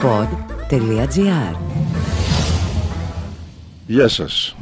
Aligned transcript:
pod.gr 0.00 1.56
Γεια 3.86 4.08
σας. 4.08 4.56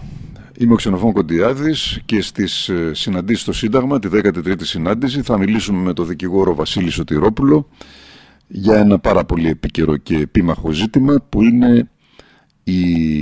Είμαι 0.59 0.73
ο 0.73 0.77
Ξενοφών 0.77 1.13
Κοντιάδης 1.13 2.01
και 2.05 2.23
στις 2.23 2.69
ε, 2.69 2.95
συναντήσεις 2.95 3.43
στο 3.43 3.53
Σύνταγμα, 3.53 3.99
τη 3.99 4.09
13η 4.13 4.63
συνάντηση, 4.63 5.23
θα 5.23 5.39
μιλήσουμε 5.39 5.83
με 5.83 5.93
τον 5.93 6.07
δικηγόρο 6.07 6.55
Βασίλη 6.55 6.91
Σωτηρόπουλο 6.91 7.69
για 8.47 8.79
ένα 8.79 8.99
πάρα 8.99 9.25
πολύ 9.25 9.49
επίκαιρο 9.49 9.97
και 9.97 10.17
επίμαχο 10.17 10.71
ζήτημα 10.71 11.25
που 11.29 11.43
είναι 11.43 11.91
η, 12.65 13.21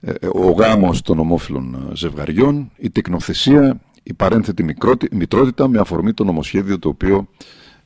ε, 0.00 0.12
ο 0.32 0.50
γάμος 0.50 1.02
των 1.02 1.18
ομόφυλων 1.18 1.90
ζευγαριών, 1.94 2.70
η 2.76 2.90
τεκνοθεσία, 2.90 3.80
η 4.02 4.14
παρένθετη 4.14 4.76
μητρότητα 5.10 5.68
με 5.68 5.78
αφορμή 5.78 6.12
το 6.12 6.24
νομοσχέδιο 6.24 6.78
το 6.78 6.88
οποίο 6.88 7.28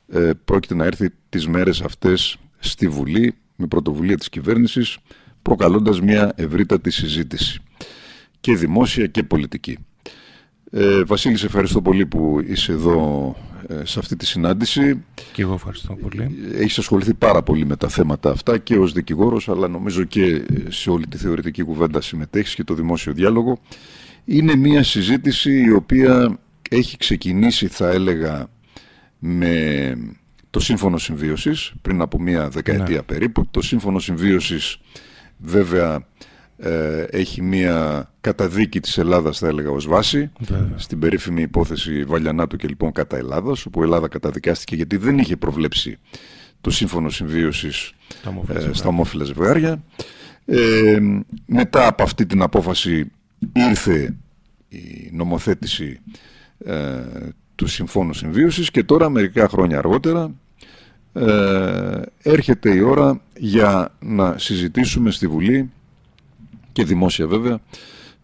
ε, 0.08 0.30
πρόκειται 0.44 0.74
να 0.74 0.84
έρθει 0.84 1.10
τις 1.28 1.48
μέρες 1.48 1.80
αυτές 1.80 2.38
στη 2.58 2.88
Βουλή 2.88 3.34
με 3.56 3.66
πρωτοβουλία 3.66 4.16
της 4.16 4.28
κυβέρνησης 4.28 4.98
προκαλώντας 5.42 6.00
μια 6.00 6.32
ευρύτατη 6.36 6.90
συζήτηση 6.90 7.60
και 8.40 8.54
δημόσια 8.54 9.06
και 9.06 9.22
πολιτική. 9.22 9.78
Ε, 10.70 11.02
Βασίλη, 11.04 11.36
σε 11.36 11.46
ευχαριστώ 11.46 11.82
πολύ 11.82 12.06
που 12.06 12.40
είσαι 12.46 12.72
εδώ 12.72 13.36
ε, 13.68 13.84
σε 13.84 13.98
αυτή 13.98 14.16
τη 14.16 14.26
συνάντηση. 14.26 15.04
Και 15.32 15.42
εγώ 15.42 15.54
ευχαριστώ 15.54 15.94
πολύ. 15.94 16.38
Έχεις 16.54 16.78
ασχοληθεί 16.78 17.14
πάρα 17.14 17.42
πολύ 17.42 17.66
με 17.66 17.76
τα 17.76 17.88
θέματα 17.88 18.30
αυτά 18.30 18.58
και 18.58 18.78
ως 18.78 18.92
δικηγόρος, 18.92 19.48
αλλά 19.48 19.68
νομίζω 19.68 20.04
και 20.04 20.42
σε 20.68 20.90
όλη 20.90 21.06
τη 21.06 21.16
θεωρητική 21.16 21.62
κουβέντα 21.62 22.00
συμμετέχεις 22.00 22.54
και 22.54 22.64
το 22.64 22.74
δημόσιο 22.74 23.12
διάλογο. 23.12 23.58
Είναι 24.24 24.56
μια 24.56 24.82
συζήτηση 24.82 25.62
η 25.62 25.70
οποία 25.72 26.38
έχει 26.70 26.96
ξεκινήσει, 26.96 27.66
θα 27.66 27.88
έλεγα, 27.90 28.48
με 29.18 29.96
το 30.50 30.60
Σύμφωνο 30.60 30.98
Συμβίωσης 30.98 31.72
πριν 31.82 32.00
από 32.00 32.20
μια 32.20 32.48
δεκαετία 32.48 32.96
ναι. 32.96 33.02
περίπου. 33.02 33.46
Το 33.50 33.62
Σύμφωνο 33.62 33.98
Συμβίωσης 33.98 34.78
βέβαια 35.38 36.06
ε, 36.56 37.02
έχει 37.02 37.42
μια 37.42 38.10
καταδίκη 38.20 38.80
της 38.80 38.98
Ελλάδας 38.98 39.38
θα 39.38 39.46
έλεγα 39.46 39.70
ως 39.70 39.86
βάση 39.86 40.32
στην 40.76 40.98
περίφημη 40.98 41.42
υπόθεση 41.42 42.04
Βαλιανάτου 42.04 42.56
και 42.56 42.68
λοιπόν 42.68 42.92
κατά 42.92 43.16
Ελλάδος 43.16 43.66
όπου 43.66 43.80
η 43.80 43.82
Ελλάδα 43.82 44.08
καταδικάστηκε 44.08 44.76
γιατί 44.76 44.96
δεν 44.96 45.18
είχε 45.18 45.36
προβλέψει 45.36 45.98
το 46.60 46.70
Σύμφωνο 46.70 47.08
Συμβίωσης 47.10 47.92
ε, 48.48 48.72
στα 48.72 48.88
ομόφυλα 48.88 49.24
ζευγάρια. 49.24 49.82
Ε, 50.44 50.98
μετά 51.46 51.86
από 51.86 52.02
αυτή 52.02 52.26
την 52.26 52.42
απόφαση 52.42 53.10
ήρθε 53.52 54.16
η 54.68 55.10
νομοθέτηση 55.12 56.00
ε, 56.64 57.02
του 57.58 57.66
Συμφώνου 57.66 58.12
Συμβίωσης 58.12 58.70
και 58.70 58.84
τώρα 58.84 59.08
μερικά 59.08 59.48
χρόνια 59.48 59.78
αργότερα 59.78 60.30
ε, 61.12 62.02
έρχεται 62.22 62.74
η 62.74 62.80
ώρα 62.80 63.20
για 63.36 63.94
να 64.00 64.38
συζητήσουμε 64.38 65.10
στη 65.10 65.26
Βουλή 65.26 65.70
και 66.72 66.84
δημόσια 66.84 67.26
βέβαια 67.26 67.58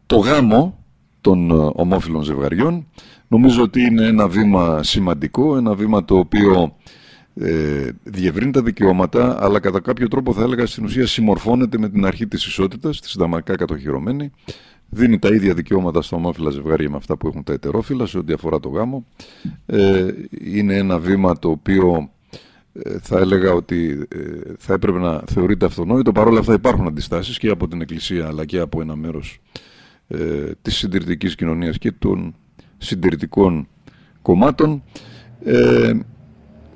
το 0.07 0.17
γάμο 0.17 0.79
των 1.21 1.51
ε, 1.51 1.71
ομόφυλων 1.73 2.23
ζευγαριών. 2.23 2.87
Νομίζω 3.29 3.63
ότι 3.63 3.81
είναι 3.81 4.07
ένα 4.07 4.29
βήμα 4.29 4.83
σημαντικό, 4.83 5.57
ένα 5.57 5.75
βήμα 5.75 6.05
το 6.05 6.19
οποίο 6.19 6.77
ε, 7.35 7.89
διευρύνει 8.03 8.51
τα 8.51 8.63
δικαιώματα, 8.63 9.45
αλλά 9.45 9.61
κατά 9.61 9.81
κάποιο 9.81 10.09
τρόπο 10.09 10.33
θα 10.33 10.43
έλεγα 10.43 10.67
στην 10.67 10.85
ουσία 10.85 11.07
συμμορφώνεται 11.07 11.79
με 11.79 11.89
την 11.89 12.07
αρχή 12.07 12.27
της 12.27 12.47
ισότητας, 12.47 13.01
της 13.01 13.11
συνταγματικά 13.11 13.57
κατοχυρωμένη, 13.57 14.31
δίνει 14.95 15.19
τα 15.19 15.29
ίδια 15.29 15.55
δικαιώματα 15.55 16.03
στα 16.03 16.17
ομόφυλα 16.17 16.51
ζευγάρια 16.51 16.91
με 16.91 16.97
αυτά 16.97 17.17
που 17.17 17.27
έχουν 17.27 17.43
τα 17.43 17.53
ετερόφυλα 17.53 18.07
σε 18.07 18.19
ό,τι 18.19 18.33
αφορά 18.33 18.61
το 18.61 18.69
γάμο. 18.69 19.07
Ε, 19.67 20.07
είναι 20.45 20.77
ένα 20.77 20.99
βήμα 20.99 21.39
το 21.39 21.51
οποίο 21.51 22.11
ε, 22.73 22.99
θα 23.01 23.19
έλεγα 23.19 23.53
ότι 23.53 24.07
ε, 24.09 24.19
θα 24.59 24.75
έπρεπε 24.75 24.99
να 24.99 25.23
θεωρείται 25.27 25.67
αυτονόητο. 25.67 26.13
Παρ' 26.13 26.27
όλα 26.27 26.39
αυτά 26.39 26.53
υπάρχουν 26.55 26.87
αντιστάσεις 26.87 27.39
και 27.39 27.49
από 27.49 27.69
την 27.69 27.81
Εκκλησία 27.81 28.27
αλλά 28.27 28.45
και 28.45 28.59
από 28.59 28.81
ένα 28.81 28.97
μέρος 28.97 29.41
ε, 30.09 30.51
της 30.63 30.77
συντηρητικής 30.77 31.35
κοινωνίας 31.35 31.79
και 31.79 31.93
των 31.93 32.35
συντηρητικών 32.79 33.69
κομμάτων. 34.23 34.83
Ε, 35.45 35.93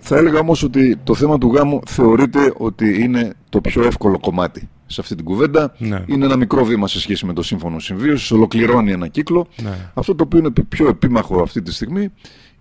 θα 0.01 0.17
έλεγα 0.17 0.39
όμως 0.39 0.63
ότι 0.63 0.97
το 0.97 1.15
θέμα 1.15 1.39
του 1.39 1.53
γάμου 1.55 1.81
θεωρείται 1.87 2.53
ότι 2.57 3.03
είναι 3.03 3.33
το 3.49 3.61
πιο 3.61 3.83
εύκολο 3.85 4.19
κομμάτι 4.19 4.69
σε 4.89 5.01
αυτή 5.01 5.15
την 5.15 5.25
κουβέντα. 5.25 5.75
Ναι. 5.79 6.05
Είναι 6.07 6.25
ένα 6.25 6.37
μικρό 6.37 6.65
βήμα 6.65 6.89
σε 6.89 7.01
σχέση 7.01 7.27
με 7.27 7.33
το 7.33 7.43
σύμφωνο 7.43 7.79
συμβίωσης, 7.79 8.31
ολοκληρώνει 8.31 8.93
ένα 8.93 9.09
κύκλο. 9.09 9.49
Ναι. 9.63 9.91
Αυτό 9.95 10.15
το 10.15 10.25
οποίο 10.25 10.39
είναι 10.39 10.51
πιο 10.69 10.89
επίμαχο 10.89 11.43
αυτή 11.43 11.63
τη 11.63 11.73
στιγμή 11.73 12.13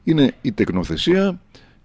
είναι 0.03 0.33
η 0.41 0.51
τεκνοθεσία 0.51 1.39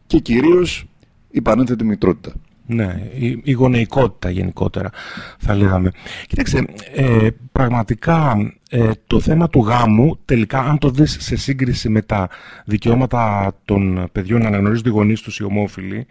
και 0.07 0.19
κυρίως 0.19 0.87
η 1.31 1.41
πανένθετη 1.41 1.85
μητρότητα. 1.85 2.33
Ναι, 2.67 3.11
η, 3.19 3.41
η 3.45 3.53
γονεϊκότητα 3.53 4.31
γενικότερα 4.31 4.91
θα 5.39 5.55
λέγαμε. 5.55 5.91
Κοίταξε, 6.27 6.65
ε, 6.95 7.29
πραγματικά 7.53 8.37
ε, 8.71 8.91
το 9.07 9.21
θέμα 9.21 9.49
του 9.49 9.61
γάμου, 9.61 10.19
τελικά 10.25 10.61
αν 10.61 10.79
το 10.79 10.91
δεις 10.91 11.17
σε 11.21 11.37
σύγκριση 11.37 11.89
με 11.89 12.03
τα 12.03 12.29
δικαιώματα 12.65 13.53
των 13.65 14.09
παιδιών 14.13 14.41
να 14.41 14.47
αναγνωρίζουν 14.47 14.87
οι 14.87 14.91
γονείς 14.91 15.21
τους 15.21 15.39
οι 15.39 15.45
ομόφυλοι, 15.45 16.07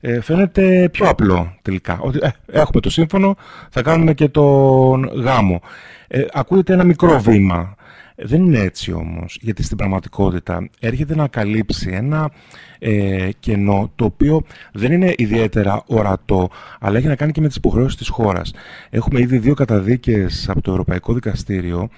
ε, 0.00 0.20
φαίνεται 0.20 0.88
πιο 0.92 1.08
απλό 1.08 1.56
τελικά. 1.62 1.98
Ότι 2.00 2.18
ε, 2.22 2.28
έχουμε 2.46 2.80
το 2.80 2.90
σύμφωνο, 2.90 3.36
θα 3.70 3.82
κάνουμε 3.82 4.14
και 4.14 4.28
τον 4.28 5.04
γάμο. 5.04 5.60
Ε, 6.08 6.24
ακούγεται 6.32 6.72
ένα 6.72 6.84
μικρό 6.84 7.20
βήμα. 7.20 7.74
Δεν 8.22 8.42
είναι 8.44 8.58
έτσι 8.58 8.92
όμως, 8.92 9.38
γιατί 9.40 9.62
στην 9.62 9.76
πραγματικότητα 9.76 10.68
έρχεται 10.80 11.14
να 11.14 11.28
καλύψει 11.28 11.90
ένα 11.92 12.30
ε, 12.78 13.28
κενό 13.40 13.92
το 13.96 14.04
οποίο 14.04 14.42
δεν 14.72 14.92
είναι 14.92 15.14
ιδιαίτερα 15.16 15.82
ορατό, 15.86 16.50
αλλά 16.80 16.98
έχει 16.98 17.06
να 17.06 17.14
κάνει 17.16 17.32
και 17.32 17.40
με 17.40 17.46
τις 17.46 17.56
υποχρεώσεις 17.56 17.96
της 17.96 18.08
χώρας. 18.08 18.52
Έχουμε 18.90 19.20
ήδη 19.20 19.38
δύο 19.38 19.54
καταδίκες 19.54 20.48
από 20.48 20.60
το 20.60 20.70
Ευρωπαϊκό 20.70 21.12
Δικαστήριο 21.12 21.88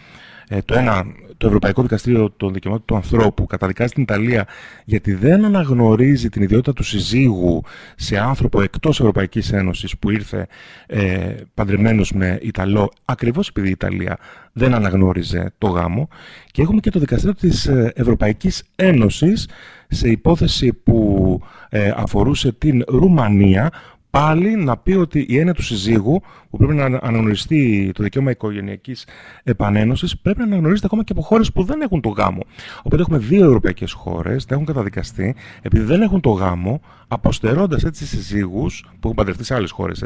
ε, 0.48 0.62
το 0.62 0.78
ένα, 0.78 1.04
το 1.42 1.48
Ευρωπαϊκό 1.48 1.82
Δικαστήριο 1.82 2.30
των 2.36 2.52
Δικαιωμάτων 2.52 2.86
του 2.86 2.94
Ανθρώπου 2.94 3.46
καταδικάζει 3.46 3.92
την 3.92 4.02
Ιταλία 4.02 4.46
γιατί 4.84 5.14
δεν 5.14 5.44
αναγνωρίζει 5.44 6.28
την 6.28 6.42
ιδιότητα 6.42 6.72
του 6.72 6.82
συζύγου 6.82 7.62
σε 7.96 8.18
άνθρωπο 8.18 8.62
εκτός 8.62 9.00
Ευρωπαϊκής 9.00 9.52
Ένωσης 9.52 9.98
που 9.98 10.10
ήρθε 10.10 10.46
ε, 10.86 11.34
παντρεμένος 11.54 12.12
με 12.12 12.38
Ιταλό 12.42 12.92
ακριβώς 13.04 13.48
επειδή 13.48 13.68
η 13.68 13.70
Ιταλία 13.70 14.18
δεν 14.52 14.74
αναγνώριζε 14.74 15.52
το 15.58 15.66
γάμο. 15.66 16.08
Και 16.50 16.62
έχουμε 16.62 16.80
και 16.80 16.90
το 16.90 16.98
Δικαστήριο 16.98 17.34
της 17.34 17.66
ε, 17.66 17.92
Ευρωπαϊκής 17.94 18.62
Ένωσης 18.76 19.48
σε 19.88 20.08
υπόθεση 20.08 20.72
που 20.72 21.40
ε, 21.68 21.92
αφορούσε 21.96 22.52
την 22.52 22.84
Ρουμανία 22.88 23.70
πάλι 24.12 24.56
να 24.56 24.76
πει 24.76 24.92
ότι 24.92 25.26
η 25.28 25.38
έννοια 25.38 25.54
του 25.54 25.62
συζύγου, 25.62 26.22
που 26.50 26.56
πρέπει 26.56 26.74
να 26.74 26.84
αναγνωριστεί 26.84 27.90
το 27.94 28.02
δικαίωμα 28.02 28.30
οικογενειακής 28.30 29.06
επανένωσης, 29.42 30.18
πρέπει 30.18 30.38
να 30.38 30.44
αναγνωρίζεται 30.44 30.86
ακόμα 30.86 31.04
και 31.04 31.12
από 31.12 31.22
χώρες 31.22 31.52
που 31.52 31.62
δεν 31.62 31.80
έχουν 31.80 32.00
το 32.00 32.08
γάμο. 32.08 32.40
Οπότε 32.78 33.02
έχουμε 33.02 33.18
δύο 33.18 33.44
ευρωπαϊκές 33.44 33.92
χώρες, 33.92 34.44
δεν 34.44 34.54
έχουν 34.54 34.66
καταδικαστεί, 34.66 35.34
επειδή 35.62 35.84
δεν 35.84 36.02
έχουν 36.02 36.20
το 36.20 36.30
γάμο, 36.30 36.80
αποστερώντας 37.08 37.84
έτσι 37.84 38.06
συζύγους, 38.06 38.84
που 38.90 38.98
έχουν 39.02 39.14
παντρευτεί 39.14 39.44
σε 39.44 39.54
άλλες 39.54 39.70
χώρες, 39.70 40.04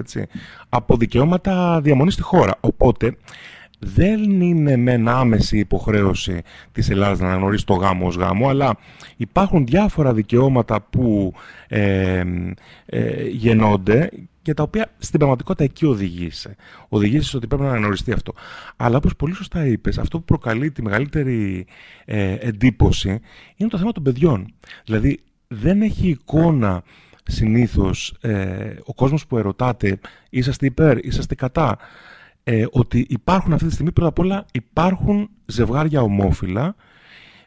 από 0.68 0.96
δικαιώματα 0.96 1.80
διαμονής 1.80 2.12
στη 2.12 2.22
χώρα. 2.22 2.54
Οπότε 2.60 3.16
δεν 3.78 4.40
είναι 4.40 4.76
με 4.76 5.02
άμεση 5.06 5.58
υποχρέωση 5.58 6.42
της 6.72 6.90
Ελλάδας 6.90 7.18
να 7.18 7.26
αναγνωρίσει 7.26 7.66
το 7.66 7.74
γάμο 7.74 8.06
ως 8.06 8.16
γάμο, 8.16 8.48
αλλά 8.48 8.76
υπάρχουν 9.16 9.66
διάφορα 9.66 10.14
δικαιώματα 10.14 10.80
που 10.80 11.32
ε, 11.68 12.22
ε, 12.86 13.28
γεννώνται 13.28 14.10
και 14.42 14.54
τα 14.54 14.62
οποία 14.62 14.92
στην 14.98 15.18
πραγματικότητα 15.18 15.64
εκεί 15.64 15.86
οδηγείσαι. 15.86 16.56
Οδηγείσαι 16.88 17.36
ότι 17.36 17.46
πρέπει 17.46 17.62
να 17.62 17.68
αναγνωριστεί 17.68 18.12
αυτό. 18.12 18.32
Αλλά 18.76 18.96
όπως 18.96 19.16
πολύ 19.16 19.34
σωστά 19.34 19.66
είπες, 19.66 19.98
αυτό 19.98 20.18
που 20.18 20.24
προκαλεί 20.24 20.70
τη 20.70 20.82
μεγαλύτερη 20.82 21.66
ε, 22.04 22.32
εντύπωση 22.32 23.20
είναι 23.56 23.68
το 23.68 23.78
θέμα 23.78 23.92
των 23.92 24.02
παιδιών. 24.02 24.54
Δηλαδή 24.84 25.20
δεν 25.48 25.82
έχει 25.82 26.08
εικόνα 26.08 26.82
συνήθως 27.22 28.16
ε, 28.20 28.74
ο 28.84 28.94
κόσμος 28.94 29.26
που 29.26 29.38
ερωτάτε 29.38 29.98
είσαστε 30.30 30.66
υπέρ, 30.66 31.04
είσαστε 31.04 31.34
κατά 31.34 31.78
ε, 32.48 32.64
ότι 32.70 33.06
υπάρχουν 33.08 33.52
αυτή 33.52 33.66
τη 33.66 33.72
στιγμή 33.72 33.92
πρώτα 33.92 34.08
απ' 34.08 34.18
όλα 34.18 34.46
υπάρχουν 34.52 35.30
ζευγάρια 35.46 36.02
ομόφυλα 36.02 36.74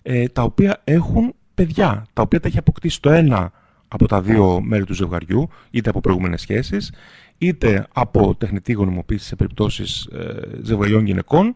ε, 0.02 0.28
τα 0.28 0.42
οποία 0.42 0.82
έχουν 0.84 1.34
παιδιά, 1.54 2.06
τα 2.14 2.22
οποία 2.22 2.40
τα 2.40 2.48
έχει 2.48 2.58
αποκτήσει 2.58 3.02
το 3.02 3.10
ένα 3.10 3.52
από 3.88 4.08
τα 4.08 4.22
δύο 4.22 4.62
μέρη 4.62 4.84
του 4.84 4.94
ζευγαριού, 4.94 5.50
είτε 5.72 5.90
από 5.90 6.00
προηγούμενες 6.00 6.42
σχέσεις, 6.42 6.94
είτε 7.38 7.88
από 7.94 8.36
τεχνητή 8.36 8.74
γονιμοποίηση 8.74 9.26
σε 9.26 9.36
περιπτώσεις 9.36 10.06
ε, 10.06 10.60
ζευγαριών 10.62 11.06
γυναικών, 11.06 11.56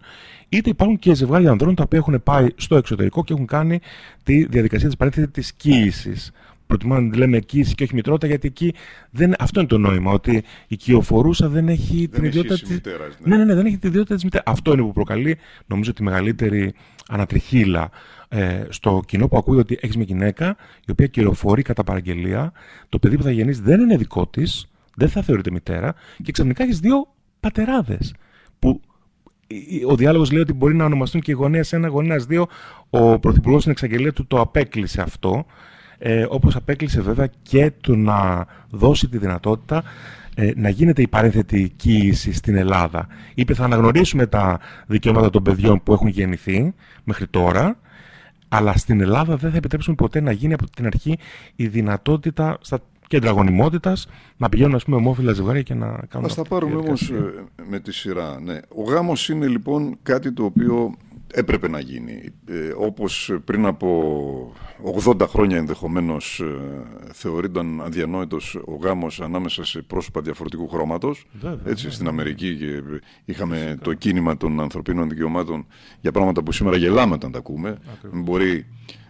είτε 0.50 0.70
υπάρχουν 0.70 1.00
και 1.00 1.14
ζευγάρια 1.14 1.52
ανδρών 1.52 1.76
τα 1.76 1.84
οποία 1.84 2.00
έχουν 2.00 2.24
πάει 2.24 2.48
στο 2.56 2.76
εξωτερικό 2.76 3.24
και 3.24 3.34
έχουν 3.34 3.46
κάνει 3.46 3.80
τη 4.24 4.46
διαδικασία 4.46 4.88
της 4.88 4.98
παρένθεσης 4.98 5.32
της 5.32 5.54
κοίησης 5.54 6.32
προτιμώ 6.78 7.00
να 7.00 7.18
λέμε 7.18 7.38
εκείηση 7.38 7.76
και 7.76 7.84
όχι 7.84 7.96
μητρότητα, 7.96 8.28
γιατί 8.28 8.48
εκεί 8.48 8.74
δεν, 9.10 9.34
αυτό 9.40 9.60
είναι 9.60 9.70
το 9.70 9.78
νόημα. 9.78 10.12
Ότι 10.12 10.32
η 10.36 10.44
οικειοφορούσα 10.68 11.48
δεν 11.50 11.70
έχει 11.70 11.98
δεν 11.98 12.10
την 12.10 12.24
ιδιότητα 12.24 12.56
τη. 12.56 12.90
Ναι. 13.24 13.38
ναι, 13.38 13.44
ναι, 13.44 13.54
δεν 13.54 13.66
έχει 13.66 13.78
την 13.78 13.90
ιδιότητα 13.90 14.16
της 14.16 14.24
μητέρας. 14.24 14.46
Αυτό 14.48 14.74
είναι 14.74 14.82
που 14.82 14.94
προκαλεί, 14.94 15.38
νομίζω, 15.66 15.94
τη 15.94 16.04
μεγαλύτερη 16.04 16.74
ανατριχίλα 17.08 17.90
ε, 18.30 18.64
στο 18.70 19.02
κοινό 19.06 19.28
που 19.28 19.38
ακούει 19.38 19.58
ότι 19.58 19.78
έχεις 19.82 19.96
μια 19.96 20.06
γυναίκα 20.06 20.56
η 20.86 20.92
οποία 20.92 21.08
κυροφορεί 21.08 21.62
κατά 21.62 21.84
παραγγελία. 21.84 22.52
Το 22.90 23.00
παιδί 23.00 23.18
που 23.18 23.24
θα 23.24 23.32
γεννήσει 23.32 23.62
δεν 23.62 23.80
είναι 23.80 23.98
δικό 23.98 24.28
της, 24.28 24.68
δεν 24.96 25.10
θα 25.10 25.22
θεωρείται 25.22 25.52
μητέρα 25.52 25.96
και 26.24 26.32
ξαφνικά 26.32 26.64
έχεις 26.64 26.80
δύο 26.80 27.08
πατεράδες. 27.40 28.14
Που 28.60 28.82
ο 29.88 29.96
διάλογος 29.96 30.32
λέει 30.32 30.42
ότι 30.42 30.54
μπορεί 30.54 30.76
να 30.76 30.86
ονομαστούν 30.86 31.22
και 31.22 31.34
γονέας 31.34 31.74
ένα, 31.74 31.88
γονέας 31.88 32.26
δύο. 32.26 32.48
Ο 32.90 33.20
Πρωθυπουργός 33.20 33.60
στην 33.60 33.72
εξαγγελία 33.72 34.14
του 34.14 34.28
το 34.28 34.40
απέκλεισε 34.40 35.02
αυτό. 35.02 35.46
Ε, 36.06 36.26
Όπως 36.30 36.56
απέκλεισε 36.56 37.02
βέβαια 37.02 37.30
και 37.42 37.72
το 37.82 37.96
να 37.96 38.48
δώσει 38.70 39.08
τη 39.08 39.18
δυνατότητα 39.18 39.84
ε, 40.36 40.52
να 40.56 40.70
γίνεται 40.70 41.02
η 41.02 41.08
παρένθετη 41.08 41.74
κοίηση 41.76 42.34
στην 42.34 42.56
Ελλάδα. 42.56 43.08
Είπε 43.34 43.54
θα 43.54 43.64
αναγνωρίσουμε 43.64 44.26
τα 44.26 44.60
δικαιώματα 44.88 45.30
των 45.30 45.44
παιδιών 45.44 45.84
που 45.84 45.94
έχουν 45.94 46.08
γεννηθεί 46.08 46.74
μέχρι 47.04 47.28
τώρα, 47.28 47.80
αλλά 48.50 48.74
στην 48.74 49.02
Ελλάδα 49.02 49.36
δεν 49.36 49.52
θα 49.52 49.58
επιτρέψουμε 49.58 49.96
ποτέ 49.96 50.20
να 50.20 50.32
γίνει 50.32 50.54
από 50.54 50.70
την 50.70 50.86
αρχή 50.86 51.18
η 51.56 51.68
δυνατότητα 51.68 52.58
στα 52.62 52.80
κέντρα 53.08 53.32
γονιμότητας 53.32 54.08
να 54.38 54.50
πηγαίνουν 54.50 54.76
ας 54.76 54.84
πούμε 54.84 54.96
ομόφυλα 54.96 55.34
ζευγάρια 55.34 55.62
και 55.62 55.74
να 55.74 56.00
κάνουν. 56.10 56.32
Α 56.32 56.34
τα 56.34 56.44
πάρουμε 56.44 56.76
όμως 56.76 57.10
ε, 57.10 57.34
με 57.70 57.80
τη 57.80 57.94
σειρά. 57.94 58.40
Ναι. 58.44 58.60
Ο 58.76 58.84
γάμος 58.84 59.30
είναι 59.30 59.48
λοιπόν 59.48 59.98
κάτι 60.04 60.32
το 60.32 60.44
οποίο 60.44 60.96
έπρεπε 61.34 61.68
να 61.68 61.80
γίνει. 61.80 62.34
Ε, 62.46 62.74
όπως 62.78 63.38
πριν 63.46 63.66
από 63.66 64.54
80 65.06 65.28
χρόνια 65.28 65.58
ενδεχομένως 65.58 66.40
ε, 66.40 66.58
θεωρείται 67.14 67.62
αδιανόητος 67.82 68.56
ο 68.66 68.76
γάμος 68.76 69.22
ανάμεσα 69.22 69.66
σε 69.66 69.82
πρόσωπα 69.82 70.22
διαφορετικού 70.22 70.68
χρώματος. 70.68 71.26
έτσι, 71.66 71.92
στην 71.92 72.08
Αμερική 72.08 72.56
και 72.56 72.82
είχαμε 73.26 73.78
το 73.82 73.94
κίνημα 73.94 74.38
των 74.38 74.60
ανθρωπίνων 74.60 75.10
δικαιωμάτων 75.10 75.66
για 76.02 76.12
πράγματα 76.12 76.44
που 76.44 76.52
σήμερα 76.52 76.78
γελάμε 76.78 77.14
όταν 77.14 77.32
τα 77.32 77.38
ακούμε. 77.38 77.78
Μπορεί 78.12 78.66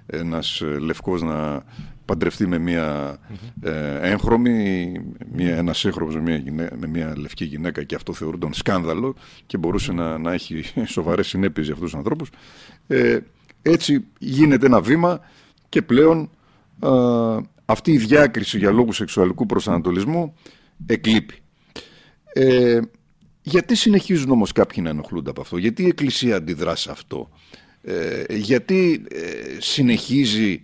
ένας 0.06 0.62
ε, 0.62 0.66
λευκός 0.66 1.22
να 1.22 1.64
παντρευτεί 2.06 2.48
με 2.48 2.58
μια 2.58 3.18
ε, 3.62 3.98
έγχρωμη, 4.12 4.92
μια, 5.34 5.56
ένας 5.56 5.86
έγχρωμος 5.86 6.16
με 6.16 6.44
μια, 6.46 6.72
με 6.76 6.88
μια 6.88 7.14
λευκή 7.18 7.46
γυναίκα 7.46 7.84
και 7.84 7.96
αυτό 7.96 8.14
θεωρούνταν 8.14 8.54
σκάνδαλο 8.54 9.16
και 9.46 9.58
μπορούσε 9.58 9.92
να, 9.92 10.18
να 10.18 10.34
έχει 10.34 10.64
σοβαρές 10.96 11.28
συνέπειες 11.28 11.66
για 11.66 11.76
αυτούς 11.76 11.90
τους 11.90 11.98
ανθρώπους. 12.00 12.30
Ε, 12.88 13.20
έτσι 13.62 14.06
γίνεται 14.20 14.66
ένα 14.66 14.82
βήμα 14.82 15.20
και 15.70 15.82
πλέον 15.82 16.30
αυτή 17.66 17.92
η 17.92 17.98
διάκριση 17.98 18.58
για 18.58 18.72
λόγους 18.72 18.96
σεξουαλικού 18.96 19.46
προσανατολισμού 19.46 20.34
εκλείπει. 20.86 21.36
Ε, 22.34 22.80
γιατί 23.42 23.76
συνεχίζουν 23.76 24.32
όμως 24.32 24.52
κάποιοι 24.52 24.80
να 24.84 24.90
ενοχλούνται 24.90 25.30
από 25.30 25.42
αυτό, 25.42 25.58
γιατί 25.58 25.84
η 25.84 25.88
Εκκλησία 25.88 26.36
αντιδρά 26.36 26.76
σε 26.76 26.92
αυτό, 26.92 27.30
ε, 27.86 28.24
γιατί 28.36 29.06
ε, 29.10 29.20
συνεχίζει 29.60 30.64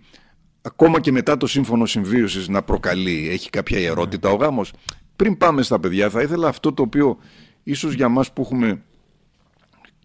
ακόμα 0.62 1.00
και 1.00 1.12
μετά 1.12 1.36
το 1.36 1.46
σύμφωνο 1.46 1.86
συμβίωσης 1.86 2.48
να 2.48 2.62
προκαλεί, 2.62 3.28
έχει 3.30 3.50
κάποια 3.50 3.78
ιερότητα 3.78 4.30
ο 4.30 4.34
γάμος. 4.34 4.72
Πριν 5.16 5.36
πάμε 5.36 5.62
στα 5.62 5.80
παιδιά 5.80 6.10
θα 6.10 6.22
ήθελα 6.22 6.48
αυτό 6.48 6.72
το 6.72 6.82
οποίο 6.82 7.18
ίσως 7.62 7.94
για 7.94 8.08
μας 8.08 8.32
που 8.32 8.42
έχουμε 8.42 8.82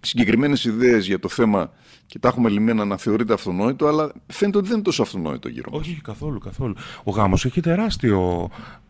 συγκεκριμένες 0.01 0.65
ιδέες 0.65 1.05
για 1.05 1.19
το 1.19 1.29
θέμα 1.29 1.71
και 2.05 2.19
τα 2.19 2.27
έχουμε 2.27 2.49
λυμμένα 2.49 2.85
να 2.85 2.97
θεωρείται 2.97 3.33
αυτονόητο, 3.33 3.87
αλλά 3.87 4.11
φαίνεται 4.27 4.57
ότι 4.57 4.67
δεν 4.67 4.75
είναι 4.75 4.85
τόσο 4.85 5.01
αυτονόητο 5.01 5.49
γύρω 5.49 5.71
μας. 5.71 5.79
Όχι, 5.79 6.01
καθόλου, 6.03 6.39
καθόλου. 6.39 6.73
Ο 7.03 7.11
γάμος 7.11 7.45
έχει 7.45 7.61
τεράστιο 7.61 8.49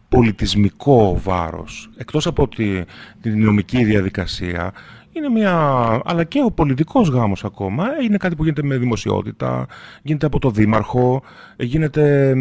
πολιτισμικό 0.09 1.19
βάρος. 1.23 1.89
Εκτός 1.97 2.27
από 2.27 2.47
τη, 2.47 2.81
την 3.21 3.43
νομική 3.43 3.83
διαδικασία, 3.83 4.73
είναι 5.17 5.29
μια. 5.29 5.55
αλλά 6.05 6.23
και 6.23 6.41
ο 6.45 6.51
πολιτικός 6.51 7.09
γάμος 7.09 7.43
ακόμα. 7.43 7.85
Είναι 8.03 8.17
κάτι 8.17 8.35
που 8.35 8.43
γίνεται 8.43 8.63
με 8.63 8.77
δημοσιότητα, 8.77 9.67
γίνεται 10.01 10.25
από 10.25 10.39
το 10.39 10.49
δήμαρχο, 10.49 11.23
γίνεται. 11.57 12.33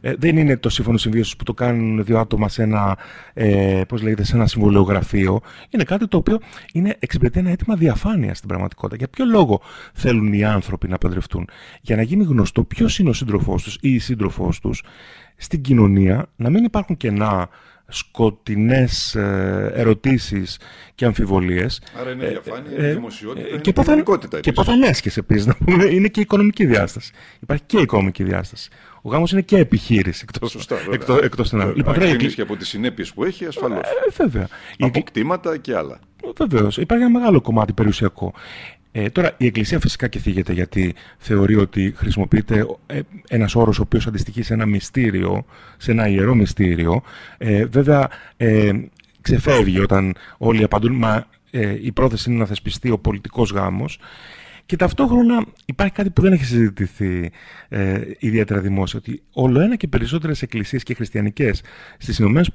Ε, 0.00 0.14
δεν 0.18 0.36
είναι 0.36 0.56
το 0.56 0.68
σύμφωνο 0.68 0.96
συμβίωσης 0.96 1.36
που 1.36 1.44
το 1.44 1.54
κάνουν 1.54 2.04
δύο 2.04 2.18
άτομα 2.18 2.48
σε 2.48 2.62
ένα, 2.62 2.98
ε, 3.34 3.82
πώς 3.88 4.02
λέγεται, 4.02 4.24
σε 4.24 4.36
ένα 4.36 4.46
συμβολιογραφείο. 4.46 5.40
Είναι 5.70 5.84
κάτι 5.84 6.08
το 6.08 6.16
οποίο 6.16 6.38
είναι, 6.72 6.96
εξυπηρετεί 6.98 7.38
ένα 7.38 7.50
αίτημα 7.50 7.74
διαφάνειας 7.76 8.36
στην 8.36 8.48
πραγματικότητα. 8.48 8.96
Για 8.96 9.08
ποιο 9.08 9.24
λόγο 9.24 9.60
θέλουν 9.92 10.32
οι 10.32 10.44
άνθρωποι 10.44 10.88
να 10.88 10.98
παντρευτούν, 10.98 11.48
Για 11.80 11.96
να 11.96 12.02
γίνει 12.02 12.24
γνωστό 12.24 12.64
ποιος 12.64 12.98
είναι 12.98 13.08
ο 13.08 13.12
σύντροφός 13.12 13.62
τους 13.62 13.78
ή 13.80 13.94
η 13.94 13.98
σύντροφός 13.98 14.60
τους 14.60 14.82
στην 15.36 15.60
κοινωνία, 15.60 16.26
να 16.36 16.50
μην 16.50 16.64
υπάρχουν 16.64 16.96
κενά 16.96 17.48
σκοτεινές 17.92 19.14
ε, 19.14 19.72
ερωτήσεις 19.74 20.58
και 20.94 21.04
αμφιβολίες. 21.04 21.82
Άρα 22.00 22.10
είναι 22.10 22.28
διαφάνεια, 22.28 22.70
ε, 22.76 22.88
ε, 22.88 22.92
δημοσιότητα, 22.92 23.58
και 23.58 23.72
παθανικότητα. 23.72 24.40
Και 24.40 24.52
παθανέσκες 24.52 25.16
επίσης, 25.16 25.46
να 25.46 25.54
πούμε, 25.54 25.84
είναι 25.84 26.08
και 26.08 26.20
η 26.20 26.22
οικονομική 26.22 26.66
διάσταση. 26.66 27.12
Υπάρχει 27.40 27.62
και 27.66 27.78
η 27.78 27.82
οικονομική 27.82 28.24
διάσταση. 28.24 28.70
Ο 29.02 29.10
γάμος 29.10 29.32
είναι 29.32 29.40
και 29.40 29.56
επιχείρηση 29.56 30.24
εκτός, 30.28 30.50
Σωστά, 30.50 30.76
εκτός, 30.90 31.18
εκτός 31.18 31.48
την 31.48 31.60
άλλη. 31.60 31.72
Λοιπόν, 31.74 31.94
και 32.34 32.40
από 32.40 32.56
τις 32.56 32.68
συνέπειες 32.68 33.12
που 33.12 33.24
έχει 33.24 33.44
ασφαλώς. 33.44 33.78
Ε, 33.78 34.10
βέβαια. 34.16 34.48
Αποκτήματα 34.78 35.56
και 35.56 35.76
άλλα. 35.76 36.00
Βεβαίως. 36.36 36.76
Υπάρχει 36.76 37.04
ένα 37.04 37.18
μεγάλο 37.18 37.40
κομμάτι 37.40 37.72
περιουσιακό. 37.72 38.32
Ε, 38.92 39.08
τώρα 39.08 39.34
η 39.36 39.46
Εκκλησία 39.46 39.80
φυσικά 39.80 40.08
και 40.08 40.18
θίγεται 40.18 40.52
γιατί 40.52 40.94
θεωρεί 41.18 41.56
ότι 41.56 41.92
χρησιμοποιείται 41.96 42.66
ε, 42.86 43.00
ένας 43.28 43.54
όρος 43.54 43.78
ο 43.78 43.82
οποίος 43.82 44.06
αντιστοιχεί 44.06 44.42
σε 44.42 44.54
ένα 44.54 44.66
μυστήριο, 44.66 45.44
σε 45.76 45.90
ένα 45.90 46.08
ιερό 46.08 46.34
μυστήριο. 46.34 47.02
Ε, 47.38 47.64
βέβαια 47.64 48.08
ε, 48.36 48.72
ξεφεύγει 49.20 49.80
όταν 49.80 50.14
όλοι 50.38 50.62
απαντούν, 50.62 50.96
μα 50.96 51.26
ε, 51.50 51.76
η 51.82 51.92
πρόθεση 51.92 52.30
είναι 52.30 52.38
να 52.38 52.46
θεσπιστεί 52.46 52.90
ο 52.90 52.98
πολιτικός 52.98 53.50
γάμος. 53.50 53.98
Και 54.66 54.76
ταυτόχρονα 54.76 55.44
υπάρχει 55.64 55.92
κάτι 55.92 56.10
που 56.10 56.22
δεν 56.22 56.32
έχει 56.32 56.44
συζητηθεί 56.44 57.30
ε, 57.68 58.00
ιδιαίτερα 58.18 58.60
δημόσια, 58.60 58.98
ότι 58.98 59.22
όλο 59.32 59.60
ένα 59.60 59.76
και 59.76 59.88
περισσότερες 59.88 60.42
εκκλησίες 60.42 60.82
και 60.82 60.94
χριστιανικές 60.94 61.62
στις 61.98 62.18
ΗΠΑ 62.18 62.50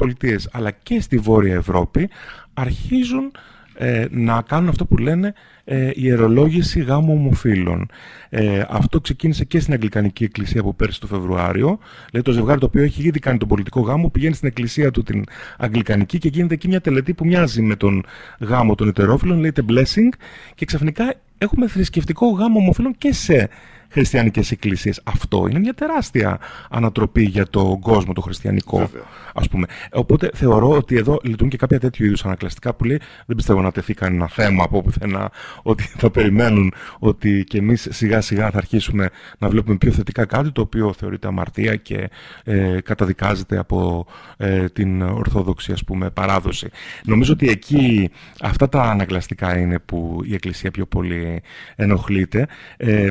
αλλά 0.51 0.71
και 0.71 1.01
στη 1.01 1.17
Βόρεια 1.17 1.55
Ευρώπη 1.55 2.09
αρχίζουν 2.53 3.31
ε, 3.79 4.05
να 4.09 4.41
κάνουν 4.41 4.69
αυτό 4.69 4.85
που 4.85 4.97
λένε 4.97 5.33
ε, 5.63 5.91
ιερολόγηση 5.93 6.79
γάμου 6.79 7.13
ομοφύλων. 7.13 7.89
Ε, 8.29 8.63
αυτό 8.69 9.01
ξεκίνησε 9.01 9.45
και 9.45 9.59
στην 9.59 9.73
Αγγλικανική 9.73 10.23
Εκκλησία 10.23 10.61
από 10.61 10.73
πέρσι 10.73 10.99
το 10.99 11.07
Φεβρουάριο. 11.07 11.79
Δηλαδή 12.09 12.29
το 12.29 12.31
ζευγάρι 12.31 12.59
το 12.59 12.65
οποίο 12.65 12.83
έχει 12.83 13.03
ήδη 13.03 13.19
κάνει 13.19 13.37
τον 13.37 13.47
πολιτικό 13.47 13.81
γάμο 13.81 14.09
πηγαίνει 14.09 14.33
στην 14.33 14.47
Εκκλησία 14.47 14.91
του 14.91 15.03
την 15.03 15.23
Αγγλικανική 15.57 16.17
και 16.17 16.27
γίνεται 16.27 16.53
εκεί 16.53 16.67
μια 16.67 16.81
τελετή 16.81 17.13
που 17.13 17.25
μοιάζει 17.25 17.61
με 17.61 17.75
τον 17.75 18.05
γάμο 18.39 18.75
των 18.75 18.87
ετερόφιλων, 18.87 19.39
λέγεται 19.39 19.63
Blessing 19.69 20.17
και 20.55 20.65
ξαφνικά 20.65 21.13
έχουμε 21.37 21.67
θρησκευτικό 21.67 22.29
γάμο 22.29 22.59
ομοφύλων 22.59 22.95
και 22.97 23.13
σε 23.13 23.49
χριστιανικές 23.89 24.51
εκκλησίες. 24.51 25.01
Αυτό 25.03 25.47
είναι 25.49 25.59
μια 25.59 25.73
τεράστια 25.73 26.39
ανατροπή 26.69 27.23
για 27.23 27.47
τον 27.47 27.79
κόσμο 27.79 28.13
το 28.13 28.21
χριστιανικό. 28.21 28.89
Ας 29.33 29.49
πούμε. 29.49 29.65
Οπότε 29.91 30.29
θεωρώ 30.33 30.69
ότι 30.69 30.95
εδώ 30.95 31.19
λειτουργούν 31.23 31.49
και 31.49 31.57
κάποια 31.57 31.79
τέτοιου 31.79 32.05
είδους 32.05 32.25
ανακλαστικά 32.25 32.73
που 32.73 32.83
λέει 32.83 32.99
δεν 33.25 33.35
πιστεύω 33.35 33.61
να 33.61 33.71
τεθεί 33.71 33.93
κανένα 33.93 34.27
θέμα 34.27 34.63
από 34.63 34.81
πουθενά 34.81 35.31
ότι 35.63 35.83
θα 35.83 36.09
περιμένουν 36.09 36.73
ότι 36.99 37.43
και 37.47 37.57
εμείς 37.57 37.87
σιγά 37.91 38.21
σιγά 38.21 38.49
θα 38.49 38.57
αρχίσουμε 38.57 39.09
να 39.37 39.49
βλέπουμε 39.49 39.77
πιο 39.77 39.91
θετικά 39.91 40.25
κάτι 40.25 40.51
το 40.51 40.61
οποίο 40.61 40.93
θεωρείται 40.93 41.27
αμαρτία 41.27 41.75
και 41.75 42.09
ε, 42.43 42.77
καταδικάζεται 42.83 43.57
από 43.57 44.05
ε, 44.37 44.65
την 44.69 45.01
ορθόδοξη 45.01 45.71
ας 45.71 45.83
πούμε, 45.83 46.09
παράδοση. 46.09 46.69
Νομίζω 47.03 47.33
ότι 47.33 47.49
εκεί 47.49 48.09
αυτά 48.41 48.69
τα 48.69 48.81
ανακλαστικά 48.81 49.57
είναι 49.57 49.79
που 49.79 50.21
η 50.23 50.33
Εκκλησία 50.33 50.71
πιο 50.71 50.85
πολύ 50.85 51.41
ενοχλείται. 51.75 52.47
Ε, 52.77 53.09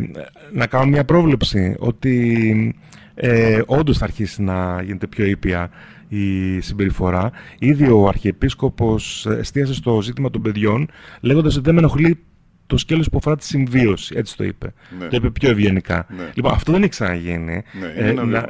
να 0.52 0.65
κάνω 0.66 0.86
μια 0.86 1.04
πρόβλεψη 1.04 1.74
ότι 1.78 2.74
ε, 3.14 3.60
όντως 3.66 3.98
θα 3.98 4.04
αρχίσει 4.04 4.42
να 4.42 4.82
γίνεται 4.82 5.06
πιο 5.06 5.24
ήπια 5.24 5.70
η 6.08 6.60
συμπεριφορά. 6.60 7.30
Ήδη 7.58 7.88
ο 7.90 8.08
Αρχιεπίσκοπος 8.08 9.26
εστίασε 9.26 9.74
στο 9.74 10.00
ζήτημα 10.02 10.30
των 10.30 10.42
παιδιών, 10.42 10.88
λέγοντας 11.20 11.54
ότι 11.54 11.64
δεν 11.64 11.74
με 11.74 11.80
ενοχλεί 11.80 12.18
το 12.66 12.76
σκέλος 12.76 13.08
που 13.08 13.16
αφορά 13.18 13.36
τη 13.36 13.44
συμβίωση. 13.44 14.14
Έτσι 14.16 14.36
το 14.36 14.44
είπε. 14.44 14.72
Ναι. 14.98 15.06
Το 15.08 15.16
είπε 15.16 15.30
πιο 15.30 15.50
ευγενικά. 15.50 16.06
Ναι. 16.16 16.30
Λοιπόν, 16.34 16.52
αυτό 16.52 16.72
δεν 16.72 16.80
έχει 16.80 16.90
ξαναγίνει. 16.90 17.62
Ναι, 17.80 17.86
είναι, 17.98 18.08
ένα 18.08 18.22
βήμα, 18.24 18.44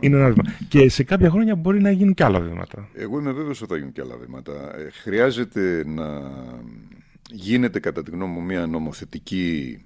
είναι 0.00 0.16
ένα 0.16 0.28
βήμα. 0.28 0.42
Και 0.68 0.88
σε 0.88 1.02
κάποια 1.02 1.30
χρόνια 1.30 1.54
μπορεί 1.56 1.80
να 1.80 1.90
γίνουν 1.90 2.14
και 2.14 2.24
άλλα 2.24 2.40
βήματα. 2.40 2.88
Εγώ 2.94 3.18
είμαι 3.18 3.32
βέβαιος 3.32 3.62
ότι 3.62 3.70
θα 3.70 3.76
γίνουν 3.76 3.92
και 3.92 4.00
άλλα 4.00 4.16
βήματα. 4.16 4.52
Ε, 4.52 4.90
χρειάζεται 5.02 5.84
να 5.86 6.04
γίνεται 7.30 7.80
κατά 7.80 8.02
τη 8.02 8.10
γνώμη 8.10 8.32
μου 8.32 8.42
μια 8.42 8.66
νομοθετική 8.66 9.78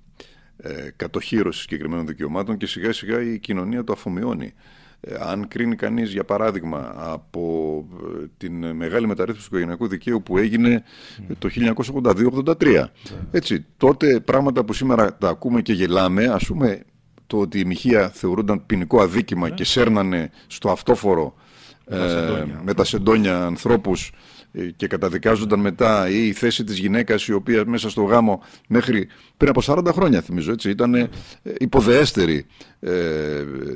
ε, 0.62 0.90
κατοχύρωσης 0.97 1.62
συγκεκριμένων 1.62 2.07
δικαιωμάτων 2.07 2.57
και 2.57 2.67
σιγά 2.67 2.93
σιγά 2.93 3.23
η 3.23 3.38
κοινωνία 3.38 3.85
το 3.85 3.93
αφομοιώνει. 3.93 4.52
Ε, 5.00 5.14
αν 5.21 5.49
κρίνει 5.49 5.76
κανείς 5.76 6.12
για 6.12 6.25
παράδειγμα 6.25 6.95
από 6.97 7.85
ε, 8.23 8.25
την 8.37 8.71
μεγάλη 8.76 9.07
μεταρρύθμιση 9.07 9.49
του 9.49 9.55
οικογενειακού 9.55 9.88
δικαίου 9.88 10.23
που 10.23 10.38
έγινε 10.38 10.83
το 11.38 11.49
1982-83 11.93 12.85
έτσι, 13.31 13.67
τότε 13.76 14.21
πράγματα 14.21 14.64
που 14.64 14.73
σήμερα 14.73 15.17
τα 15.17 15.29
ακούμε 15.29 15.62
και 15.62 15.73
γελάμε 15.73 16.25
ας 16.25 16.47
πούμε 16.47 16.83
το 17.26 17.38
ότι 17.38 17.59
οι 17.59 17.64
μοιχεία 17.64 18.09
θεωρούνταν 18.09 18.67
ποινικό 18.67 19.00
αδίκημα 19.00 19.50
και 19.50 19.64
σέρνανε 19.64 20.31
στο 20.47 20.71
αυτόφορο 20.71 21.35
με 22.64 22.75
τα 22.75 22.85
σεντόνια 22.85 23.45
ανθρώπους 23.45 24.09
ε, 24.09 24.12
και 24.76 24.87
καταδικάζονταν 24.87 25.61
μετά 25.61 26.09
ή 26.11 26.26
η 26.26 26.33
θέση 26.33 26.64
της 26.64 26.78
γυναίκας 26.78 27.26
η 27.26 27.33
οποία 27.33 27.64
μέσα 27.66 27.90
στο 27.90 28.02
γάμο 28.02 28.42
μέχρι 28.69 29.09
πριν 29.37 29.50
από 29.50 29.61
40 29.64 29.92
χρόνια 29.92 30.21
θυμίζω 30.21 30.52
έτσι 30.52 30.71
ήταν 30.71 30.95
ε, 30.95 31.09
υποδεέστερη 31.59 32.47
ε, 32.80 32.92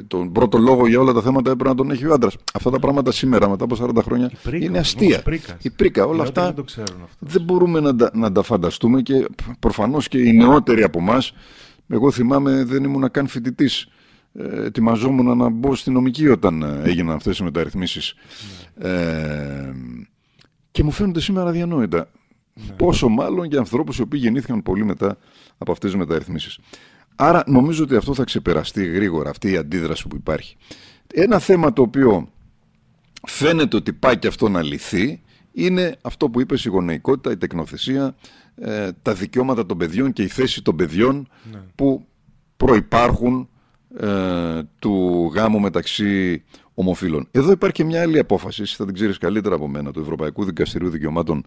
τον 0.07 0.33
πρώτο 0.33 0.59
λόγο 0.59 0.87
για 0.87 1.01
όλα 1.01 1.13
τα 1.13 1.23
θέματα 1.23 1.51
έπρεπε 1.51 1.69
να 1.69 1.75
τον 1.75 1.91
έχει 1.91 2.07
ο 2.07 2.13
άντρας. 2.13 2.37
Αυτά 2.55 2.71
τα 2.71 2.79
πράγματα 2.79 3.13
σήμερα 3.13 3.49
μετά 3.49 3.65
από 3.65 3.77
40 3.81 4.03
χρόνια 4.03 4.31
είναι 4.61 4.79
αστεία. 4.79 5.23
Η 5.63 5.71
πρίκα, 5.71 6.05
όλα 6.05 6.23
αυτά 6.23 6.53
δεν, 6.53 6.65
δεν 7.19 7.43
μπορούμε 7.43 7.81
να, 7.81 8.11
να 8.13 8.33
τα 8.33 8.43
φανταστούμε 8.43 9.03
και 9.03 9.27
προφανώς 9.59 10.09
και 10.09 10.19
οι 10.19 10.33
νεότεροι 10.33 10.83
από 10.83 10.99
εμάς. 10.99 11.33
Εγώ 11.89 12.11
θυμάμαι 12.11 12.65
δεν 12.65 12.85
ήμουν 12.85 13.11
καν 13.11 13.27
φοιτητής 13.27 13.89
ε, 14.39 14.65
ετοιμαζόμουν 14.65 15.37
να 15.37 15.49
μπω 15.49 15.75
στη 15.75 15.91
νομική 15.91 16.29
όταν 16.29 16.63
ε, 16.63 16.83
έγιναν 16.85 17.17
αυτές 17.17 17.39
οι 17.39 17.43
μεταρρυθμίσεις. 17.43 18.15
Ναι. 18.75 18.89
Ε, 18.89 19.73
και 20.75 20.85
μου 20.85 20.91
φαίνονται 20.91 21.21
σήμερα 21.21 21.49
αδιανόητα. 21.49 22.11
Ναι. 22.55 22.75
Πόσο 22.75 23.09
μάλλον 23.09 23.45
για 23.45 23.59
ανθρώπους 23.59 23.99
οι 23.99 24.03
οποίοι 24.03 24.21
γεννήθηκαν 24.23 24.63
πολύ 24.63 24.85
μετά 24.85 25.19
από 25.59 25.73
αυτές 25.73 25.91
τις 25.91 25.99
μεταρρυθμίσεις. 25.99 26.59
Άρα 27.17 27.45
νομίζω 27.47 27.85
ότι 27.85 27.97
αυτό 27.97 28.15
θα 28.15 28.25
ξεπεραστεί 28.25 28.85
γρήγορα, 28.85 29.31
αυτή 29.31 29.51
η 29.51 29.57
αντίδραση 29.57 30.09
που 30.09 30.17
υπάρχει. 30.17 30.57
Ένα 31.15 31.39
θέμα 31.39 31.73
το 31.73 31.83
οποίο 31.83 32.29
φαίνεται 33.27 33.77
ότι 33.77 33.93
πάει 33.93 34.19
και 34.19 34.27
αυτό 34.27 34.49
να 34.49 34.63
λυθεί 34.63 35.23
είναι 35.53 35.97
αυτό 36.03 36.29
που 36.29 36.41
είπε 36.41 36.55
η 36.65 36.69
γονεϊκότητα, 36.69 37.31
η 37.31 37.37
τεκνοθεσία, 37.37 38.15
ε, 38.57 38.91
τα 39.03 39.15
δικαιώματα 39.15 39.67
των 39.67 39.79
παιδιών 39.79 40.13
και 40.13 40.23
η 40.23 40.29
θέση 40.29 40.63
των 40.63 40.77
παιδιών 40.77 41.29
ναι. 41.53 41.59
που 41.75 42.07
προϋπάρχουν 42.57 43.49
ε, 44.01 44.63
του 44.79 45.27
γάμου 45.35 45.61
μεταξύ 45.61 46.43
ομοφύλων. 46.75 47.29
Εδώ 47.31 47.53
υπάρχει 47.53 47.75
και 47.75 47.85
μια 47.85 48.03
άλλη 48.03 48.19
απόφαση, 48.19 48.65
θα 48.65 48.85
την 48.85 48.95
ξέρεις 48.95 49.19
καλύτερα 49.19 49.55
από 49.55 49.69
μένα, 49.69 49.93
του 49.93 50.01
Ευρωπαϊκού 50.01 50.45
Δικαστηρίου 50.45 50.91
Δικαιωμάτων 50.91 51.45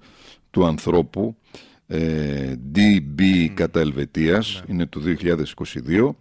του 0.49 0.65
Ανθρώπου, 0.65 1.37
ε, 1.87 2.53
DB 2.75 3.47
κατά 3.53 3.79
Ελβετίας, 3.79 4.63
ναι. 4.67 4.73
είναι 4.73 4.85
του 4.85 5.01
2022, 5.01 6.15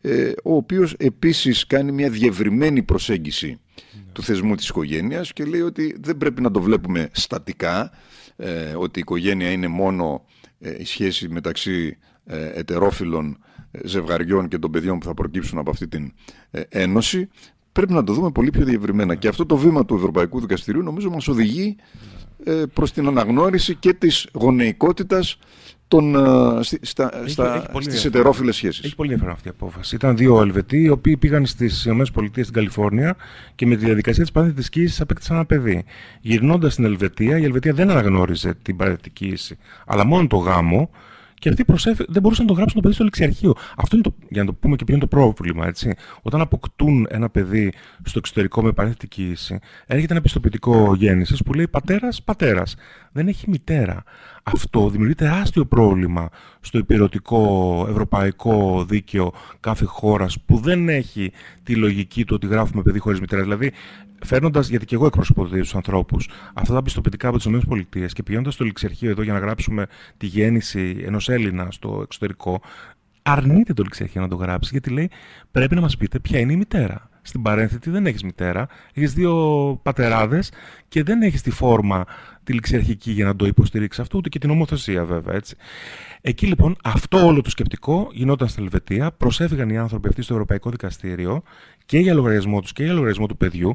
ε, 0.00 0.32
ο 0.44 0.54
οποίος 0.56 0.94
επίσης 0.98 1.66
κάνει 1.66 1.92
μια 1.92 2.10
διευρυμένη 2.10 2.82
προσέγγιση 2.82 3.46
ναι. 3.48 4.12
του 4.12 4.22
θεσμού 4.22 4.54
της 4.54 4.68
οικογένειας 4.68 5.32
και 5.32 5.44
λέει 5.44 5.60
ότι 5.60 5.96
δεν 6.00 6.16
πρέπει 6.16 6.40
να 6.42 6.50
το 6.50 6.60
βλέπουμε 6.60 7.08
στατικά, 7.12 7.90
ε, 8.36 8.74
ότι 8.76 8.98
η 8.98 9.02
οικογένεια 9.02 9.50
είναι 9.50 9.68
μόνο 9.68 10.24
ε, 10.60 10.74
η 10.78 10.84
σχέση 10.84 11.28
μεταξύ 11.28 11.98
ε, 12.24 12.50
ετερόφιλων 12.54 13.38
ζευγαριών 13.84 14.48
και 14.48 14.58
των 14.58 14.70
παιδιών 14.70 14.98
που 14.98 15.06
θα 15.06 15.14
προκύψουν 15.14 15.58
από 15.58 15.70
αυτή 15.70 15.88
την 15.88 16.12
ε, 16.50 16.60
ένωση, 16.68 17.28
πρέπει 17.72 17.92
να 17.92 18.04
το 18.04 18.12
δούμε 18.12 18.30
πολύ 18.30 18.50
πιο 18.50 18.64
διευρυμένα. 18.64 19.14
Και 19.14 19.28
αυτό 19.28 19.46
το 19.46 19.56
βήμα 19.56 19.84
του 19.84 19.94
Ευρωπαϊκού 19.94 20.40
Δικαστηρίου 20.40 20.82
νομίζω 20.82 21.10
μας 21.10 21.28
οδηγεί 21.28 21.76
ε, 22.44 22.62
προς 22.72 22.92
την 22.92 23.06
αναγνώριση 23.06 23.74
και 23.74 23.92
της 23.92 24.28
γονεϊκότητας 24.32 25.38
των, 25.88 26.14
ε, 26.14 26.62
στα, 26.80 27.10
έχει, 27.22 27.30
στα, 27.30 27.70
στις 27.78 28.04
ετερόφιλες 28.04 28.56
σχέσεις. 28.56 28.84
Έχει 28.84 28.94
πολύ 28.94 29.08
ενδιαφέρον 29.10 29.36
αυτή 29.36 29.48
η 29.48 29.50
απόφαση. 29.50 29.94
Ήταν 29.94 30.16
δύο 30.16 30.40
Ελβετοί 30.40 30.82
οι 30.82 30.88
οποίοι 30.88 31.16
πήγαν 31.16 31.46
στις 31.46 31.84
ΗΠΑ 31.84 32.04
στην 32.04 32.52
Καλιφόρνια 32.52 33.16
και 33.54 33.66
με 33.66 33.76
τη 33.76 33.84
διαδικασία 33.84 34.22
της 34.22 34.32
παρένθετης 34.32 34.68
κοίησης 34.68 35.00
απέκτησαν 35.00 35.36
ένα 35.36 35.46
παιδί. 35.46 35.84
Γυρνώντας 36.20 36.72
στην 36.72 36.84
Ελβετία, 36.84 37.38
η 37.38 37.44
Ελβετία 37.44 37.72
δεν 37.72 37.90
αναγνώριζε 37.90 38.54
την 38.62 38.76
παρένθετη 38.76 39.10
κοίηση, 39.10 39.58
αλλά 39.86 40.04
μόνο 40.04 40.26
το 40.26 40.36
γάμο 40.36 40.90
και 41.40 41.48
αυτοί 41.48 41.64
δεν 42.08 42.22
μπορούσαν 42.22 42.44
να 42.44 42.50
το 42.50 42.56
γράψουν 42.56 42.76
το 42.76 42.80
παιδί 42.80 42.94
στο 42.94 43.04
λεξιαρχείο. 43.04 43.54
Αυτό 43.76 43.96
είναι 43.96 44.04
το, 44.04 44.14
για 44.28 44.42
να 44.42 44.48
το 44.48 44.56
πούμε 44.60 44.76
και 44.76 44.84
ποιο 44.84 44.94
είναι 44.94 45.02
το 45.02 45.08
πρόβλημα. 45.16 45.66
Έτσι. 45.66 45.94
Όταν 46.22 46.40
αποκτούν 46.40 47.06
ένα 47.10 47.30
παιδί 47.30 47.72
στο 48.04 48.18
εξωτερικό 48.18 48.62
με 48.62 48.72
παρένθετη 48.72 49.08
κοίηση, 49.08 49.58
έρχεται 49.86 50.12
ένα 50.12 50.22
πιστοποιητικό 50.22 50.94
γέννησης 50.94 51.42
που 51.42 51.54
λέει 51.54 51.68
πατέρας, 51.68 52.22
πατέρας. 52.22 52.76
Δεν 53.12 53.28
έχει 53.28 53.50
μητέρα. 53.50 54.02
Αυτό 54.42 54.88
δημιουργεί 54.88 55.14
τεράστιο 55.14 55.66
πρόβλημα 55.66 56.28
στο 56.60 56.78
υπηρετικό 56.78 57.86
ευρωπαϊκό 57.88 58.84
δίκαιο 58.84 59.32
κάθε 59.60 59.84
χώρας 59.84 60.40
που 60.40 60.58
δεν 60.58 60.88
έχει 60.88 61.32
τη 61.62 61.76
λογική 61.76 62.24
του 62.24 62.34
ότι 62.36 62.46
γράφουμε 62.46 62.82
παιδί 62.82 62.98
χωρίς 62.98 63.20
μητέρα. 63.20 63.42
Δηλαδή, 63.42 63.72
φέρνοντας, 64.24 64.68
γιατί 64.68 64.84
και 64.84 64.94
εγώ 64.94 65.06
εκπροσωπώ 65.06 65.46
τους 65.46 65.74
ανθρώπους, 65.74 66.28
αυτά 66.54 66.74
τα 66.74 66.82
πιστοποιητικά 66.82 67.28
από 67.28 67.36
τις 67.36 67.46
ΗΠΑ 67.46 68.06
και 68.06 68.22
πηγαίνοντας 68.22 68.54
στο 68.54 68.64
ληξιαρχείο 68.64 69.10
εδώ 69.10 69.22
για 69.22 69.32
να 69.32 69.38
γράψουμε 69.38 69.86
τη 70.16 70.26
γέννηση 70.26 71.02
ενός 71.04 71.28
Έλληνα 71.28 71.70
στο 71.70 72.00
εξωτερικό, 72.02 72.60
αρνείται 73.22 73.72
το 73.72 73.82
ληξιαρχείο 73.82 74.20
να 74.20 74.28
το 74.28 74.36
γράψει 74.36 74.68
γιατί 74.72 74.90
λέει 74.90 75.10
πρέπει 75.50 75.74
να 75.74 75.80
μας 75.80 75.96
πείτε 75.96 76.18
ποια 76.18 76.38
είναι 76.38 76.52
η 76.52 76.56
μητέρα. 76.56 77.09
Στην 77.22 77.42
παρένθετη 77.42 77.90
δεν 77.90 78.06
έχεις 78.06 78.22
μητέρα, 78.22 78.66
έχεις 78.94 79.12
δύο 79.12 79.34
πατεράδες 79.82 80.52
και 80.88 81.02
δεν 81.02 81.22
έχεις 81.22 81.42
τη 81.42 81.50
φόρμα 81.50 82.04
τη 82.44 82.52
ληξιαρχική 82.52 83.10
για 83.10 83.24
να 83.24 83.36
το 83.36 83.46
υποστηρίξεις 83.46 84.02
αυτό, 84.02 84.18
ούτε 84.18 84.28
και 84.28 84.38
την 84.38 84.50
ομοθεσία 84.50 85.04
βέβαια. 85.04 85.34
Έτσι. 85.34 85.56
Εκεί 86.20 86.46
λοιπόν 86.46 86.76
αυτό 86.84 87.26
όλο 87.26 87.42
το 87.42 87.50
σκεπτικό 87.50 88.08
γινόταν 88.12 88.48
στην 88.48 88.62
Ελβετία, 88.62 89.12
προσέφηγαν 89.12 89.68
οι 89.68 89.78
άνθρωποι 89.78 90.08
αυτοί 90.08 90.22
στο 90.22 90.32
Ευρωπαϊκό 90.32 90.70
Δικαστήριο 90.70 91.42
και 91.86 91.98
για 91.98 92.14
λογαριασμό 92.14 92.60
τους 92.60 92.72
και 92.72 92.82
για 92.82 92.92
λογαριασμό 92.92 93.26
του 93.26 93.36
παιδιού. 93.36 93.74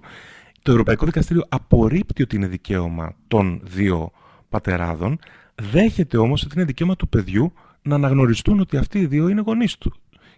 Το 0.61 0.71
Ευρωπαϊκό 0.71 1.05
Δικαστήριο 1.05 1.45
απορρίπτει 1.49 2.23
ότι 2.23 2.35
είναι 2.35 2.47
δικαίωμα 2.47 3.15
των 3.27 3.61
δύο 3.63 4.11
πατεράδων, 4.49 5.19
δέχεται 5.55 6.17
όμως 6.17 6.43
ότι 6.43 6.55
είναι 6.55 6.65
δικαίωμα 6.65 6.95
του 6.95 7.09
παιδιού 7.09 7.53
να 7.81 7.95
αναγνωριστούν 7.95 8.59
ότι 8.59 8.77
αυτοί 8.77 8.99
οι 8.99 9.05
δύο 9.05 9.27
είναι 9.27 9.41
γονείς 9.41 9.77
του 9.77 9.93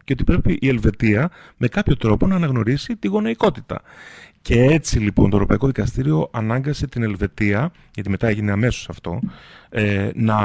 και 0.08 0.14
ότι 0.14 0.24
πρέπει 0.24 0.58
η 0.62 0.68
Ελβετία 0.68 1.30
με 1.58 1.68
κάποιο 1.68 1.98
τρόπο 1.98 2.28
να 2.28 2.36
αναγνωρίσει 2.36 2.96
τη 2.96 3.08
γονεϊκότητα. 3.08 3.82
Και 4.42 4.64
έτσι 4.64 5.00
λοιπόν 5.00 5.30
το 5.30 5.36
Ευρωπαϊκό 5.36 5.68
Δικαστήριο 5.68 6.30
ανάγκασε 6.32 6.88
την 6.88 7.04
Ελβετία, 7.04 7.72
γιατί 7.94 8.10
μετά 8.10 8.28
έγινε 8.28 8.52
αμέσως 8.52 8.90
αυτό, 8.90 9.20
ε, 9.70 10.10
να 10.14 10.38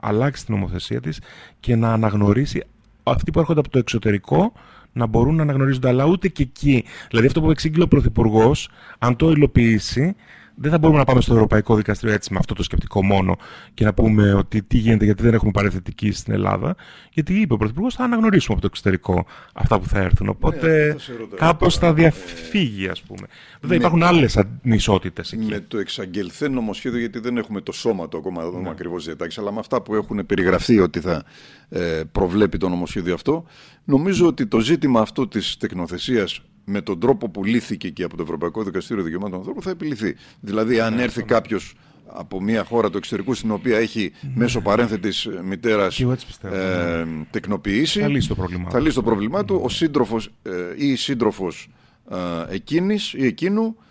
αλλάξει 0.00 0.44
την 0.44 0.54
νομοθεσία 0.54 1.00
της 1.00 1.20
και 1.60 1.76
να 1.76 1.92
αναγνωρίσει 1.92 2.64
αυτοί 3.02 3.30
που 3.30 3.38
έρχονται 3.38 3.60
από 3.60 3.68
το 3.68 3.78
εξωτερικό 3.78 4.52
να 4.92 5.06
μπορούν 5.06 5.34
να 5.34 5.42
αναγνωρίζονται, 5.42 5.88
αλλά 5.88 6.04
ούτε 6.04 6.28
και 6.28 6.42
εκεί. 6.42 6.84
Δηλαδή 7.08 7.26
αυτό 7.26 7.40
που 7.40 7.50
εξήγηλε 7.50 7.82
ο 7.82 7.88
Πρωθυπουργός, 7.88 8.68
αν 8.98 9.16
το 9.16 9.30
υλοποιήσει, 9.30 10.16
δεν 10.60 10.70
θα 10.70 10.78
μπορούμε 10.78 10.98
να 10.98 11.04
πάμε 11.04 11.20
στο 11.20 11.34
Ευρωπαϊκό 11.34 11.76
Δικαστήριο 11.76 12.14
έτσι 12.14 12.32
με 12.32 12.38
αυτό 12.38 12.54
το 12.54 12.62
σκεπτικό 12.62 13.04
μόνο 13.04 13.36
και 13.74 13.84
να 13.84 13.94
πούμε 13.94 14.32
ότι 14.32 14.62
τι 14.62 14.76
γίνεται 14.78 15.04
γιατί 15.04 15.22
δεν 15.22 15.34
έχουμε 15.34 15.50
παρεθετική 15.50 16.12
στην 16.12 16.32
Ελλάδα. 16.32 16.76
Γιατί 17.12 17.40
είπε 17.40 17.54
ο 17.54 17.56
Πρωθυπουργός, 17.56 17.94
θα 17.94 18.04
αναγνωρίσουμε 18.04 18.52
από 18.52 18.60
το 18.60 18.68
εξωτερικό 18.70 19.26
αυτά 19.52 19.80
που 19.80 19.86
θα 19.88 19.98
έρθουν. 19.98 20.28
Οπότε 20.28 20.86
ναι, 20.86 21.36
κάπως 21.36 21.78
θα 21.78 21.94
διαφύγει, 21.94 22.88
ας 22.88 23.02
πούμε. 23.02 23.26
Βέβαια 23.60 23.76
υπάρχουν 23.76 24.02
άλλες 24.02 24.36
ανισότητες 24.36 25.32
εκεί. 25.32 25.46
Με 25.46 25.60
το 25.60 25.78
εξαγγελθέν 25.78 26.52
νομοσχέδιο, 26.52 26.98
γιατί 26.98 27.18
δεν 27.18 27.36
έχουμε 27.36 27.60
το 27.60 27.72
σώμα 27.72 28.08
το 28.08 28.18
ακόμα, 28.18 28.42
δεν 28.42 28.50
δούμε 28.50 28.62
ναι. 28.62 28.70
ακριβώς 28.70 29.04
διατάξει, 29.04 29.40
αλλά 29.40 29.52
με 29.52 29.58
αυτά 29.58 29.82
που 29.82 29.94
έχουν 29.94 30.26
περιγραφεί 30.26 30.78
ότι 30.78 31.00
θα 31.00 31.24
ε, 31.68 32.02
προβλέπει 32.12 32.58
το 32.58 32.68
νομοσχέδιο 32.68 33.14
αυτό, 33.14 33.44
νομίζω 33.84 34.26
ότι 34.26 34.46
το 34.46 34.60
ζήτημα 34.60 35.00
αυτό 35.00 35.28
της 35.28 35.56
τεκνοθεσίας 35.56 36.42
με 36.70 36.80
τον 36.80 37.00
τρόπο 37.00 37.28
που 37.28 37.44
λύθηκε 37.44 37.90
και 37.90 38.02
από 38.02 38.16
το 38.16 38.22
Ευρωπαϊκό 38.22 38.62
Δικαστήριο 38.62 39.02
Δικαιωμάτων 39.02 39.38
Ανθρώπου 39.38 39.62
θα 39.62 39.70
επιληθεί. 39.70 40.16
Δηλαδή, 40.40 40.80
αν 40.80 40.94
ναι, 40.94 41.02
έρθει 41.02 41.22
κάποιος 41.22 41.74
από 42.06 42.42
μια 42.42 42.64
χώρα 42.64 42.90
του 42.90 42.96
εξωτερικού 42.96 43.34
στην 43.34 43.50
οποία 43.50 43.78
έχει 43.78 44.12
ναι. 44.20 44.30
μέσω 44.34 44.60
παρένθετης 44.60 45.28
μητέρας 45.44 46.00
ε, 46.00 46.06
ναι. 46.48 47.24
τεκνοποιήσει, 47.30 48.00
θα 48.00 48.08
λύσει 48.08 48.28
το 48.28 48.34
πρόβλημά, 48.34 48.70
θα 48.70 48.80
λύσει 48.80 48.94
το 48.94 49.02
πρόβλημά 49.02 49.44
του. 49.44 49.60
Ο 49.64 49.68
σύντροφος 49.68 50.30
ε, 50.42 50.50
ή 50.76 50.90
η 50.90 50.96
σύντροφος 50.96 51.68
ε, 52.10 52.54
εκείνης 52.54 53.12
ή 53.12 53.26
εκείνου 53.26 53.76
ε, 53.76 53.87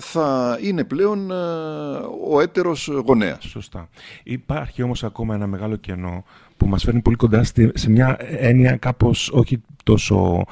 θα 0.00 0.58
είναι 0.62 0.84
πλέον 0.84 1.30
ε, 1.30 1.34
ο 2.30 2.40
έτερος 2.40 2.86
γονέας. 3.06 3.44
Σωστά. 3.44 3.88
Υπάρχει 4.22 4.82
όμως 4.82 5.04
ακόμα 5.04 5.34
ένα 5.34 5.46
μεγάλο 5.46 5.76
κενό 5.76 6.24
που 6.56 6.66
μας 6.66 6.82
φέρνει 6.82 7.00
πολύ 7.00 7.16
κοντά 7.16 7.44
σε 7.74 7.90
μια 7.90 8.16
έννοια 8.20 8.76
κάπως 8.76 9.30
όχι 9.32 9.62
τόσο 9.84 10.44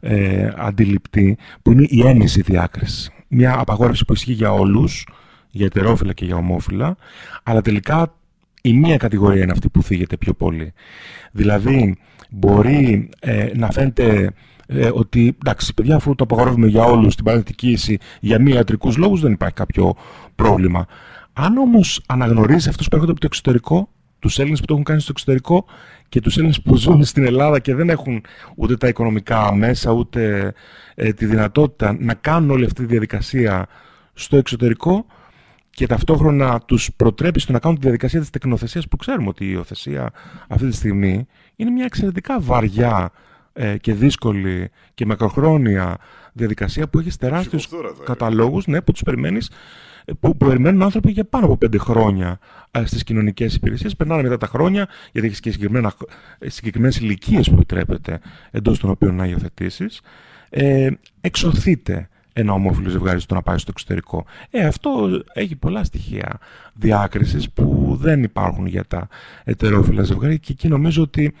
ε, 0.00 0.50
αντιληπτή, 0.56 1.38
που 1.62 1.72
είναι 1.72 1.86
η 1.88 2.06
έμεση 2.06 2.40
διάκριση. 2.40 3.10
Μια 3.28 3.58
απαγόρευση 3.58 4.04
που 4.04 4.12
ισχύει 4.12 4.32
για 4.32 4.52
όλους, 4.52 5.06
για 5.50 5.66
ετερόφιλα 5.66 6.12
και 6.12 6.24
για 6.24 6.36
ομόφυλα, 6.36 6.96
αλλά 7.42 7.60
τελικά 7.62 8.14
η 8.62 8.72
μία 8.72 8.96
κατηγορία 8.96 9.42
είναι 9.42 9.52
αυτή 9.52 9.68
που 9.68 9.82
θίγεται 9.82 10.16
πιο 10.16 10.32
πολύ. 10.32 10.72
Δηλαδή, 11.32 11.96
μπορεί 12.30 13.08
ε, 13.20 13.48
να 13.54 13.70
φαίνεται 13.70 14.32
ε, 14.66 14.90
ότι 14.92 15.36
εντάξει, 15.44 15.74
παιδιά, 15.74 15.96
αφού 15.96 16.14
το 16.14 16.24
απαγορεύουμε 16.24 16.66
για 16.66 16.84
όλους 16.84 17.14
την 17.14 17.24
παραδειγματική 17.24 17.98
για 18.20 18.40
μη 18.40 18.52
ιατρικούς 18.52 18.96
λόγους, 18.96 19.20
δεν 19.20 19.32
υπάρχει 19.32 19.54
κάποιο 19.54 19.94
πρόβλημα. 20.34 20.86
Αν 21.32 21.56
όμως 21.56 22.02
αναγνωρίζεις 22.06 22.68
αυτούς 22.68 22.88
που 22.88 22.94
έρχονται 22.94 23.12
από 23.12 23.20
το 23.20 23.26
εξωτερικό, 23.30 23.88
τους 24.18 24.38
Έλληνες 24.38 24.60
που 24.60 24.66
το 24.66 24.72
έχουν 24.72 24.84
κάνει 24.84 25.00
στο 25.00 25.10
εξωτερικό 25.10 25.64
και 26.08 26.20
τους 26.20 26.36
Έλληνες 26.36 26.62
που 26.62 26.76
ζουν 26.76 27.04
στην 27.04 27.24
Ελλάδα 27.24 27.58
και 27.58 27.74
δεν 27.74 27.88
έχουν 27.88 28.22
ούτε 28.56 28.76
τα 28.76 28.88
οικονομικά 28.88 29.54
μέσα, 29.54 29.90
ούτε 29.90 30.52
ε, 30.94 31.12
τη 31.12 31.26
δυνατότητα 31.26 31.96
να 32.00 32.14
κάνουν 32.14 32.50
όλη 32.50 32.64
αυτή 32.64 32.80
τη 32.80 32.86
διαδικασία 32.86 33.66
στο 34.12 34.36
εξωτερικό 34.36 35.06
και 35.70 35.86
ταυτόχρονα 35.86 36.60
τους 36.60 36.90
προτρέπει 36.96 37.40
στο 37.40 37.52
να 37.52 37.58
κάνουν 37.58 37.76
τη 37.76 37.82
διαδικασία 37.82 38.20
της 38.20 38.30
τεκνοθεσίας 38.30 38.88
που 38.88 38.96
ξέρουμε 38.96 39.28
ότι 39.28 39.44
η 39.44 39.48
υιοθεσία 39.50 40.12
αυτή 40.48 40.68
τη 40.68 40.74
στιγμή 40.74 41.26
είναι 41.56 41.70
μια 41.70 41.84
εξαιρετικά 41.84 42.40
βαριά 42.40 43.10
ε, 43.56 43.76
και 43.76 43.94
δύσκολη 43.94 44.70
και 44.94 45.06
μακροχρόνια 45.06 45.96
διαδικασία 46.32 46.88
που 46.88 46.98
έχεις 46.98 47.16
τεράστιους 47.16 47.68
καταλόγους 48.04 48.66
ναι, 48.66 48.80
που 48.80 48.92
τους 48.92 49.02
περιμένεις 49.02 49.50
που, 50.06 50.36
που 50.36 50.46
περιμένουν 50.46 50.82
άνθρωποι 50.82 51.10
για 51.10 51.24
πάνω 51.24 51.44
από 51.44 51.56
πέντε 51.56 51.78
χρόνια 51.78 52.38
ε, 52.70 52.86
στις 52.86 53.02
κοινωνικές 53.02 53.54
υπηρεσίες. 53.54 53.96
Περνάνε 53.96 54.22
μετά 54.22 54.36
τα 54.36 54.46
χρόνια, 54.46 54.88
γιατί 55.12 55.26
έχεις 55.26 55.40
και 55.40 55.50
συγκεκριμένες 56.40 56.96
ηλικίες 56.96 57.48
που 57.48 57.54
επιτρέπεται 57.54 58.20
εντός 58.50 58.78
των 58.78 58.90
οποίων 58.90 59.14
να 59.14 59.26
υιοθετήσεις. 59.26 60.00
Ε, 60.50 60.90
εξωθείτε 61.20 62.08
ένα 62.38 62.52
ομόφυλο 62.52 62.88
ζευγάρι 62.88 63.20
στο 63.20 63.34
να 63.34 63.42
πάει 63.42 63.58
στο 63.58 63.70
εξωτερικό. 63.74 64.24
Ε, 64.50 64.66
αυτό 64.66 65.22
έχει 65.32 65.56
πολλά 65.56 65.84
στοιχεία 65.84 66.38
διάκρισης 66.74 67.50
που 67.50 67.96
δεν 68.00 68.22
υπάρχουν 68.22 68.66
για 68.66 68.84
τα 68.84 69.08
ετερόφυλα 69.44 70.02
ζευγάρια 70.02 70.36
και 70.36 70.52
εκεί 70.52 70.68
νομίζω 70.68 71.02
ότι 71.02 71.34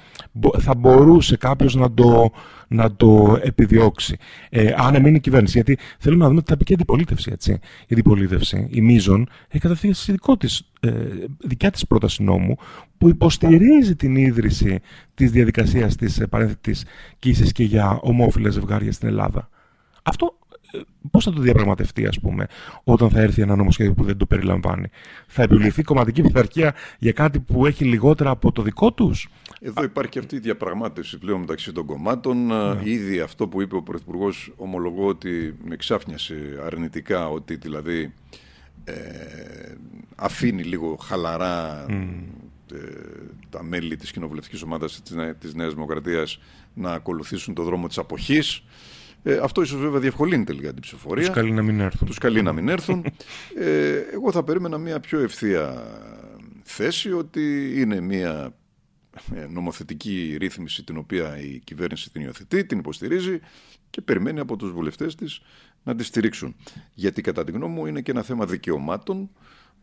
θα 0.58 0.74
μπορούσε 0.74 1.36
κάποιος 1.36 1.74
να 1.74 1.92
το, 1.92 2.30
να 2.68 2.92
το 2.92 3.38
επιδιώξει. 3.42 4.16
Ε, 4.50 4.74
αν 4.76 4.94
εμείνει 4.94 5.16
η 5.16 5.20
κυβέρνηση. 5.20 5.52
Γιατί 5.52 5.78
θέλουμε 5.98 6.22
να 6.22 6.28
δούμε 6.28 6.42
τι 6.42 6.50
θα 6.50 6.56
πει 6.56 6.64
και 6.64 6.72
η 6.72 6.74
αντιπολίτευση. 6.74 7.30
Έτσι. 7.32 7.52
Η 7.80 7.92
αντιπολίτευση, 7.92 8.68
η 8.70 8.80
Μίζων, 8.80 9.28
έχει 9.48 9.62
κατευθύνσει 9.62 10.12
δικό 10.12 10.36
της, 10.36 10.62
ε, 10.80 10.90
δικιά 11.38 11.70
της 11.70 11.86
πρόταση 11.86 12.22
νόμου 12.22 12.56
που 12.98 13.08
υποστηρίζει 13.08 13.96
την 13.96 14.16
ίδρυση 14.16 14.80
της 15.14 15.30
διαδικασίας 15.30 15.96
της 15.96 16.22
παρένθετης 16.30 16.84
κοίησης 17.18 17.52
και 17.52 17.64
για 17.64 17.98
ομόφυλα 18.02 18.50
ζευγάρια 18.50 18.92
στην 18.92 19.08
Ελλάδα. 19.08 19.48
Αυτό 20.02 20.35
Πώς 21.10 21.24
θα 21.24 21.32
το 21.32 21.40
διαπραγματευτεί, 21.40 22.06
ας 22.06 22.20
πούμε, 22.20 22.46
όταν 22.84 23.10
θα 23.10 23.20
έρθει 23.20 23.42
ένα 23.42 23.56
νομοσχέδιο 23.56 23.94
που 23.94 24.04
δεν 24.04 24.16
το 24.16 24.26
περιλαμβάνει; 24.26 24.88
Θα 25.26 25.42
επιβληθεί 25.42 25.82
κομματική 25.82 26.22
πειθαρχία 26.22 26.74
για 26.98 27.12
κάτι 27.12 27.40
που 27.40 27.66
έχει 27.66 27.84
λιγότερα 27.84 28.30
από 28.30 28.52
το 28.52 28.62
δικό 28.62 28.92
τους; 28.92 29.28
Εδώ 29.60 29.82
υπάρχει 29.82 30.18
αυτή 30.18 30.36
η 30.36 30.38
διαπραγμάτευση 30.38 31.18
πλέον 31.18 31.40
μεταξύ 31.40 31.72
των 31.72 31.86
κομμάτων. 31.86 32.46
Ναι. 32.46 32.80
Ήδη 32.82 33.20
αυτό 33.20 33.48
που 33.48 33.62
είπε 33.62 33.76
ο 33.76 33.82
Πρωθυπουργός, 33.82 34.52
ομολογώ 34.56 35.06
ότι 35.06 35.56
με 35.64 35.76
ξάφνιασε 35.76 36.60
αρνητικά, 36.64 37.28
ότι 37.28 37.56
δηλαδή 37.56 38.12
ε, 38.84 38.94
αφήνει 40.16 40.62
λίγο 40.62 40.96
χαλαρά 41.02 41.86
ε, 42.72 42.76
τα 43.50 43.62
μέλη 43.62 43.96
της 43.96 44.10
κοινοβουλευτικής 44.10 44.62
ομάδας 44.62 45.02
της, 45.02 45.16
της 45.38 45.54
Νέας 45.54 45.74
Δημοκρατίας 45.74 46.40
να 46.74 46.92
ακολουθήσουν 46.92 47.54
το 47.54 47.62
δρόμο 47.62 47.86
της 47.86 47.98
αποχής. 47.98 48.64
Ε, 49.28 49.38
αυτό 49.42 49.62
ίσως 49.62 49.80
βέβαια 49.80 50.00
διευκολύνει 50.00 50.44
τελικά 50.44 50.72
την 50.72 50.82
ψηφοφορία. 50.82 51.26
Τους 51.26 51.34
καλεί 51.34 51.52
να 51.52 51.62
μην 51.62 51.80
έρθουν. 51.80 52.06
Τους 52.06 52.18
καλεί 52.18 52.42
να 52.42 52.52
μην 52.52 52.68
έρθουν. 52.68 53.04
ε, 53.58 53.96
εγώ 54.12 54.32
θα 54.32 54.44
περίμενα 54.44 54.78
μια 54.78 55.00
πιο 55.00 55.18
ευθεία 55.20 55.82
θέση 56.62 57.12
ότι 57.12 57.72
είναι 57.80 58.00
μια 58.00 58.54
ε, 59.34 59.46
νομοθετική 59.46 60.36
ρύθμιση 60.38 60.84
την 60.84 60.96
οποία 60.96 61.38
η 61.38 61.60
κυβέρνηση 61.64 62.10
την 62.12 62.22
υιοθετεί, 62.22 62.64
την 62.64 62.78
υποστηρίζει 62.78 63.40
και 63.90 64.00
περιμένει 64.00 64.40
από 64.40 64.56
τους 64.56 64.72
βουλευτές 64.72 65.14
της 65.14 65.40
να 65.82 65.94
τη 65.94 66.04
στηρίξουν. 66.04 66.56
Γιατί 66.94 67.22
κατά 67.22 67.44
τη 67.44 67.52
γνώμη 67.52 67.74
μου 67.74 67.86
είναι 67.86 68.00
και 68.00 68.10
ένα 68.10 68.22
θέμα 68.22 68.46
δικαιωμάτων 68.46 69.30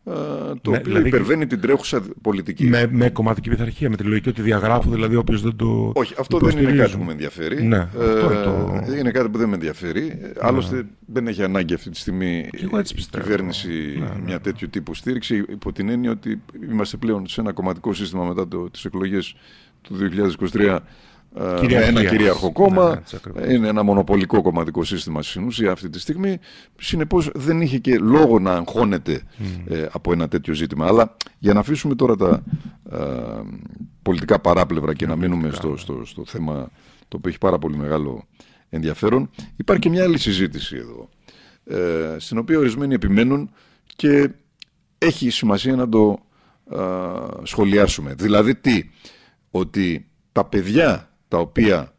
το 0.04 0.70
ναι, 0.70 0.76
οποίο 0.76 0.80
δηλαδή, 0.82 1.08
υπερβαίνει 1.08 1.46
την 1.46 1.60
τρέχουσα 1.60 2.02
πολιτική. 2.22 2.66
Με, 2.66 2.86
με 2.90 3.10
κομματική 3.10 3.50
πειθαρχία, 3.50 3.90
με 3.90 3.96
τη 3.96 4.02
λογική 4.02 4.28
ότι 4.28 4.42
διαγράφω, 4.42 4.90
δηλαδή 4.90 5.16
όποιος 5.16 5.42
δεν 5.42 5.56
το. 5.56 5.92
Όχι, 5.94 6.14
αυτό 6.18 6.38
δεν 6.38 6.58
είναι 6.58 6.72
κάτι 6.72 6.96
που 6.96 7.04
με 7.04 7.12
ενδιαφέρει. 7.12 7.62
Ναι, 7.62 7.78
αυτό 7.78 8.30
ε, 8.30 8.42
το... 8.44 8.94
Είναι 8.98 9.10
κάτι 9.10 9.28
που 9.28 9.38
δεν 9.38 9.48
με 9.48 9.54
ενδιαφέρει. 9.54 10.18
Ναι. 10.20 10.32
Άλλωστε 10.40 10.86
δεν 11.06 11.26
έχει 11.26 11.42
ανάγκη 11.42 11.74
αυτή 11.74 11.90
τη 11.90 11.98
στιγμή 11.98 12.48
η 12.52 12.92
κυβέρνηση 13.10 13.96
ναι, 13.98 14.04
ναι. 14.04 14.22
μια 14.24 14.40
τέτοιου 14.40 14.68
τύπου 14.70 14.94
στήριξη, 14.94 15.44
υπό 15.48 15.72
την 15.72 15.88
έννοια 15.88 16.10
ότι 16.10 16.42
είμαστε 16.70 16.96
πλέον 16.96 17.26
σε 17.26 17.40
ένα 17.40 17.52
κομματικό 17.52 17.92
σύστημα 17.94 18.24
μετά 18.24 18.68
τις 18.70 18.84
εκλογές 18.84 19.34
του 19.82 19.96
2023 20.52 20.78
με 21.34 21.74
ένα 21.74 22.04
κυρίαρχο 22.04 22.52
κόμμα. 22.52 23.02
Ναι, 23.34 23.52
είναι 23.52 23.68
ένα 23.68 23.82
μονοπολικό 23.82 24.42
κομματικό 24.42 24.84
σύστημα 24.84 25.22
στην 25.22 25.46
ουσία 25.46 25.72
αυτή 25.72 25.90
τη 25.90 26.00
στιγμή. 26.00 26.38
Συνεπώς 26.80 27.30
δεν 27.34 27.60
είχε 27.60 27.78
και 27.78 27.98
λόγο 27.98 28.38
να 28.38 28.52
αγχώνεται 28.52 29.22
ε, 29.68 29.86
από 29.92 30.12
ένα 30.12 30.28
τέτοιο 30.28 30.54
ζήτημα. 30.54 30.86
Αλλά 30.86 31.16
για 31.38 31.52
να 31.52 31.60
αφήσουμε 31.60 31.94
τώρα 31.94 32.16
τα 32.16 32.42
ε, 32.92 32.98
πολιτικά 34.02 34.38
παράπλευρα 34.38 34.94
και 34.94 35.06
να 35.06 35.16
μείνουμε 35.16 35.50
στο, 35.50 35.76
στο, 35.76 36.04
στο 36.04 36.24
θέμα 36.26 36.70
το 37.08 37.16
οποίο 37.16 37.30
έχει 37.30 37.38
πάρα 37.38 37.58
πολύ 37.58 37.76
μεγάλο 37.76 38.24
ενδιαφέρον, 38.68 39.30
υπάρχει 39.56 39.82
και 39.82 39.88
μια 39.88 40.02
άλλη 40.02 40.18
συζήτηση 40.18 40.76
εδώ. 40.76 41.08
Ε, 41.64 42.16
στην 42.18 42.38
οποία 42.38 42.58
ορισμένοι 42.58 42.94
επιμένουν 42.94 43.50
και 43.96 44.30
έχει 44.98 45.30
σημασία 45.30 45.76
να 45.76 45.88
το 45.88 46.18
σχολιάσουμε. 47.42 48.14
Δηλαδή 48.14 48.54
τι, 48.54 48.82
ότι 49.50 50.08
τα 50.32 50.44
παιδιά 50.44 51.08
τα 51.34 51.40
οποία 51.40 51.92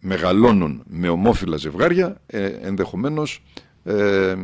μεγαλώνουν 0.00 0.82
με 0.86 1.08
ομόφυλα 1.08 1.56
ζευγάρια 1.56 2.20
ε, 2.26 2.44
ενδεχομένως 2.44 3.42
ε, 3.84 4.34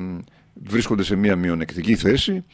βρίσκονται 0.55 1.03
σε 1.03 1.17
μια 1.17 1.37
μειονεκτική 1.37 1.95
θέση 1.97 2.45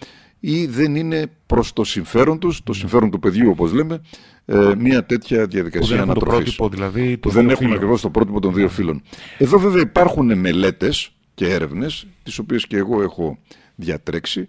ή 0.41 0.67
δεν 0.67 0.97
είναι 0.97 1.27
προς 1.47 1.73
το 1.73 1.85
συμφέρον 1.85 2.39
τους, 2.39 2.63
το 2.63 2.73
συμφέρον 2.73 3.11
του 3.11 3.19
παιδιού 3.19 3.51
όπως 3.51 3.73
λέμε, 3.73 4.01
ε, 4.45 4.73
μια 4.79 5.05
τέτοια 5.05 5.47
διαδικασία 5.47 6.03
ανατροφής. 6.03 6.59
δηλαδή, 6.71 7.17
που 7.17 7.31
δεν 7.31 7.51
έχουν 7.51 7.73
ακριβώς 7.73 8.01
το 8.01 8.11
πρότυπο 8.11 8.41
των 8.41 8.55
δύο 8.55 8.69
φύλων. 8.69 9.03
Εδώ 9.39 9.59
βέβαια 9.59 9.83
υπάρχουν 9.83 10.39
μελέτες 10.39 11.11
και 11.35 11.49
έρευνες, 11.49 12.07
τις 12.23 12.39
οποίες 12.39 12.67
και 12.67 12.77
εγώ 12.77 13.03
έχω 13.03 13.39
διατρέξει, 13.75 14.49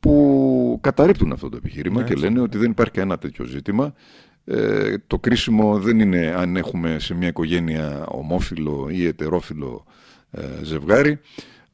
που 0.00 0.78
καταρρύπτουν 0.80 1.32
αυτό 1.32 1.48
το 1.48 1.56
επιχείρημα 1.56 2.00
ναι, 2.00 2.06
και 2.06 2.14
λένε 2.14 2.40
ότι 2.40 2.58
δεν 2.58 2.70
υπάρχει 2.70 2.92
κανένα 2.92 3.18
τέτοιο 3.18 3.44
ζήτημα. 3.44 3.94
Ε, 4.44 4.94
το 5.06 5.18
κρίσιμο 5.18 5.78
δεν 5.78 6.00
είναι 6.00 6.34
αν 6.36 6.56
έχουμε 6.56 6.98
σε 6.98 7.14
μια 7.14 7.28
οικογένεια 7.28 8.06
ομόφυλο 8.06 8.88
ή 8.90 9.06
ετερόφιλο 9.06 9.84
ε, 10.30 10.42
ζευγάρι, 10.62 11.20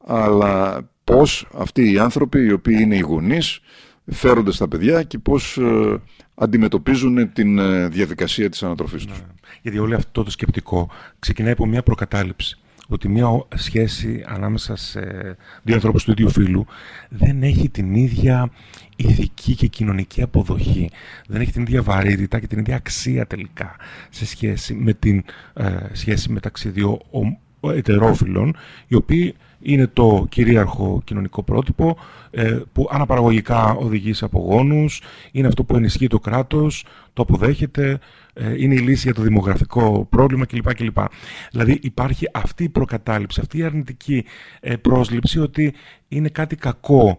αλλά 0.05 0.81
πώς 1.03 1.47
αυτοί 1.53 1.91
οι 1.91 1.99
άνθρωποι 1.99 2.39
οι 2.45 2.51
οποίοι 2.51 2.77
είναι 2.81 2.95
οι 2.95 2.99
γονείς 2.99 3.61
φέρονται 4.05 4.51
στα 4.51 4.67
παιδιά 4.67 5.03
και 5.03 5.17
πώς 5.17 5.57
ε, 5.57 6.01
αντιμετωπίζουν 6.35 7.33
την 7.33 7.57
ε, 7.57 7.87
διαδικασία 7.87 8.49
της 8.49 8.63
ανατροφής 8.63 9.05
τους. 9.05 9.19
Ναι. 9.19 9.25
Γιατί 9.61 9.79
όλο 9.79 9.95
αυτό 9.95 10.23
το 10.23 10.31
σκεπτικό 10.31 10.89
ξεκινάει 11.19 11.51
από 11.51 11.65
μια 11.65 11.83
προκατάληψη 11.83 12.60
ότι 12.93 13.09
μια 13.09 13.45
σχέση 13.55 14.23
ανάμεσα 14.27 14.75
σε 14.75 15.01
δύο 15.63 15.75
ανθρώπους 15.75 16.03
του 16.03 16.11
ίδιου 16.11 16.29
φύλου 16.29 16.65
δεν 17.09 17.43
έχει 17.43 17.69
την 17.69 17.93
ίδια 17.93 18.51
ηθική 18.95 19.55
και 19.55 19.67
κοινωνική 19.67 20.21
αποδοχή. 20.21 20.89
Δεν 21.27 21.41
έχει 21.41 21.51
την 21.51 21.61
ίδια 21.61 21.81
βαρύτητα 21.81 22.39
και 22.39 22.47
την 22.47 22.59
ίδια 22.59 22.75
αξία 22.75 23.27
τελικά 23.27 23.75
σε 24.09 24.25
σχέση 24.25 24.73
με 24.73 24.93
την 24.93 25.23
ε, 25.53 25.75
σχέση 25.91 26.31
μεταξύ 26.31 26.69
δύο 26.69 27.01
ετερόφιλων, 27.61 28.55
οι 28.87 28.95
οποίοι 28.95 29.35
είναι 29.61 29.87
το 29.87 30.25
κυρίαρχο 30.29 31.01
κοινωνικό 31.03 31.43
πρότυπο 31.43 31.97
ε, 32.31 32.59
που 32.71 32.87
αναπαραγωγικά 32.91 33.71
οδηγεί 33.71 34.13
σε 34.13 34.25
απογόνους, 34.25 35.01
είναι 35.31 35.47
αυτό 35.47 35.63
που 35.63 35.75
ενισχύει 35.75 36.07
το 36.07 36.19
κράτος, 36.19 36.85
το 37.13 37.21
αποδέχεται, 37.21 37.99
ε, 38.33 38.61
είναι 38.61 38.73
η 38.73 38.77
λύση 38.77 39.01
για 39.03 39.13
το 39.13 39.21
δημογραφικό 39.21 40.07
πρόβλημα 40.09 40.45
κλπ. 40.45 40.73
κλπ. 40.73 40.97
Δηλαδή 41.51 41.79
υπάρχει 41.81 42.27
αυτή 42.33 42.63
η 42.63 42.69
προκατάληψη, 42.69 43.39
αυτή 43.39 43.57
η 43.57 43.63
αρνητική 43.63 44.25
ε, 44.59 44.75
πρόσληψη 44.75 45.39
ότι 45.39 45.73
είναι 46.07 46.29
κάτι 46.29 46.55
κακό 46.55 47.17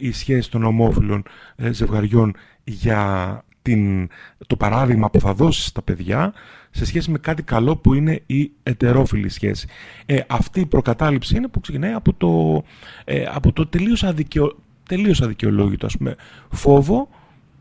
η 0.00 0.12
σχέση 0.12 0.50
των 0.50 0.64
ομόφυλων 0.64 1.22
ζευγαριών 1.70 2.34
για 2.64 3.44
την, 3.62 4.08
το 4.46 4.56
παράδειγμα 4.56 5.10
που 5.10 5.20
θα 5.20 5.34
δώσεις 5.34 5.66
στα 5.66 5.82
παιδιά 5.82 6.32
σε 6.76 6.84
σχέση 6.84 7.10
με 7.10 7.18
κάτι 7.18 7.42
καλό 7.42 7.76
που 7.76 7.94
είναι 7.94 8.22
η 8.26 8.50
ετερόφιλη 8.62 9.28
σχέση. 9.28 9.66
Ε, 10.06 10.20
αυτή 10.26 10.60
η 10.60 10.66
προκατάληψη 10.66 11.36
είναι 11.36 11.48
που 11.48 11.60
ξεκινάει 11.60 11.92
από 11.92 12.12
το, 12.12 12.62
ε, 13.04 13.24
από 13.34 13.52
το 13.52 13.66
τελείως, 13.66 14.04
αδικαιο, 14.04 14.56
τελείως 14.88 15.22
αδικαιολόγητο 15.22 15.86
ας 15.86 15.96
πούμε, 15.96 16.14
φόβο 16.50 17.08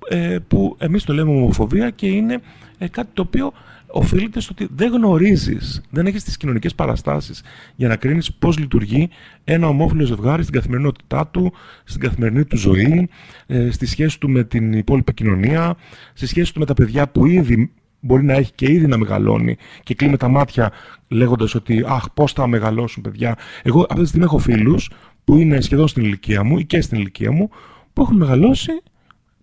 ε, 0.09 0.37
που 0.47 0.75
εμείς 0.79 1.03
το 1.03 1.13
λέμε 1.13 1.31
ομοφοβία 1.31 1.89
και 1.89 2.07
είναι 2.07 2.41
ε, 2.77 2.87
κάτι 2.87 3.09
το 3.13 3.21
οποίο 3.21 3.53
οφείλεται 3.87 4.39
στο 4.39 4.53
ότι 4.59 4.73
δεν 4.75 4.91
γνωρίζεις, 4.91 5.81
δεν 5.89 6.05
έχεις 6.05 6.23
τις 6.23 6.37
κοινωνικές 6.37 6.75
παραστάσεις 6.75 7.43
για 7.75 7.87
να 7.87 7.95
κρίνεις 7.95 8.33
πώς 8.33 8.57
λειτουργεί 8.57 9.09
ένα 9.43 9.67
ομόφυλο 9.67 10.05
ζευγάρι 10.05 10.41
στην 10.41 10.53
καθημερινότητά 10.53 11.27
του, 11.27 11.53
στην 11.83 12.01
καθημερινή 12.01 12.45
του 12.45 12.57
ζωή, 12.57 13.09
ε, 13.47 13.71
στη 13.71 13.85
σχέση 13.85 14.19
του 14.19 14.29
με 14.29 14.43
την 14.43 14.73
υπόλοιπη 14.73 15.13
κοινωνία, 15.13 15.75
στη 16.13 16.27
σχέση 16.27 16.53
του 16.53 16.59
με 16.59 16.65
τα 16.65 16.73
παιδιά 16.73 17.07
που 17.07 17.25
ήδη 17.25 17.71
μπορεί 18.05 18.23
να 18.23 18.33
έχει 18.33 18.51
και 18.55 18.71
ήδη 18.71 18.87
να 18.87 18.97
μεγαλώνει 18.97 19.57
και 19.83 19.95
κλείνει 19.95 20.17
τα 20.17 20.27
μάτια 20.27 20.71
λέγοντας 21.07 21.55
ότι 21.55 21.83
αχ 21.87 22.09
πώς 22.13 22.33
θα 22.33 22.47
μεγαλώσουν 22.47 23.03
παιδιά. 23.03 23.37
Εγώ 23.63 23.85
αυτή 23.89 24.01
τη 24.01 24.07
στιγμή 24.07 24.25
έχω 24.25 24.37
φίλους 24.37 24.91
που 25.23 25.37
είναι 25.37 25.61
σχεδόν 25.61 25.87
στην 25.87 26.03
ηλικία 26.03 26.43
μου 26.43 26.57
ή 26.57 26.65
και 26.65 26.81
στην 26.81 26.97
ηλικία 26.97 27.31
μου 27.31 27.49
που 27.93 28.01
έχουν 28.01 28.17
μεγαλώσει 28.17 28.71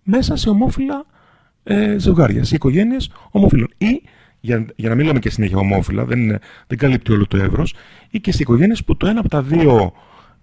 μέσα 0.03 0.35
σε 0.35 0.49
ομόφυλα 0.49 1.05
ε, 1.63 1.95
ζευγάρια, 1.97 2.43
σε 2.43 2.55
οικογένειες 2.55 3.11
ομόφυλων. 3.31 3.67
Ή, 3.77 4.01
για, 4.39 4.65
για 4.75 4.89
να 4.89 4.95
μην 4.95 5.05
λέμε 5.05 5.19
και 5.19 5.29
συνέχεια 5.29 5.57
ομόφυλα, 5.57 6.05
δεν, 6.05 6.19
είναι, 6.19 6.39
δεν 6.67 6.77
καλύπτει 6.77 7.11
όλο 7.11 7.27
το 7.27 7.37
εύρος, 7.37 7.73
ή 8.09 8.19
και 8.19 8.31
σε 8.31 8.41
οικογένειες 8.41 8.83
που 8.83 8.97
το 8.97 9.07
ένα 9.07 9.19
από 9.19 9.29
τα 9.29 9.41
δύο 9.41 9.93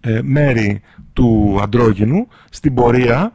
ε, 0.01 0.21
μέρη 0.23 0.81
του 1.13 1.59
αντρόγυνου 1.63 2.29
στην 2.51 2.75
πορεία 2.75 3.33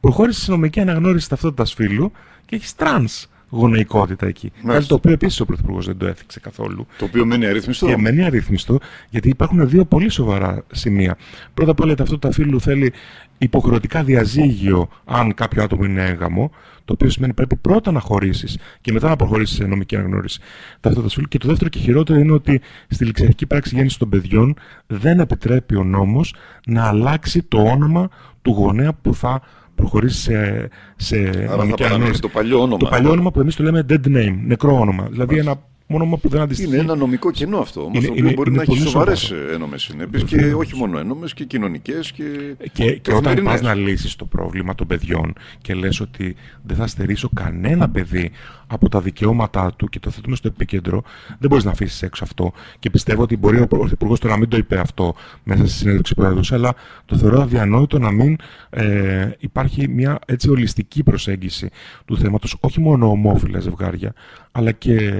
προχώρησε 0.00 0.40
στη 0.40 0.50
νομική 0.50 0.80
αναγνώριση 0.80 1.28
ταυτότητας 1.28 1.74
φύλου 1.74 2.12
και 2.44 2.56
έχει 2.56 2.74
τρανς 2.76 3.26
γονεϊκότητα 3.50 4.26
εκεί. 4.26 4.52
Κάτι 4.66 4.86
το 4.86 4.94
οποίο 4.94 5.12
επίσης 5.12 5.40
ο 5.40 5.44
Πρωθυπουργός 5.44 5.86
δεν 5.86 5.96
το 5.96 6.06
έθιξε 6.06 6.40
καθόλου. 6.40 6.86
Το 6.98 7.04
οποίο 7.04 7.26
μένει 7.26 7.46
αρρύθμιστο. 7.46 7.86
Και 7.86 7.96
μένει 7.96 8.24
αρρύθμιστο, 8.24 8.78
γιατί 9.10 9.28
υπάρχουν 9.28 9.68
δύο 9.68 9.84
πολύ 9.84 10.08
σοβαρά 10.08 10.64
σημεία. 10.72 11.16
Πρώτα 11.54 11.70
απ' 11.70 11.80
όλα, 11.80 11.92
η 11.92 11.94
ταυτότητα 11.94 12.32
φύλου 12.32 12.60
θέλει 12.60 12.92
υποχρεωτικά 13.38 14.02
διαζύγιο 14.02 14.88
αν 15.04 15.34
κάποιο 15.34 15.62
άτομο 15.62 15.84
είναι 15.84 16.04
έγγαμο, 16.04 16.50
το 16.84 16.92
οποίο 16.92 17.10
σημαίνει 17.10 17.32
πρέπει 17.32 17.56
πρώτα 17.56 17.92
να 17.92 18.00
χωρίσεις 18.00 18.58
και 18.80 18.92
μετά 18.92 19.08
να 19.08 19.16
προχωρήσεις 19.16 19.56
σε 19.56 19.64
νομική 19.64 19.96
αναγνώριση 19.96 20.40
ταυτότητας 20.80 21.14
φύλου. 21.14 21.28
Και 21.28 21.38
το 21.38 21.48
δεύτερο 21.48 21.70
και 21.70 21.78
χειρότερο 21.78 22.18
είναι 22.18 22.32
ότι 22.32 22.60
στη 22.88 23.04
ληξιαρχική 23.04 23.46
πράξη 23.46 23.74
γέννηση 23.74 23.98
των 23.98 24.08
παιδιών 24.08 24.56
δεν 24.86 25.20
επιτρέπει 25.20 25.76
ο 25.76 25.84
νόμος 25.84 26.34
να 26.66 26.84
αλλάξει 26.84 27.42
το 27.42 27.62
όνομα 27.62 28.08
του 28.42 28.50
γονέα 28.50 28.92
που 28.92 29.14
θα 29.14 29.42
προχωρήσει 29.78 30.20
σε, 30.20 30.68
σε 30.96 31.16
Άρα 31.50 31.64
θα 31.64 31.74
παραμείνει 31.74 32.18
το 32.18 32.28
παλιό 32.28 32.60
όνομα. 32.60 32.76
Το 32.76 32.86
παλιό 32.86 33.10
όνομα 33.10 33.30
που 33.30 33.40
εμείς 33.40 33.56
το 33.56 33.62
λέμε 33.62 33.86
dead 33.88 34.06
name, 34.06 34.38
νεκρό 34.46 34.78
όνομα. 34.80 35.08
Δηλαδή 35.10 35.38
ένα 35.38 35.60
όνομα 35.96 36.16
που 36.16 36.28
δεν 36.28 36.40
αντιστοιχεί. 36.40 36.68
Είναι 36.68 36.78
ένα 36.78 36.94
νομικό 36.94 37.30
κενό 37.30 37.58
αυτό 37.58 37.84
όμως. 37.84 38.04
Το 38.04 38.12
οποίο 38.12 38.32
μπορεί 38.32 38.52
να 38.52 38.62
έχει 38.62 38.78
σοβαρές 38.78 39.32
ένομες 39.52 39.82
συνέπειες 39.82 40.22
και 40.22 40.54
όχι 40.54 40.76
μόνο 40.76 40.98
ένομες 40.98 41.34
και 41.34 41.44
κοινωνικές. 41.44 42.12
Και, 42.12 42.24
και, 42.72 42.92
και 42.92 43.14
όταν 43.14 43.42
πας 43.42 43.60
να 43.60 43.74
λύσεις 43.74 44.16
το 44.16 44.24
πρόβλημα 44.24 44.74
των 44.74 44.86
παιδιών 44.86 45.32
και 45.62 45.74
λες 45.74 46.00
ότι 46.00 46.36
δεν 46.62 46.76
θα 46.76 46.86
στερήσω 46.86 47.28
κανένα 47.34 47.88
παιδί 47.88 48.30
από 48.66 48.88
τα 48.88 49.00
δικαιώματά 49.00 49.72
του 49.76 49.88
και 49.88 49.98
το 49.98 50.10
θέτουμε 50.10 50.36
στο 50.36 50.48
επίκεντρο, 50.48 51.02
δεν 51.38 51.48
μπορείς 51.48 51.64
να 51.64 51.70
αφήσεις 51.70 52.02
έξω 52.02 52.24
αυτό. 52.24 52.52
Και 52.78 52.90
πιστεύω 52.90 53.22
ότι 53.22 53.36
μπορεί 53.36 53.60
ο 53.60 53.66
Πρωθυπουργό 53.66 54.18
τώρα 54.18 54.32
να 54.34 54.40
μην 54.40 54.48
το 54.48 54.56
είπε 54.56 54.78
αυτό 54.78 55.14
μέσα 55.44 55.66
στη 55.66 55.76
συνέντευξη 55.76 56.14
που 56.14 56.22
έδωσε, 56.22 56.54
αλλά 56.54 56.74
το 57.04 57.16
θεωρώ 57.16 57.40
αδιανόητο 57.40 57.98
να 57.98 58.10
μην 58.10 58.36
ε, 58.70 59.30
υπάρχει 59.38 59.88
μια 59.88 60.18
έτσι 60.26 60.50
ολιστική 60.50 61.02
προσέγγιση 61.02 61.70
του 62.04 62.18
θέματος, 62.18 62.56
όχι 62.60 62.80
μόνο 62.80 63.10
ομόφυλα 63.10 63.60
ζευγάρια, 63.60 64.14
αλλά 64.58 64.72
και 64.72 65.12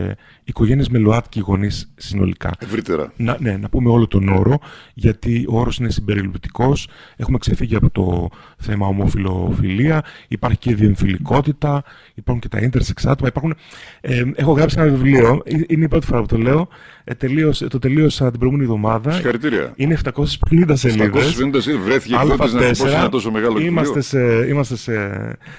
οικογένειες 0.45 0.89
με 0.89 0.99
ΛΟΑΤΚΙ 0.99 1.41
γονείς 1.41 1.93
συνολικά. 1.97 2.51
Ευρύτερα. 2.59 3.13
Να, 3.17 3.37
ναι, 3.41 3.57
να 3.57 3.69
πούμε 3.69 3.91
όλο 3.91 4.07
τον 4.07 4.29
όρο, 4.29 4.59
γιατί 4.95 5.47
ο 5.49 5.59
όρος 5.59 5.77
είναι 5.77 5.91
συμπεριληπτικός. 5.91 6.89
Έχουμε 7.17 7.39
ξεφύγει 7.39 7.77
από 7.77 7.91
το 7.91 8.29
θέμα 8.57 8.87
ομοφιλοφιλία. 8.87 10.05
Υπάρχει 10.29 10.59
και 10.59 10.71
η 10.71 10.75
διεμφυλικότητα, 10.75 11.85
υπάρχουν 12.15 12.49
και 12.49 12.49
τα 12.49 12.59
intersex 12.59 13.11
άτομα. 13.11 13.29
Υπάρχουν, 13.29 13.55
ε, 14.01 14.23
έχω 14.35 14.53
γράψει 14.53 14.77
ένα 14.79 14.89
βιβλίο, 14.89 15.43
ε, 15.45 15.57
είναι 15.69 15.85
η 15.85 15.89
πρώτη 15.89 16.07
φορά 16.07 16.21
που 16.21 16.27
το 16.27 16.39
λέω. 16.39 16.69
Ε, 17.05 17.15
τελείωσα, 17.15 17.69
το 17.69 17.79
τελείωσα 17.79 18.31
την 18.31 18.39
προηγούμενη 18.39 18.69
εβδομάδα. 18.69 19.11
Συγχαρητήρια. 19.11 19.73
Είναι 19.77 19.99
750 20.05 20.77
σελίδες. 20.77 21.39
750 21.39 21.61
σελίδες. 21.61 21.77
Βρέθηκε 21.85 22.15
εκδότη 22.15 22.55
να 22.55 22.71
πω 22.73 22.89
ένα 22.89 23.09
τόσο 23.09 23.31
μεγάλο 23.31 23.61
είμαστε 23.61 24.01
σε, 24.01 24.47
είμαστε 24.49 24.77
σε 24.77 24.93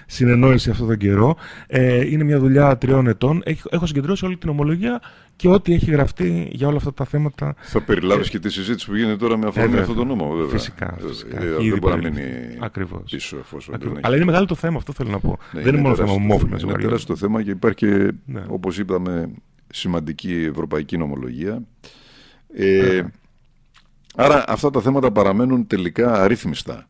συνεννόηση 0.06 0.70
αυτόν 0.70 0.88
τον 0.88 0.98
καιρό. 0.98 1.36
Ε, 1.68 2.08
είναι 2.10 2.24
μια 2.24 2.40
δουλειά 2.40 2.78
τριών 2.78 3.08
ετών. 3.08 3.42
Έχω, 3.46 3.69
έχω 3.70 3.86
συγκεντρώσει 3.86 4.26
όλη 4.26 4.38
την 4.38 4.50
ομολογία 4.50 5.02
και 5.36 5.48
ό,τι 5.48 5.74
έχει 5.74 5.92
γραφτεί 5.92 6.50
για 6.52 6.68
όλα 6.68 6.78
αυτά 6.78 6.94
τα 6.94 7.06
θέματα. 7.06 7.56
Θα 7.60 7.82
περιλάβεις 7.82 8.30
και, 8.30 8.38
και 8.38 8.48
τη 8.48 8.54
συζήτηση 8.54 8.88
που 8.88 8.96
γίνεται 8.96 9.16
τώρα 9.16 9.38
με 9.38 9.48
αφορμή 9.48 9.78
αυτό 9.78 9.94
το 9.94 10.04
νόμο, 10.04 10.30
βέβαια. 10.30 10.50
Φυσικά. 10.50 10.98
φυσικά. 11.08 11.42
Ε, 11.42 11.50
δεν 11.50 11.78
μπορεί 11.78 12.02
να 12.02 12.10
μείνει 12.10 12.58
Ακριβώς. 12.60 13.02
πίσω 13.10 13.38
εφόσον 13.38 13.76
Ακριβώς. 13.76 14.00
Αλλά 14.02 14.16
είναι 14.16 14.26
μεγάλο 14.26 14.46
το 14.46 14.56
θέμα, 14.56 14.78
αυτό 14.78 14.94
θέλω 14.94 15.10
να 15.10 15.20
πω. 15.20 15.38
Ναι, 15.52 15.62
δεν 15.62 15.74
είναι 15.74 15.82
μόνο 15.82 15.96
θέμα 15.96 16.12
ομόφυλα. 16.12 16.58
Είναι 16.62 16.74
τεράστιο 16.74 17.14
το 17.14 17.16
θέμα 17.16 17.44
και 17.44 17.50
υπάρχει 17.50 17.78
και, 17.78 18.12
ναι. 18.26 18.44
όπως 18.48 18.78
είπαμε, 18.78 19.32
σημαντική 19.68 20.48
ευρωπαϊκή 20.50 20.98
νομολογία. 20.98 21.64
Ε, 22.54 23.04
άρα 24.16 24.44
αυτά 24.48 24.70
τα 24.70 24.82
θέματα 24.82 25.12
παραμένουν 25.12 25.68
τελικά 25.68 26.14
αρρύθμιστα. 26.14 26.88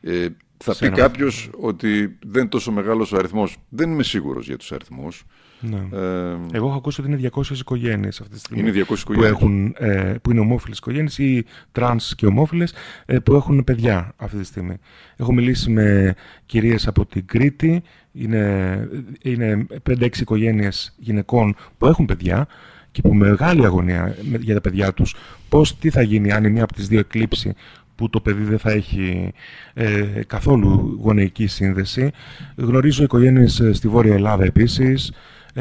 Ε, 0.00 0.26
θα 0.58 0.76
πει 0.76 0.90
κάποιος 0.90 1.50
ότι 1.60 2.18
δεν 2.26 2.40
είναι 2.40 2.50
τόσο 2.50 2.72
μεγάλος 2.72 3.12
ο 3.12 3.16
αριθμός. 3.16 3.56
Δεν 3.68 3.90
είμαι 3.90 4.02
σίγουρος 4.02 4.46
για 4.46 4.56
τους 4.56 4.72
αριθμούς. 4.72 5.24
Ναι. 5.60 5.98
Ε, 5.98 6.36
Εγώ 6.52 6.66
έχω 6.66 6.76
ακούσει 6.76 7.00
ότι 7.00 7.10
είναι 7.10 7.30
200 7.34 7.50
οικογένειες 7.50 8.20
αυτή 8.20 8.32
τη 8.32 8.38
στιγμή. 8.38 8.68
Είναι 8.68 8.84
200 8.88 8.94
που, 9.04 9.22
έχουν, 9.22 9.74
ε, 9.78 10.14
που 10.22 10.30
είναι 10.30 10.40
ομόφυλες 10.40 10.78
οικογένειες 10.78 11.18
ή 11.18 11.44
τρανς 11.72 12.14
και 12.14 12.26
ομόφυλες 12.26 12.74
ε, 13.06 13.18
που 13.18 13.34
έχουν 13.34 13.64
παιδιά 13.64 14.12
αυτή 14.16 14.36
τη 14.36 14.44
στιγμή. 14.44 14.76
Έχω 15.16 15.32
μιλήσει 15.32 15.70
με 15.70 16.14
κυρίες 16.46 16.86
από 16.86 17.06
την 17.06 17.26
Κρήτη. 17.26 17.82
Είναι, 18.12 18.88
είναι 19.22 19.66
5-6 19.90 20.18
οικογένειες 20.20 20.94
γυναικών 20.98 21.56
που 21.78 21.86
έχουν 21.86 22.06
παιδιά 22.06 22.46
και 22.90 23.00
που 23.00 23.14
μεγάλη 23.14 23.64
αγωνία 23.64 24.16
για 24.40 24.54
τα 24.54 24.60
παιδιά 24.60 24.92
τους 24.92 25.14
πώς, 25.48 25.78
τι 25.78 25.90
θα 25.90 26.02
γίνει 26.02 26.32
αν 26.32 26.44
η 26.44 26.50
μία 26.50 26.62
από 26.62 26.72
τις 26.72 26.88
δύο 26.88 26.98
εκλείψει 26.98 27.54
που 27.94 28.10
το 28.10 28.20
παιδί 28.20 28.42
δεν 28.42 28.58
θα 28.58 28.70
έχει 28.70 29.32
ε, 29.74 30.04
καθόλου 30.26 30.98
γονεϊκή 31.02 31.46
σύνδεση. 31.46 32.10
Γνωρίζω 32.56 33.02
οικογένειες 33.02 33.62
στη 33.72 33.88
Βόρεια 33.88 34.14
Ελλάδα 34.14 34.44
επίσης 34.44 35.08
ε, 35.08 35.14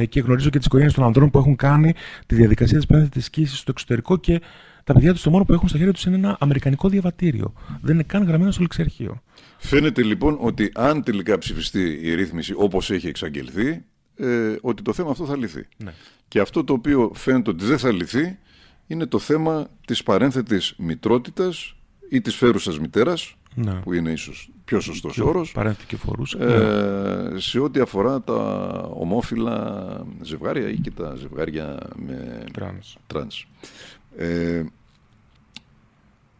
και 0.09 0.19
γνωρίζω 0.19 0.49
και 0.49 0.57
τις 0.57 0.65
οικογένειες 0.65 0.95
των 0.95 1.03
ανδρών 1.03 1.29
που 1.29 1.37
έχουν 1.37 1.55
κάνει 1.55 1.93
τη 2.25 2.35
διαδικασία 2.35 2.77
της 2.77 2.85
πένθετης 2.85 3.25
σκήσης 3.25 3.59
στο 3.59 3.71
εξωτερικό 3.71 4.17
και 4.17 4.41
τα 4.83 4.93
παιδιά 4.93 5.13
τους 5.13 5.21
το 5.21 5.29
μόνο 5.29 5.43
που 5.45 5.53
έχουν 5.53 5.67
στα 5.67 5.77
χέρια 5.77 5.93
τους 5.93 6.05
είναι 6.05 6.15
ένα 6.15 6.37
αμερικανικό 6.39 6.89
διαβατήριο. 6.89 7.53
Δεν 7.81 7.93
είναι 7.93 8.03
καν 8.03 8.23
γραμμένο 8.23 8.51
στο 8.51 8.61
ληξιαρχείο. 8.61 9.21
Φαίνεται 9.57 10.03
λοιπόν 10.03 10.37
ότι 10.41 10.71
αν 10.75 11.03
τελικά 11.03 11.37
ψηφιστεί 11.37 11.99
η 12.01 12.13
ρύθμιση 12.15 12.53
όπως 12.57 12.91
έχει 12.91 13.07
εξαγγελθεί, 13.07 13.83
ε, 14.15 14.55
ότι 14.61 14.81
το 14.81 14.93
θέμα 14.93 15.11
αυτό 15.11 15.25
θα 15.25 15.37
λυθεί. 15.37 15.67
Ναι. 15.77 15.91
Και 16.27 16.39
αυτό 16.39 16.63
το 16.63 16.73
οποίο 16.73 17.11
φαίνεται 17.15 17.49
ότι 17.49 17.65
δεν 17.65 17.77
θα 17.77 17.91
λυθεί 17.91 18.37
είναι 18.87 19.05
το 19.05 19.19
θέμα 19.19 19.67
της 19.87 20.03
παρένθετης 20.03 20.73
μητρότητας 20.77 21.75
ή 22.09 22.21
της 22.21 22.35
φέρουσας 22.35 22.79
μητέρας, 22.79 23.35
ναι. 23.65 23.73
που 23.73 23.93
είναι 23.93 24.11
ίσως 24.11 24.49
πιο 24.65 24.79
σωστός 24.79 25.13
πιο 25.13 25.27
όρος, 25.27 25.51
παρένθετη 25.51 25.95
φέρουσα, 25.95 26.43
ε, 26.43 27.29
ναι. 27.31 27.39
σε 27.39 27.59
ό,τι 27.59 27.79
αφορά 27.79 28.21
τα 28.21 28.35
ομόφυλα 28.93 30.05
ζευγάρια 30.21 30.69
ή 30.69 30.75
και 30.75 30.91
τα 30.91 31.15
ζευγάρια 31.15 31.77
με 31.95 32.43
τρανς. 32.53 32.97
τρανς. 33.07 33.47
Ε, 34.17 34.63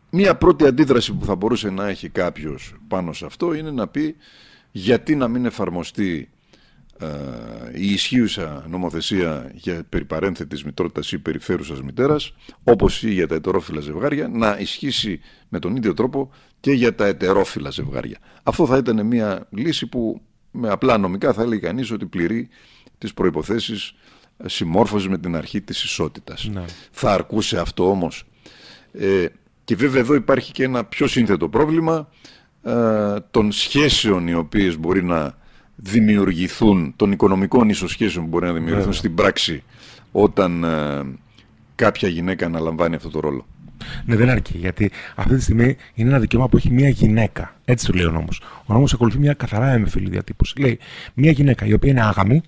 μία 0.10 0.36
πρώτη 0.36 0.66
αντίδραση 0.66 1.14
που 1.14 1.26
θα 1.26 1.36
μπορούσε 1.36 1.70
να 1.70 1.88
έχει 1.88 2.10
κάποιος 2.10 2.76
πάνω 2.88 3.14
σε 3.14 3.26
αυτό 3.26 3.54
είναι 3.54 3.72
να 3.72 3.88
πει 3.88 4.16
γιατί 4.72 5.16
να 5.16 5.28
μην 5.28 5.46
εφαρμοστεί 5.46 6.30
ε, 6.32 6.39
η 7.76 7.92
ισχύουσα 7.92 8.66
νομοθεσία 8.70 9.52
για 9.54 9.84
περί 9.90 10.06
παρένθετης 10.06 10.64
μητρότητας 10.64 11.12
ή 11.12 11.20
περιφέρουσας 11.20 11.82
μητέρας 11.82 12.34
όπως 12.64 13.04
ή 13.04 13.12
για 13.12 13.28
τα 13.28 13.36
ετερόφυλα 13.36 13.82
ζευγάρια 13.82 14.28
να 14.28 14.58
ισχύσει 14.60 15.20
με 15.50 15.60
τον 15.60 15.76
ίδιο 15.76 15.94
τρόπο 15.94 16.32
και 16.60 16.72
για 16.72 16.96
τα 16.96 17.06
ετερόφυλα 17.06 17.70
ζευγάρια. 17.70 18.18
Αυτό 18.44 18.66
θα 18.66 18.78
ήταν 18.78 19.06
μια 19.06 19.48
λύση 19.50 19.88
που 19.88 20.22
με 20.52 20.70
απλά 20.70 20.98
νομικά 20.98 21.34
θα 21.34 21.42
έλεγε 21.42 21.62
κανείς 21.62 21.92
ότι 21.92 22.06
πληρεί 22.06 22.50
τις 22.98 23.14
προϋποθέσεις 23.14 23.94
συμμόρφωση 24.46 25.10
με 25.10 25.18
την 25.18 25.36
αρχή 25.36 25.62
της 25.62 25.84
ισότητας. 25.84 26.50
Ναι. 26.54 26.64
Θα 26.92 27.14
αρκούσε 27.14 27.60
αυτό 27.60 27.90
όμως. 27.90 28.24
Ε, 28.94 29.26
και 29.64 29.76
βέβαια 29.76 30.02
εδώ 30.02 30.14
υπάρχει 30.14 30.52
και 30.52 30.64
ένα 30.64 30.86
πιο 30.86 31.08
σύνθετο 31.08 31.50
πρόβλημα 31.50 32.10
ε, 32.64 33.16
των 33.32 33.52
σχέσεων 33.52 34.28
οι 34.28 34.34
οποίες 34.34 34.78
μπορεί 34.78 35.04
να 35.04 35.38
δημιουργηθούν, 35.82 36.94
των 36.96 37.12
οικονομικών 37.12 37.70
ισοσχέσεων 37.70 38.24
που 38.24 38.30
μπορεί 38.30 38.46
να 38.46 38.54
δημιουργηθούν 38.54 38.94
στην 38.94 39.16
πράξη 39.16 39.64
όταν 40.12 40.64
ε, 40.64 41.02
κάποια 41.76 42.10
γυναίκα 42.10 42.46
αναλαμβάνει 42.46 42.96
αυτό 42.96 43.10
το 43.10 43.20
ρόλο. 43.20 43.46
Ναι, 44.06 44.16
δεν 44.16 44.30
αρκεί. 44.30 44.58
Γιατί 44.58 44.92
αυτή 45.16 45.36
τη 45.36 45.42
στιγμή 45.42 45.76
είναι 45.94 46.10
ένα 46.10 46.20
δικαίωμα 46.20 46.50
που 46.50 46.58
έχει 46.58 46.72
μία 46.72 46.90
γυναίκα. 46.90 47.56
Έτσι 47.66 47.86
το 47.86 47.94
λέει 47.94 48.06
ο 48.06 48.12
νόμος. 48.12 48.42
Ο 48.66 48.74
νόμος 48.74 48.94
ακολουθεί 48.94 49.20
μια 49.20 49.34
καθαρά 49.34 49.72
έμφυλη 49.72 50.10
διατύπωση. 50.10 50.60
Λέει 50.60 50.80
μία 51.14 51.32
γυναίκα 51.32 51.66
η 51.66 51.74
οποία 51.74 51.92
είναι 51.92 52.02
άγαμη 52.02 52.42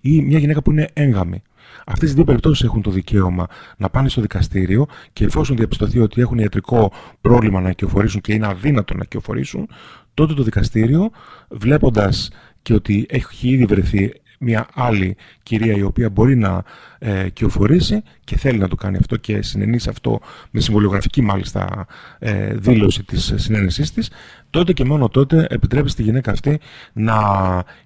ή 0.00 0.22
μια 0.22 0.38
γυναίκα 0.38 0.62
που 0.62 0.70
είναι 0.70 0.88
έγγαμη. 0.92 1.42
Αυτές 1.86 2.10
οι 2.10 2.14
δύο 2.14 2.24
περιπτώσεις 2.24 2.64
έχουν 2.64 2.82
το 2.82 2.90
δικαίωμα 2.90 3.46
να 3.76 3.90
πάνε 3.90 4.08
στο 4.08 4.20
δικαστήριο 4.20 4.86
και 5.12 5.24
εφόσον 5.24 5.56
διαπιστωθεί 5.56 5.98
ότι 5.98 6.20
έχουν 6.20 6.38
ιατρικό 6.38 6.92
πρόβλημα 7.20 7.60
να 7.60 7.68
οικειοφορήσουν 7.68 8.20
και 8.20 8.32
είναι 8.32 8.46
αδύνατο 8.46 8.94
να 8.94 9.00
οικειοφορήσουν, 9.04 9.68
τότε 10.14 10.34
το 10.34 10.42
δικαστήριο, 10.42 11.10
βλέποντας 11.48 12.30
και 12.62 12.74
ότι 12.74 13.06
έχει 13.08 13.48
ήδη 13.48 13.64
βρεθεί 13.64 14.12
μια 14.42 14.68
άλλη 14.74 15.16
κυρία 15.42 15.76
η 15.76 15.82
οποία 15.82 16.10
μπορεί 16.10 16.36
να 16.36 16.62
ε, 16.98 17.28
κυοφορήσει 17.28 18.02
και 18.24 18.38
θέλει 18.38 18.58
να 18.58 18.68
το 18.68 18.76
κάνει 18.76 18.96
αυτό 18.96 19.16
και 19.16 19.42
συνενείς 19.42 19.82
σε 19.82 19.90
αυτό 19.90 20.20
με 20.50 20.60
συμβολιογραφική 20.60 21.22
μάλιστα 21.22 21.86
ε, 22.18 22.54
δήλωση 22.54 23.02
της 23.02 23.32
συνένεσής 23.36 23.92
της, 23.92 24.10
τότε 24.50 24.72
και 24.72 24.84
μόνο 24.84 25.08
τότε 25.08 25.46
επιτρέπει 25.50 25.88
στη 25.90 26.02
γυναίκα 26.02 26.30
αυτή 26.30 26.60
να 26.92 27.18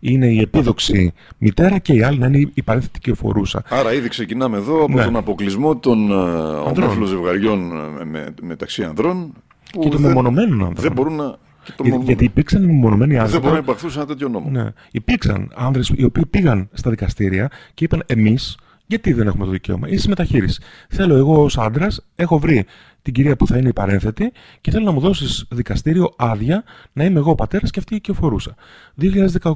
είναι 0.00 0.26
η 0.26 0.40
επίδοξη 0.40 1.12
μητέρα 1.38 1.78
και 1.78 1.92
η 1.92 2.02
άλλη 2.02 2.18
να 2.18 2.26
είναι 2.26 2.50
η 2.54 2.62
παρέθετη 2.62 2.98
κυοφορούσα. 2.98 3.62
Άρα 3.68 3.92
ήδη 3.92 4.08
ξεκινάμε 4.08 4.56
εδώ 4.56 4.84
από 4.84 4.96
ναι. 4.96 5.04
τον 5.04 5.16
αποκλεισμό 5.16 5.76
των 5.76 6.10
ε, 6.10 6.14
ομόφυλων 6.14 7.06
ζευγαριών 7.06 7.72
ε, 8.00 8.04
με, 8.04 8.34
μεταξύ 8.42 8.84
ανδρών 8.84 9.32
που 9.72 9.80
και 9.80 9.88
των 9.88 10.00
μεμονωμένων 10.00 10.52
ανδρών. 10.52 10.74
Δεν 10.82 10.92
μπορούν 10.92 11.14
να 11.14 11.36
για, 11.82 12.00
γιατί 12.02 12.24
υπήρξαν 12.24 12.64
μεμονωμένοι 12.64 13.18
άνθρωποι. 13.18 13.32
Δεν 13.32 13.40
μπορεί 13.40 13.52
να 13.52 13.58
υπαρθούν 13.58 13.90
σε 13.90 13.98
ένα 13.98 14.06
τέτοιο 14.06 14.28
νόμο. 14.28 14.50
Ναι. 14.50 14.72
Υπήρξαν 14.90 15.52
άνδρες 15.54 15.92
οι 15.96 16.04
οποίοι 16.04 16.26
πήγαν 16.26 16.68
στα 16.72 16.90
δικαστήρια 16.90 17.50
και 17.74 17.84
είπαν 17.84 18.02
εμείς 18.06 18.56
γιατί 18.86 19.12
δεν 19.12 19.26
έχουμε 19.26 19.44
το 19.44 19.50
δικαίωμα. 19.50 19.88
Η 19.88 19.96
συμμεταχείριση. 19.96 20.60
Θέλω 20.88 21.14
εγώ 21.14 21.42
ως 21.42 21.58
άντρας, 21.58 22.04
έχω 22.16 22.38
βρει 22.38 22.64
την 23.02 23.12
κυρία 23.12 23.36
που 23.36 23.46
θα 23.46 23.58
είναι 23.58 23.68
η 23.68 23.72
παρένθετη 23.72 24.32
και 24.60 24.70
θέλω 24.70 24.84
να 24.84 24.90
μου 24.90 25.00
δώσεις 25.00 25.46
δικαστήριο 25.50 26.12
άδεια 26.16 26.64
να 26.92 27.04
είμαι 27.04 27.18
εγώ 27.18 27.30
ο 27.30 27.34
πατέρας 27.34 27.70
και 27.70 27.78
αυτή 27.78 27.92
η 27.92 27.96
οικειοφορούσα. 27.96 28.54
2018. 29.00 29.52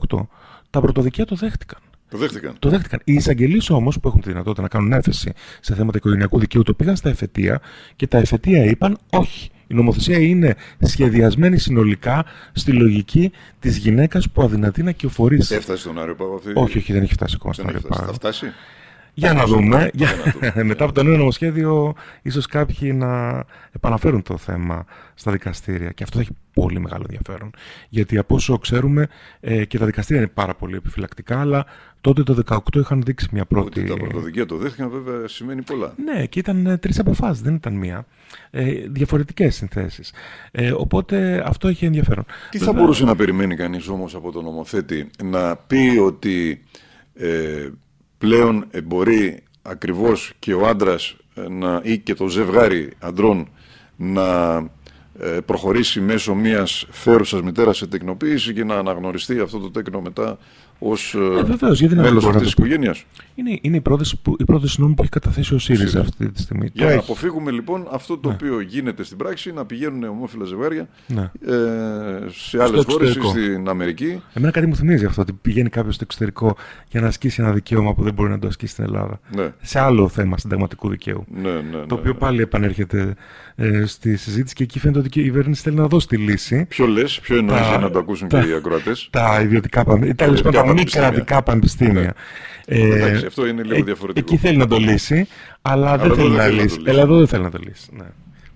Τα 0.71 0.81
πρωτοδικεία 0.81 1.25
το 1.25 1.37
δέχτηκαν. 1.37 1.79
Το 2.11 2.19
δέχτηκαν. 2.19 2.55
Το 2.59 2.69
δέχτηκαν. 2.69 3.01
Οι 3.05 3.13
εισαγγελείς 3.13 3.71
όμως 3.71 4.01
που 4.01 4.09
έχουν 4.09 4.21
τη 4.21 4.29
δυνατότητα 4.29 4.63
να 4.63 4.69
κάνουν 4.69 4.93
έφεση 4.93 5.33
σε 5.61 5.75
θέματα 5.75 5.99
οικογενειακού 5.99 6.39
δικαίου 6.39 6.63
το 6.63 6.75
πήγαν 6.75 6.97
στα 6.97 7.09
εφετεία 7.09 7.61
και 7.97 8.07
τα 8.07 8.19
εφετεία 8.19 8.65
είπαν 8.65 8.99
όχι. 9.11 9.51
Η 9.71 9.75
νομοθεσία 9.75 10.19
είναι 10.19 10.57
σχεδιασμένη 10.81 11.59
συνολικά 11.59 12.25
στη 12.53 12.73
λογική 12.73 13.33
της 13.61 13.77
γυναίκας 13.77 14.31
που 14.31 14.43
αδυνατεί 14.43 14.83
να 14.83 14.93
κυοφορήσει. 14.93 15.55
Έφτασε 15.55 15.81
στον 15.81 15.99
Άριο 15.99 16.15
Πάγο 16.15 16.35
αυτή. 16.35 16.53
Όχι, 16.55 16.79
όχι, 16.79 16.93
δεν 16.93 17.03
έχει 17.03 17.13
φτάσει 17.13 17.35
ακόμα 17.39 17.53
στον 17.53 17.69
Άριο 17.69 17.81
Πάγο. 17.89 18.07
Θα 18.07 18.13
φτάσει; 18.13 18.47
Για 19.19 19.33
να 19.33 19.45
δούμε. 19.45 19.91
Για... 19.93 20.09
Μετά 20.71 20.85
από 20.85 20.93
το 20.93 21.03
νέο 21.03 21.17
νομοσχέδιο, 21.17 21.95
ίσως 22.23 22.47
κάποιοι 22.47 22.95
να 22.95 23.45
επαναφέρουν 23.73 24.23
το 24.23 24.37
θέμα 24.37 24.85
στα 25.15 25.33
δικαστήρια. 25.33 25.91
Και 25.91 26.03
αυτό 26.03 26.17
θα 26.17 26.23
έχει 26.23 26.37
πολύ 26.53 26.81
μεγάλο 26.81 27.03
ενδιαφέρον. 27.03 27.51
Γιατί 27.89 28.19
από 28.19 28.35
όσο 28.35 28.59
ξέρουμε 28.59 29.09
ε, 29.41 29.65
και 29.65 29.79
τα 29.79 29.87
δικαστήρια 29.87 30.23
είναι 30.23 30.31
πάρα 30.35 30.55
πολύ 30.55 30.77
επιφυλακτικά, 30.77 31.41
αλλά 31.41 31.67
τότε 32.01 32.23
το 32.23 32.43
2018 32.49 32.59
είχαν 32.75 33.03
δείξει 33.03 33.29
μια 33.33 33.45
πρώτη. 33.45 33.81
Ότι 33.81 33.89
τα 33.89 33.97
πρωτοδικεία 33.97 34.47
το 34.47 34.57
δέχτηκαν, 34.57 34.91
βέβαια, 34.91 35.29
σημαίνει 35.29 35.63
πολλά. 35.63 35.95
Ναι, 36.05 36.27
και 36.27 36.39
ήταν 36.39 36.67
ε, 36.67 36.77
τρεις 36.77 36.99
αποφάσεις, 36.99 37.43
δεν 37.43 37.55
ήταν 37.55 37.75
μία. 37.75 38.07
Ε, 38.51 38.73
Διαφορετικές 38.89 39.55
συνθέσεις. 39.55 40.13
Ε, 40.51 40.73
οπότε 40.73 41.43
αυτό 41.47 41.69
έχει 41.69 41.85
ενδιαφέρον. 41.85 42.25
Τι 42.51 42.59
θα 42.59 42.73
μπορούσε 42.73 43.05
να 43.05 43.17
περιμένει 43.17 43.57
κανείς 43.57 43.89
όμως 43.89 44.15
από 44.15 44.33
τον 44.33 44.45
νομοθέτη 44.45 45.11
να 45.25 45.57
πει 45.57 45.99
ότι. 46.05 46.63
Ε, 47.15 47.69
πλέον 48.19 48.67
μπορεί 48.85 49.43
ακριβώς 49.63 50.33
και 50.39 50.55
ο 50.55 50.67
άντρας 50.67 51.17
ε, 51.35 51.49
να, 51.49 51.81
ή 51.85 51.99
και 51.99 52.15
το 52.15 52.29
ζευγάρι 52.29 52.93
αντρών 52.99 53.49
να 53.97 54.57
ε, 55.21 55.41
προχωρήσει 55.45 56.01
μέσω 56.01 56.35
μιας 56.35 56.87
φέρουσας 56.91 57.43
μητέρας 57.43 57.77
σε 57.77 57.87
τεκνοποίηση 57.87 58.53
και 58.53 58.65
να 58.65 58.75
αναγνωριστεί 58.75 59.41
αυτό 59.41 59.59
το 59.59 59.71
τέκνο 59.71 60.01
μετά 60.01 60.39
ως 60.79 61.15
ε, 61.15 61.95
μέλος 61.95 62.27
αυτής 62.27 62.43
της 62.43 62.53
οικογένειας. 62.53 63.05
Είναι, 63.35 63.59
είναι 63.61 63.77
η, 63.77 63.81
πρόταση 63.81 64.21
που, 64.23 64.37
η 64.39 64.45
πρόταση 64.45 64.81
νόμου 64.81 64.95
που 64.95 65.03
έχει 65.03 65.11
καταθέσει 65.11 65.55
ο 65.55 65.59
ΣΥΡΙΖΑ 65.59 66.01
αυτή 66.01 66.31
τη 66.31 66.41
στιγμή. 66.41 66.71
Για 66.73 66.87
να 66.87 66.95
αποφύγουμε 66.95 67.51
λοιπόν 67.51 67.87
αυτό 67.91 68.19
το 68.19 68.29
ναι. 68.29 68.35
οποίο 68.35 68.61
γίνεται 68.61 69.05
στην 69.05 69.17
πράξη, 69.17 69.53
να 69.53 69.65
πηγαίνουν 69.65 70.03
ομόφυλα 70.05 70.45
ζευγάρια 70.45 70.89
ναι. 71.07 71.21
ε, 71.21 71.59
σε 72.29 72.63
άλλες 72.63 72.85
χώρες 72.89 73.17
ή 73.17 73.21
στην 73.21 73.69
Αμερική. 73.69 74.23
Εμένα 74.33 74.53
κάτι 74.53 74.67
μου 74.67 74.77
θυμίζει 74.77 75.05
αυτό, 75.05 75.21
ότι 75.23 75.33
πηγαίνει 75.33 75.69
κάποιος 75.69 75.95
στο 75.95 76.05
εξωτερικό 76.07 76.57
για 76.89 77.01
να 77.01 77.07
ασκήσει 77.07 77.43
ένα 77.43 77.53
δικαίωμα 77.53 77.95
που 77.95 78.03
δεν 78.03 78.15
μπορεί 78.15 78.31
να 78.31 78.39
το 78.39 78.47
ασκήσει 78.47 78.73
στην 78.73 78.85
Ελλάδα. 78.85 79.21
Ναι. 79.37 79.53
Σε 79.61 79.81
άλλο 79.81 80.09
θέμα 80.09 80.39
συνταγματικού 80.39 80.89
δικαίου. 80.89 81.25
Ναι, 81.43 81.51
ναι, 81.51 81.87
το 81.87 81.95
οποίο 81.95 82.13
ναι. 82.13 82.19
πάλι 82.19 82.43
επανέρχεται 82.43 83.15
ε, 83.57 83.87
στη 83.87 84.17
συζήτηση 84.17 84.55
και 84.55 84.63
εκεί 84.63 84.79
φαίνεται 84.79 84.99
ότι 84.99 85.21
η 85.21 85.23
κυβέρνηση 85.23 85.63
θέλει 85.63 85.77
να 85.77 85.87
δώσει 85.87 86.07
τη 86.07 86.17
λύση. 86.17 86.67
Ποιο 86.69 86.87
λες, 86.87 87.21
ποιο 87.21 87.37
εννοείς 87.37 87.69
για 87.69 87.79
να 87.79 87.91
το 87.91 87.99
ακούσουν 87.99 88.29
τα, 88.29 88.43
και 88.43 88.49
οι 88.49 88.53
ακροατές; 88.53 89.09
Τα 89.11 89.41
ιδιωτικά 89.43 89.85
πανεπιστήμια. 89.85 90.68
Τα 90.69 90.75
μη 90.75 90.85
κρατικά 90.85 91.43
πανεπιστήμια. 91.43 92.01
Ναι. 92.01 92.11
Ε, 92.71 92.95
Εντάξει, 92.95 93.27
αυτό 93.27 93.47
είναι 93.47 93.63
λίγο 93.63 93.79
ε, 93.79 93.83
διαφορετικό. 93.83 94.27
Εκεί 94.29 94.41
θέλει 94.41 94.57
να 94.57 94.67
το 94.67 94.77
λύσει, 94.77 95.27
αλλά, 95.63 95.99
δεν 95.99 96.15
θέλει 96.15 96.31
να 96.31 96.47
λύσει. 96.47 96.79
Αλλά 96.87 97.01
εδώ 97.01 97.17
δεν 97.17 97.27
θέλει 97.27 97.43
να 97.43 97.51
το 97.51 97.59
λύσει. 97.67 97.89
Ναι. 97.93 98.07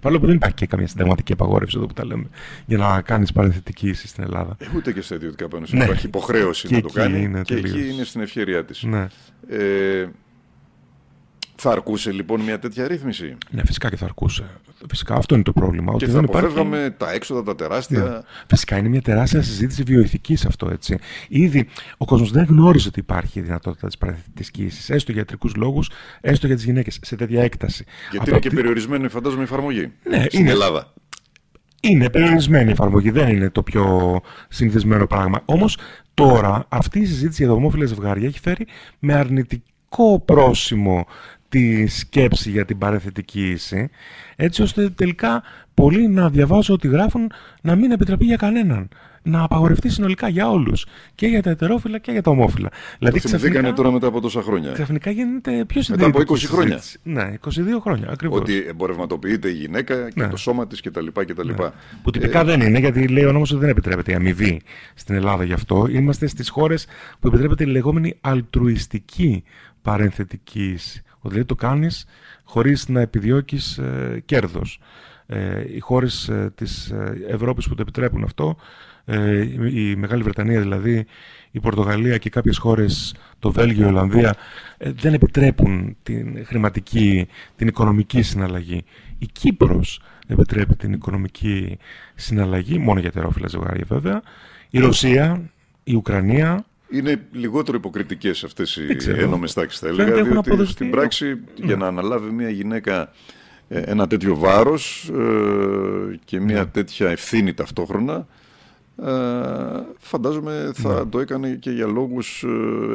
Παρόλο 0.00 0.20
που 0.20 0.26
δεν 0.26 0.34
υπάρχει 0.34 0.56
και 0.56 0.66
καμία 0.66 0.86
συνταγματική 0.86 1.32
απαγόρευση 1.32 1.76
εδώ 1.78 1.86
που 1.86 1.92
τα 1.92 2.04
λέμε 2.04 2.24
για 2.66 2.78
να 2.78 3.00
κάνεις 3.00 3.32
παρενθετική 3.32 3.92
στην 3.92 4.24
Ελλάδα. 4.24 4.56
Ε, 4.58 4.66
ούτε 4.76 4.92
και 4.92 5.00
στα 5.00 5.14
ιδιωτικά 5.14 5.48
πανεπιστήμια 5.48 5.84
ναι. 5.84 5.90
υπάρχει 5.90 6.06
υποχρέωση 6.06 6.74
να 6.74 6.80
το 6.80 6.88
κάνει. 6.88 7.22
Είναι 7.22 7.42
και 7.42 7.54
εκεί 7.54 7.90
είναι 7.92 8.04
στην 8.04 8.20
ευχαίρειά 8.20 8.64
της. 8.64 8.82
Ναι. 8.82 9.06
Ε, 9.48 10.06
θα 11.62 11.70
αρκούσε 11.70 12.12
λοιπόν 12.12 12.40
μια 12.40 12.58
τέτοια 12.58 12.86
ρύθμιση; 12.86 13.36
Ναι, 13.50 13.62
φυσικά 13.64 13.88
και 13.88 13.96
θα 13.96 14.04
αρκούσε. 14.04 14.44
Φυσικά 14.88 15.14
αυτό 15.14 15.34
είναι 15.34 15.44
το 15.44 15.52
πρόβλημα. 15.52 15.90
Και 15.90 16.04
ότι 16.04 16.06
θα 16.06 16.12
δεν 16.12 16.24
αποφεύγαμε 16.24 16.76
υπάρχει... 16.76 16.94
τα 16.96 17.12
έξοδα, 17.12 17.42
τα 17.42 17.54
τεράστια. 17.54 17.98
Ναι. 17.98 18.18
Φυσικά 18.46 18.76
είναι 18.76 18.88
μια 18.88 19.02
τεράστια 19.02 19.42
συζήτηση 19.42 19.82
βιοειθικής 19.82 20.46
αυτό 20.46 20.68
έτσι. 20.70 20.98
Ήδη 21.28 21.68
ο 21.96 22.04
κόσμος 22.04 22.30
δεν 22.30 22.44
γνώριζε 22.44 22.88
ότι 22.88 23.00
υπάρχει 23.00 23.38
η 23.38 23.42
δυνατότητα 23.42 23.86
της 23.86 23.98
παραθετικής 23.98 24.50
κοίησης, 24.50 24.90
έστω 24.90 25.10
για 25.10 25.20
ιατρικούς 25.20 25.54
λόγους, 25.54 25.90
έστω 26.20 26.46
για 26.46 26.56
τις 26.56 26.64
γυναίκες, 26.64 26.98
σε 27.02 27.16
τέτοια 27.16 27.42
έκταση. 27.42 27.84
Γιατί 28.10 28.30
είναι 28.30 28.38
και 28.38 28.50
περιορισμένη, 28.50 29.08
φαντάζομαι, 29.08 29.40
η 29.40 29.44
εφαρμογή. 29.44 29.92
Ναι, 30.08 30.24
στην 30.28 30.40
είναι... 30.40 30.50
Ελλάδα. 30.50 30.92
Είναι 31.80 32.10
περιορισμένη 32.10 32.68
η 32.68 32.72
εφαρμογή, 32.72 33.10
δεν 33.10 33.28
είναι 33.28 33.50
το 33.50 33.62
πιο 33.62 34.20
συνηθισμένο 34.48 35.06
πράγμα. 35.06 35.42
Όμως 35.44 35.78
τώρα 36.14 36.64
αυτή 36.68 37.00
η 37.00 37.04
συζήτηση 37.04 37.42
για 37.42 37.52
τα 37.52 37.56
ομόφυλα 37.58 37.86
ζευγάρια 37.86 38.26
έχει 38.28 38.40
φέρει 38.40 38.66
με 38.98 39.14
αρνητικό 39.14 40.20
πρόσημο 40.24 41.06
τη 41.52 41.86
σκέψη 41.86 42.50
για 42.50 42.64
την 42.64 42.78
παρεθετική 42.78 43.50
ίση, 43.50 43.90
έτσι 44.36 44.62
ώστε 44.62 44.88
τελικά 44.88 45.42
πολλοί 45.74 46.08
να 46.08 46.28
διαβάζω 46.28 46.74
ότι 46.74 46.88
γράφουν 46.88 47.30
να 47.62 47.76
μην 47.76 47.90
επιτραπεί 47.90 48.24
για 48.24 48.36
κανέναν. 48.36 48.88
Να 49.24 49.42
απαγορευτεί 49.42 49.88
συνολικά 49.88 50.28
για 50.28 50.50
όλους. 50.50 50.86
Και 51.14 51.26
για 51.26 51.42
τα 51.42 51.50
ετερόφυλλα 51.50 51.98
και 51.98 52.12
για 52.12 52.22
τα 52.22 52.30
ομόφυλα. 52.30 52.68
Δηλαδή, 52.98 53.20
το 53.20 53.28
ξαφνικά, 53.28 53.72
τώρα 53.72 53.90
μετά 53.90 54.06
από 54.06 54.20
τόσα 54.20 54.42
χρόνια. 54.42 54.72
Ξαφνικά 54.72 55.10
γίνεται 55.10 55.64
πιο 55.64 55.82
Μετά 55.88 56.06
από 56.06 56.18
20 56.18 56.36
χρόνια. 56.38 56.80
Ναι, 57.02 57.34
22 57.44 57.50
χρόνια 57.80 58.08
ακριβώς. 58.10 58.40
Ότι 58.40 58.64
εμπορευματοποιείται 58.68 59.48
η 59.48 59.52
γυναίκα 59.52 60.10
και 60.10 60.20
ναι. 60.20 60.28
το 60.28 60.36
σώμα 60.36 60.66
της 60.66 60.80
κτλ. 60.80 61.06
Ναι. 61.44 61.54
Που 62.02 62.10
τυπικά 62.10 62.40
ε... 62.40 62.44
δεν 62.44 62.60
είναι, 62.60 62.78
γιατί 62.78 63.08
λέει 63.08 63.24
ο 63.24 63.32
νόμος 63.32 63.50
ότι 63.50 63.60
δεν 63.60 63.68
επιτρέπεται 63.68 64.12
η 64.12 64.14
αμοιβή 64.14 64.60
στην 64.94 65.14
Ελλάδα 65.14 65.44
γι' 65.44 65.52
αυτό. 65.52 65.86
Είμαστε 65.90 66.26
στις 66.26 66.48
χώρες 66.48 66.86
που 67.20 67.26
επιτρέπεται 67.26 67.64
η 67.64 67.66
λεγόμενη 67.66 68.16
αλτρουιστική 68.20 69.44
παρενθετική 69.82 70.78
Δηλαδή 71.22 71.44
το 71.44 71.54
κάνεις 71.54 72.06
χωρίς 72.44 72.88
να 72.88 73.00
επιδιώκεις 73.00 73.78
ε, 73.78 74.22
κέρδος. 74.24 74.80
Ε, 75.26 75.74
οι 75.74 75.78
χώρες 75.78 76.28
ε, 76.28 76.52
της 76.54 76.90
ε, 76.90 77.24
Ευρώπης 77.28 77.68
που 77.68 77.74
το 77.74 77.82
επιτρέπουν 77.82 78.22
αυτό, 78.22 78.56
ε, 79.04 79.40
η 79.72 79.96
Μεγάλη 79.96 80.22
Βρετανία 80.22 80.60
δηλαδή, 80.60 81.06
η 81.50 81.60
Πορτογαλία 81.60 82.18
και 82.18 82.30
κάποιες 82.30 82.58
χώρες, 82.58 83.14
το 83.38 83.52
Βέλγιο, 83.52 83.86
η 83.86 83.88
Ολλανδία, 83.88 84.36
δεν 84.78 85.14
επιτρέπουν 85.14 85.96
την 86.02 86.46
χρηματική, 86.46 87.28
την 87.56 87.68
οικονομική 87.68 88.22
συναλλαγή. 88.22 88.84
Η 89.18 89.26
Κύπρος 89.26 90.02
επιτρέπει 90.26 90.76
την 90.76 90.92
οικονομική 90.92 91.78
συναλλαγή, 92.14 92.78
μόνο 92.78 93.00
για 93.00 93.12
τερόφυλλα 93.12 93.48
ζευγάρια 93.48 93.84
βέβαια. 93.88 94.22
Η 94.70 94.78
Ρωσία, 94.78 95.50
η 95.84 95.94
Ουκρανία, 95.94 96.64
είναι 96.92 97.26
λιγότερο 97.32 97.76
υποκριτικές 97.76 98.44
αυτές 98.44 98.76
οι 98.76 98.86
ένομες 99.16 99.52
τάξεις, 99.52 99.80
θα 99.80 99.88
έλεγα. 99.88 100.22
Διότι 100.22 100.66
στην 100.66 100.90
πράξη, 100.90 101.26
ναι. 101.26 101.40
για 101.56 101.76
να 101.76 101.86
αναλάβει 101.86 102.30
μια 102.30 102.50
γυναίκα 102.50 103.12
ε, 103.68 103.80
ένα 103.80 104.06
τέτοιο 104.06 104.36
βάρος 104.36 105.10
ε, 105.14 106.18
και 106.24 106.40
μια 106.40 106.58
ναι. 106.58 106.66
τέτοια 106.66 107.10
ευθύνη 107.10 107.54
ταυτόχρονα, 107.54 108.14
ε, 108.14 108.24
φαντάζομαι 109.98 110.70
θα 110.74 110.94
ναι. 110.94 111.10
το 111.10 111.20
έκανε 111.20 111.50
και 111.50 111.70
για 111.70 111.86
λόγους 111.86 112.44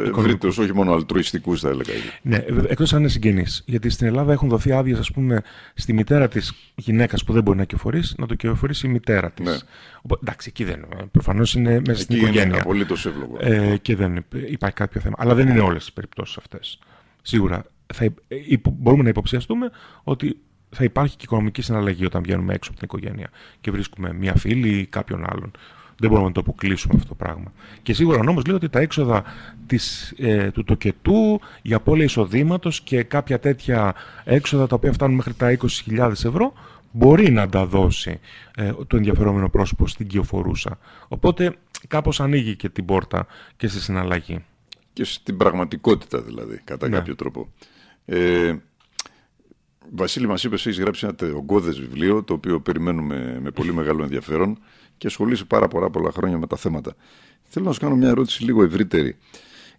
ε, 0.05 0.09
ευρύτερους, 0.09 0.57
όχι 0.57 0.73
μόνο 0.73 0.93
αλτρουιστικούς 0.93 1.61
θα 1.61 1.69
έλεγα. 1.69 1.93
Ναι, 2.21 2.43
εκτός 2.67 2.93
αν 2.93 2.99
είναι 2.99 3.07
συγγενείς. 3.07 3.63
Γιατί 3.65 3.89
στην 3.89 4.07
Ελλάδα 4.07 4.31
έχουν 4.31 4.49
δοθεί 4.49 4.71
άδειες, 4.71 4.99
ας 4.99 5.11
πούμε, 5.11 5.41
στη 5.73 5.93
μητέρα 5.93 6.27
της 6.27 6.53
γυναίκας 6.75 7.23
που 7.23 7.33
δεν 7.33 7.43
μπορεί 7.43 7.57
να 7.57 7.63
κυοφορήσει, 7.63 8.15
να 8.17 8.25
το 8.25 8.35
κυοφορήσει 8.35 8.87
η 8.87 8.89
μητέρα 8.89 9.31
της. 9.31 9.45
Ναι. 9.45 10.15
εντάξει, 10.21 10.47
εκεί 10.49 10.63
δεν 10.63 10.75
είναι. 10.75 11.05
Προφανώς 11.11 11.55
είναι 11.55 11.81
μέσα 11.87 12.01
στην 12.01 12.15
οικογένεια. 12.15 12.43
Είναι 12.43 12.57
απολύτως 12.57 13.05
εύλογο. 13.05 13.37
Ε, 13.39 13.77
και 13.77 13.95
δεν 13.95 14.25
υπάρχει 14.49 14.75
κάποιο 14.75 15.01
θέμα. 15.01 15.15
Αλλά 15.17 15.35
δεν 15.35 15.47
είναι 15.47 15.59
όλες 15.59 15.83
τις 15.83 15.93
περιπτώσεις 15.93 16.37
αυτές. 16.37 16.79
Σίγουρα 17.21 17.65
θα, 17.93 18.03
ε, 18.03 18.37
μπορούμε 18.71 19.03
να 19.03 19.09
υποψιαστούμε 19.09 19.69
ότι 20.03 20.37
θα 20.69 20.83
υπάρχει 20.83 21.15
και 21.15 21.23
οικονομική 21.23 21.61
συναλλαγή 21.61 22.05
όταν 22.05 22.23
βγαίνουμε 22.23 22.53
έξω 22.53 22.71
από 22.71 22.79
την 22.79 22.89
οικογένεια 22.91 23.29
και 23.61 23.71
βρίσκουμε 23.71 24.13
μια 24.13 24.35
φίλη 24.35 24.69
ή 24.69 24.85
κάποιον 24.85 25.25
άλλον. 25.29 25.51
Δεν 25.99 26.09
μπορούμε 26.09 26.27
να 26.27 26.33
το 26.33 26.39
αποκλείσουμε 26.39 26.93
αυτό 26.95 27.07
το 27.07 27.15
πράγμα. 27.15 27.51
Και 27.83 27.93
σίγουρα 27.93 28.19
ο 28.19 28.23
νόμος 28.23 28.45
λέει 28.45 28.55
ότι 28.55 28.69
τα 28.69 28.79
έξοδα 28.79 29.23
της, 29.65 30.13
ε, 30.17 30.51
του 30.51 30.63
τοκετού 30.63 31.39
για 31.61 31.75
απώλεια 31.75 32.05
εισοδήματος 32.05 32.81
και 32.81 33.03
κάποια 33.03 33.39
τέτοια 33.39 33.95
έξοδα 34.23 34.67
τα 34.67 34.75
οποία 34.75 34.93
φτάνουν 34.93 35.15
μέχρι 35.15 35.33
τα 35.33 35.57
20.000 35.57 36.11
ευρώ 36.11 36.53
μπορεί 36.91 37.31
να 37.31 37.49
τα 37.49 37.65
δώσει 37.65 38.19
ε, 38.55 38.71
το 38.87 38.97
ενδιαφερόμενο 38.97 39.49
πρόσωπο 39.49 39.87
στην 39.87 40.07
κυοφορούσα. 40.07 40.79
Οπότε 41.07 41.55
κάπως 41.87 42.19
ανοίγει 42.19 42.55
και 42.55 42.69
την 42.69 42.85
πόρτα 42.85 43.27
και 43.57 43.67
στη 43.67 43.79
συναλλαγή. 43.79 44.45
Και 44.93 45.03
στην 45.03 45.37
πραγματικότητα 45.37 46.21
δηλαδή, 46.21 46.61
κατά 46.63 46.87
ναι. 46.87 46.97
κάποιο 46.97 47.15
τρόπο. 47.15 47.47
Ε, 48.05 48.55
Βασίλη, 49.91 50.27
μας 50.27 50.43
είπες, 50.43 50.65
έχεις 50.65 50.79
γράψει 50.79 51.07
ένα 51.19 51.33
ογκώδες 51.35 51.79
βιβλίο, 51.79 52.23
το 52.23 52.33
οποίο 52.33 52.59
περιμένουμε 52.59 53.39
με 53.41 53.51
πολύ 53.51 53.73
μεγάλο 53.73 54.03
ενδιαφέρον 54.03 54.59
και 54.97 55.07
ασχολείσαι 55.07 55.45
πάρα 55.45 55.67
πολλά, 55.67 55.89
πολλά 55.89 56.11
χρόνια 56.11 56.37
με 56.37 56.47
τα 56.47 56.57
θέματα. 56.57 56.95
Θέλω 57.43 57.65
να 57.65 57.71
σου 57.71 57.79
κάνω 57.79 57.95
μια 57.95 58.09
ερώτηση 58.09 58.43
λίγο 58.43 58.63
ευρύτερη. 58.63 59.15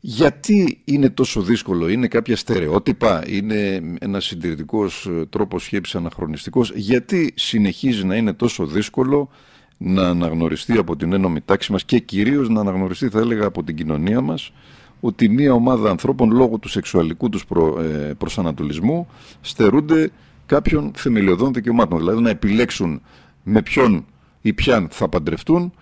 Γιατί 0.01 0.81
είναι 0.85 1.11
τόσο 1.11 1.43
δύσκολο, 1.43 1.89
είναι 1.89 2.09
κάποια 2.09 2.37
στερεότυπα, 2.37 3.23
είναι 3.27 3.83
ένας 4.01 4.25
συντηρητικός 4.25 5.07
ε, 5.07 5.27
τρόπος 5.31 5.65
σκέψης 5.65 5.95
αναχρονιστικός, 5.95 6.73
γιατί 6.75 7.33
συνεχίζει 7.37 8.05
να 8.05 8.17
είναι 8.17 8.33
τόσο 8.33 8.67
δύσκολο 8.67 9.31
να 9.79 10.09
αναγνωριστεί 10.09 10.79
από 10.79 10.97
την 10.97 11.13
ένωμη 11.13 11.41
τάξη 11.41 11.73
μας 11.73 11.85
και 11.85 11.99
κυρίως 11.99 12.49
να 12.49 12.61
αναγνωριστεί, 12.61 13.09
θα 13.09 13.19
έλεγα, 13.19 13.47
από 13.47 13.65
την 13.65 13.77
κοινωνία 13.77 14.21
μας 14.21 14.53
ότι 15.01 15.29
μια 15.29 15.53
ομάδα 15.53 15.91
ανθρώπων 15.91 16.31
λόγω 16.31 16.59
του 16.59 16.69
σεξουαλικού 16.69 17.29
τους 17.29 17.47
προ, 17.47 17.81
ε, 17.81 18.15
προσανατολισμού 18.19 19.09
στερούνται 19.41 20.11
κάποιων 20.47 20.93
θεμελιωδών 20.97 21.53
δικαιωμάτων. 21.53 21.99
Δηλαδή 21.99 22.21
να 22.21 22.31
επιλέξουν 22.31 23.03
με 23.43 23.63
ποιον 23.63 24.07
ή 24.41 24.53
ποιαν 24.53 24.89
θα 24.91 25.09
παντρευτούν 25.09 25.73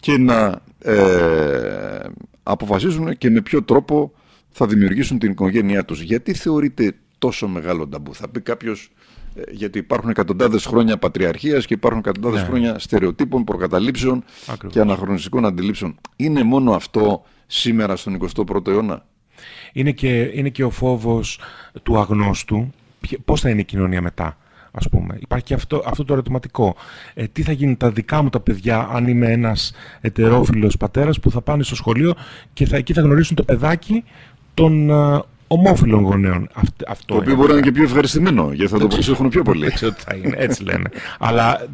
και 0.00 0.18
να 0.18 0.60
ε, 0.78 2.06
αποφασίζουν 2.42 3.18
και 3.18 3.30
με 3.30 3.40
ποιο 3.40 3.62
τρόπο 3.62 4.12
θα 4.50 4.66
δημιουργήσουν 4.66 5.18
την 5.18 5.30
οικογένειά 5.30 5.84
τους. 5.84 6.02
Γιατί 6.02 6.34
θεωρείται 6.34 6.92
τόσο 7.18 7.48
μεγάλο 7.48 7.88
ταμπού; 7.88 8.14
Θα 8.14 8.28
πει 8.28 8.40
κάποιος 8.40 8.84
ε, 8.84 8.99
γιατί 9.50 9.78
υπάρχουν 9.78 10.10
εκατοντάδες 10.10 10.64
χρόνια 10.64 10.98
πατριαρχίας 10.98 11.66
και 11.66 11.74
υπάρχουν 11.74 12.00
εκατοντάδες 12.00 12.40
ναι. 12.40 12.46
χρόνια 12.46 12.78
στερεοτύπων, 12.78 13.44
προκαταλήψεων 13.44 14.24
και 14.68 14.80
αναχρονιστικών 14.80 15.46
αντιλήψεων. 15.46 15.94
Είναι 16.16 16.42
μόνο 16.42 16.72
αυτό 16.72 17.22
σήμερα 17.46 17.96
στον 17.96 18.18
21ο 18.34 18.66
αιώνα; 18.66 19.06
Είναι 19.72 19.90
και, 19.90 20.30
είναι 20.34 20.48
και 20.48 20.64
ο 20.64 20.70
φόβος 20.70 21.40
του 21.82 21.98
αγνώστου. 21.98 22.72
Πώς 23.24 23.40
θα 23.40 23.50
είναι 23.50 23.60
η 23.60 23.64
κοινωνία 23.64 24.02
μετά, 24.02 24.36
ας 24.70 24.88
πούμε; 24.88 25.16
Υπάρχει 25.20 25.44
και 25.44 25.54
αυτό, 25.54 25.82
αυτό 25.86 26.04
το 26.04 26.12
ερωτηματικό. 26.12 26.76
Ε, 27.14 27.26
τι 27.26 27.42
θα 27.42 27.52
γίνει 27.52 27.76
τα 27.76 27.90
δικά 27.90 28.22
μου 28.22 28.28
τα 28.28 28.40
παιδιά 28.40 28.88
αν 28.92 29.08
είμαι 29.08 29.32
ένας 29.32 29.72
ετερόφιλος 30.00 30.76
πατέρας 30.76 31.20
που 31.20 31.30
θα 31.30 31.40
πάνε 31.40 31.62
στο 31.62 31.74
σχολείο 31.74 32.14
και 32.52 32.66
θα, 32.66 32.76
εκεί 32.76 32.92
θα 32.92 33.00
γνωρίσουν 33.00 33.36
το 33.36 33.44
παιδάκι 33.44 34.04
των 34.54 34.90
ε, 34.90 35.22
ομόφυλων 35.52 36.02
γονέων. 36.02 36.48
Αυτό 36.88 37.14
το 37.14 37.20
οποίο 37.20 37.34
μπορεί 37.34 37.48
να 37.48 37.54
είναι 37.54 37.62
και 37.62 37.72
πιο 37.72 37.82
ευχαριστημένο, 37.82 38.52
γιατί 38.52 38.72
θα 38.72 38.78
το 38.78 38.86
προσέχουν 38.86 39.28
πιο 39.28 39.42
πολύ. 39.42 39.64
Δεν 39.64 39.74
ξέρω 39.74 39.92
τι 39.92 40.00
θα 40.00 40.14
είναι, 40.14 40.34
έτσι 40.38 40.62
λένε. 40.62 40.90
Αλλά 41.18 41.68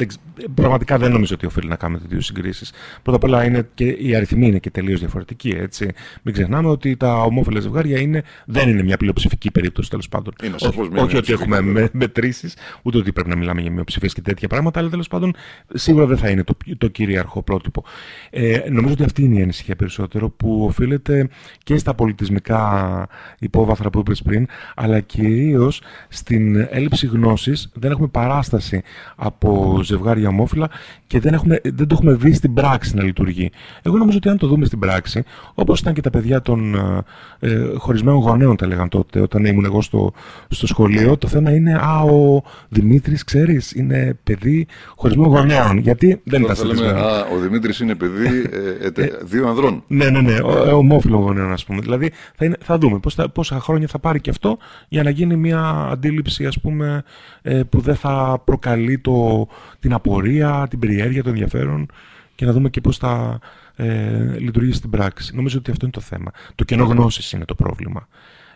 πραγματικά 0.54 0.98
δεν 0.98 1.12
νομίζω 1.12 1.34
ότι 1.34 1.46
οφείλει 1.46 1.68
να 1.68 1.76
κάνουμε 1.76 2.00
τέτοιους 2.00 2.26
συγκρίσεις. 2.26 2.72
Πρώτα 3.02 3.16
απ' 3.16 3.24
όλα 3.24 3.44
είναι 3.44 3.68
και 3.74 3.84
οι 3.84 4.14
αριθμοί 4.14 4.46
είναι 4.46 4.58
και 4.58 4.70
τελείως 4.70 5.00
διαφορετικοί. 5.00 5.48
Έτσι. 5.48 5.88
Μην 6.22 6.34
ξεχνάμε 6.34 6.68
ότι 6.68 6.96
τα 6.96 7.22
ομόφυλα 7.22 7.60
ζευγάρια 7.60 8.00
είναι, 8.00 8.22
δεν 8.44 8.68
είναι 8.68 8.82
μια 8.82 8.96
πλειοψηφική 8.96 9.50
περίπτωση 9.50 9.90
τέλος 9.90 10.08
πάντων. 10.08 10.32
Είναι 10.44 10.56
όχι 11.00 11.16
ότι 11.16 11.32
έχουμε 11.32 11.60
με, 11.60 11.88
μετρήσεις, 11.92 12.54
ούτε 12.82 12.98
ότι 12.98 13.12
πρέπει 13.12 13.28
να 13.28 13.36
μιλάμε 13.36 13.60
για 13.60 13.70
μειοψηφίες 13.70 14.12
και 14.12 14.20
τέτοια 14.20 14.48
πράγματα, 14.48 14.80
αλλά 14.80 14.88
τέλος 14.88 15.08
πάντων 15.08 15.34
σίγουρα 15.74 16.06
δεν 16.06 16.16
θα 16.16 16.28
είναι 16.28 16.44
το, 16.44 16.56
το 16.78 16.88
κυρίαρχο 16.88 17.42
πρότυπο. 17.42 17.84
Ε, 18.30 18.60
νομίζω 18.70 18.92
ότι 18.92 19.02
αυτή 19.02 19.22
είναι 19.22 19.38
η 19.38 19.42
ανησυχία 19.42 19.76
περισσότερο 19.76 20.30
που 20.30 20.64
οφείλεται 20.64 21.28
και 21.62 21.78
στα 21.78 21.94
πολιτισμικά 21.94 23.08
υπόβαθρα 23.38 23.65
υπόβαθρα 23.66 23.90
που 23.90 23.98
είπες 23.98 24.22
πριν, 24.22 24.46
αλλά 24.74 25.00
κυρίως 25.00 25.82
στην 26.08 26.66
έλλειψη 26.70 27.06
γνώσης. 27.06 27.70
Δεν 27.74 27.90
έχουμε 27.90 28.06
παράσταση 28.06 28.82
από 29.16 29.80
ζευγάρια 29.82 30.28
ομόφυλα 30.28 30.70
και 31.06 31.20
δεν, 31.20 31.34
έχουμε, 31.34 31.60
δεν 31.62 31.86
το 31.86 31.94
έχουμε 31.94 32.12
δει 32.12 32.32
στην 32.32 32.54
πράξη 32.54 32.94
να 32.94 33.02
λειτουργεί. 33.02 33.50
Εγώ 33.82 33.96
νομίζω 33.96 34.16
ότι 34.16 34.28
αν 34.28 34.38
το 34.38 34.46
δούμε 34.46 34.64
στην 34.64 34.78
πράξη, 34.78 35.24
όπως 35.54 35.80
ήταν 35.80 35.94
και 35.94 36.00
τα 36.00 36.10
παιδιά 36.10 36.42
των 36.42 36.74
ε, 36.74 37.48
ε, 37.48 37.64
χωρισμένων 37.76 38.20
γονέων, 38.20 38.56
τα 38.56 38.66
λέγαν 38.66 38.88
τότε, 38.88 39.20
όταν 39.20 39.44
ήμουν 39.44 39.64
εγώ 39.64 39.82
στο, 39.82 40.12
στο 40.48 40.66
σχολείο, 40.66 41.16
το 41.16 41.28
θέμα 41.28 41.54
είναι 41.54 41.72
Α, 41.72 42.00
ο 42.00 42.42
Δημήτρης, 42.68 43.24
ξέρεις, 43.24 43.72
είναι 43.72 44.18
παιδί 44.22 44.66
χωρισμένων 44.96 45.32
γονέων. 45.32 45.78
Γιατί 45.78 46.20
δεν 46.24 46.42
ήταν 46.42 46.66
λέμε, 46.66 46.88
Α, 46.88 47.26
ο 47.34 47.38
Δημήτρης 47.38 47.80
είναι 47.80 47.94
παιδί 47.94 48.48
ε, 48.96 49.02
ε, 49.02 49.10
δύο 49.22 49.48
ανδρών. 49.48 49.82
Ναι, 49.86 50.10
ναι, 50.10 50.20
ναι, 50.20 50.36
ομόφυλων 50.72 51.20
γονέων, 51.20 51.52
ας 51.52 51.64
πούμε. 51.64 51.80
Δηλαδή 51.80 52.12
θα, 52.36 52.44
είναι, 52.44 52.56
θα 52.64 52.78
δούμε 52.78 53.00
πώς 53.32 53.52
θα 53.56 53.64
χρόνια 53.64 53.86
θα 53.86 53.98
πάρει 53.98 54.20
και 54.20 54.30
αυτό 54.30 54.58
για 54.88 55.02
να 55.02 55.10
γίνει 55.10 55.36
μια 55.36 55.60
αντίληψη 55.90 56.46
ας 56.46 56.60
πούμε 56.60 57.02
ε, 57.42 57.62
που 57.62 57.80
δεν 57.80 57.94
θα 57.96 58.42
προκαλεί 58.44 58.98
το, 58.98 59.48
την 59.80 59.92
απορία, 59.92 60.66
την 60.70 60.78
περιέργεια, 60.78 61.22
το 61.22 61.28
ενδιαφέρον 61.28 61.86
και 62.34 62.44
να 62.44 62.52
δούμε 62.52 62.68
και 62.68 62.80
πώς 62.80 62.96
θα 62.96 63.38
ε, 63.76 64.38
λειτουργήσει 64.38 64.78
στην 64.78 64.90
πράξη. 64.90 65.34
Νομίζω 65.34 65.58
ότι 65.58 65.70
αυτό 65.70 65.84
είναι 65.84 65.94
το 65.94 66.00
θέμα. 66.00 66.30
Το 66.54 66.64
κενό 66.64 66.84
γνώσης 66.84 67.32
είναι 67.32 67.44
το 67.44 67.54
πρόβλημα. 67.54 68.08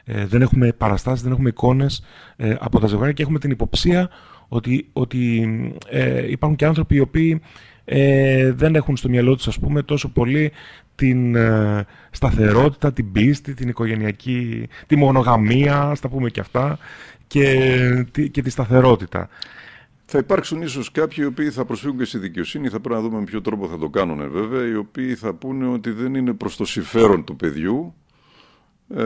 Ε, 0.05 0.27
δεν 0.27 0.43
έχουμε 0.43 0.73
παραστάσεις, 0.73 1.23
δεν 1.23 1.33
έχουμε 1.33 1.49
εικόνες 1.49 2.05
ε, 2.37 2.57
από 2.61 2.81
τα 2.81 2.87
ζευγάρια 2.87 3.13
και 3.13 3.23
έχουμε 3.23 3.39
την 3.39 3.51
υποψία 3.51 4.11
ότι, 4.49 4.89
ότι 4.93 5.43
ε, 5.89 6.31
υπάρχουν 6.31 6.57
και 6.57 6.65
άνθρωποι 6.65 6.95
οι 6.95 7.01
οποίοι 7.01 7.41
ε, 7.93 8.53
δεν 8.53 8.75
έχουν 8.75 8.97
στο 8.97 9.09
μυαλό 9.09 9.37
τους 9.37 9.49
ας 9.49 9.59
πούμε 9.59 9.83
τόσο 9.83 10.09
πολύ 10.09 10.53
την 10.95 11.35
ε, 11.35 11.87
σταθερότητα, 12.11 12.93
την 12.93 13.13
πίστη, 13.13 13.55
την 13.55 13.69
οικογενειακή, 13.69 14.69
τη 14.87 14.97
μονογαμία, 14.97 15.95
στα 15.95 16.09
πούμε 16.09 16.31
και 16.31 16.41
αυτά, 16.41 16.79
και, 17.27 18.07
και 18.31 18.43
τη 18.43 18.51
σταθερότητα. 18.51 19.29
Θα 20.05 20.19
υπάρξουν 20.19 20.63
ίσως 20.63 20.91
κάποιοι 20.91 21.17
οι 21.21 21.25
οποίοι 21.25 21.51
θα 21.51 21.65
προσφύγουν 21.65 21.99
και 21.99 22.05
στη 22.05 22.19
δικαιοσύνη, 22.19 22.69
θα 22.69 22.81
πρέπει 22.81 22.95
να 22.95 23.09
δούμε 23.09 23.19
με 23.19 23.25
ποιο 23.25 23.41
τρόπο 23.41 23.69
θα 23.69 23.79
το 23.79 23.89
κάνουν 23.89 24.31
βέβαια, 24.31 24.69
οι 24.69 24.75
οποίοι 24.75 25.15
θα 25.15 25.35
πούνε 25.35 25.67
ότι 25.67 25.91
δεν 25.91 26.15
είναι 26.15 26.33
προς 26.33 26.57
το 26.57 26.65
συμφέρον 26.65 27.25
του 27.25 27.37
παιδιού, 27.37 27.95
ε, 28.95 29.05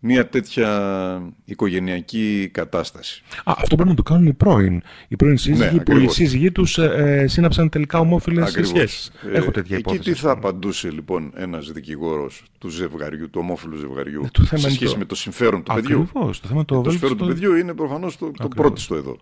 μια 0.00 0.28
τέτοια 0.28 1.32
οικογενειακή 1.44 2.48
κατάσταση. 2.52 3.22
Α, 3.44 3.52
αυτό 3.56 3.74
πρέπει 3.74 3.90
να 3.90 3.96
το 3.96 4.02
κάνουν 4.02 4.26
οι 4.26 4.32
πρώην. 4.32 4.82
Οι 5.08 5.16
πρώην 5.16 5.36
σύζυγοι 5.36 5.74
ναι, 5.74 5.82
που 5.82 5.96
οι 5.96 6.08
σύζυγοι 6.08 6.52
τους 6.52 6.78
ε, 6.78 7.20
ε, 7.22 7.26
σύναψαν 7.26 7.68
τελικά 7.68 7.98
ομόφυλες 7.98 8.50
σχέσεις. 8.50 9.12
Ε, 9.32 9.36
Έχω 9.36 9.50
τέτοια 9.50 9.78
υπόθεση. 9.78 10.02
Εκεί 10.02 10.12
τι 10.12 10.18
θα 10.18 10.30
απαντούσε 10.30 10.90
λοιπόν 10.90 11.32
ένας 11.36 11.72
δικηγόρος 11.72 12.44
του 12.58 12.68
ζευγαριού, 12.68 13.30
του 13.30 13.38
ομόφυλου 13.42 13.76
ζευγαριού, 13.76 14.28
ε, 14.52 14.56
σε 14.56 14.70
σχέση 14.70 14.92
το... 14.92 14.98
με 14.98 15.04
το 15.04 15.14
συμφέρον 15.14 15.62
του 15.62 15.74
παιδιού; 15.74 16.00
Ακριβώς. 16.00 16.40
Το, 16.40 16.48
θέμα 16.48 16.64
το, 16.64 16.80
το 16.80 16.90
συμφέρον 16.90 17.16
του 17.16 17.26
παιδιού 17.26 17.54
είναι 17.54 17.74
προφανώς 17.74 18.18
το, 18.18 18.30
το 18.36 18.48
πρώτο 18.48 18.80
στο 18.80 18.94
εδώ. 18.94 19.16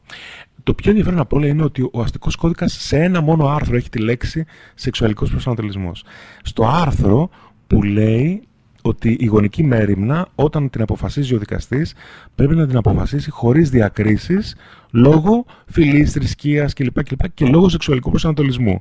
Το 0.63 0.75
πιο 0.75 0.91
ενδιαφέρον 0.91 1.21
απ' 1.21 1.33
όλα 1.33 1.47
είναι 1.47 1.63
ότι 1.63 1.89
ο 1.93 2.01
αστικός 2.01 2.37
κώδικας 2.37 2.73
σε 2.73 2.97
ένα 2.97 3.21
μόνο 3.21 3.47
άρθρο 3.47 3.77
έχει 3.77 3.89
τη 3.89 3.99
λέξη 3.99 4.45
σεξουαλικός 4.75 5.31
προσανατολισμός. 5.31 6.05
Στο 6.43 6.67
άρθρο 6.67 7.31
που 7.67 7.83
λέει 7.83 8.48
ότι 8.89 9.17
η 9.21 9.27
γονική 9.27 9.65
μέρημνα 9.65 10.29
όταν 10.35 10.71
την 10.71 10.83
αποφασίζει 10.83 11.35
ο 11.35 11.39
δικαστής 11.39 11.95
πρέπει 12.35 12.55
να 12.55 12.67
την 12.67 12.77
αποφασίσει 12.77 13.31
χωρίς 13.31 13.71
διακρίσεις 13.71 14.57
λόγω 14.91 15.45
φυλής, 15.67 16.13
θρησκείας 16.13 16.73
κλπ. 16.73 17.03
κλπ 17.03 17.21
και 17.35 17.47
λόγω 17.47 17.69
σεξουαλικού 17.69 18.11
προσανατολισμού. 18.11 18.81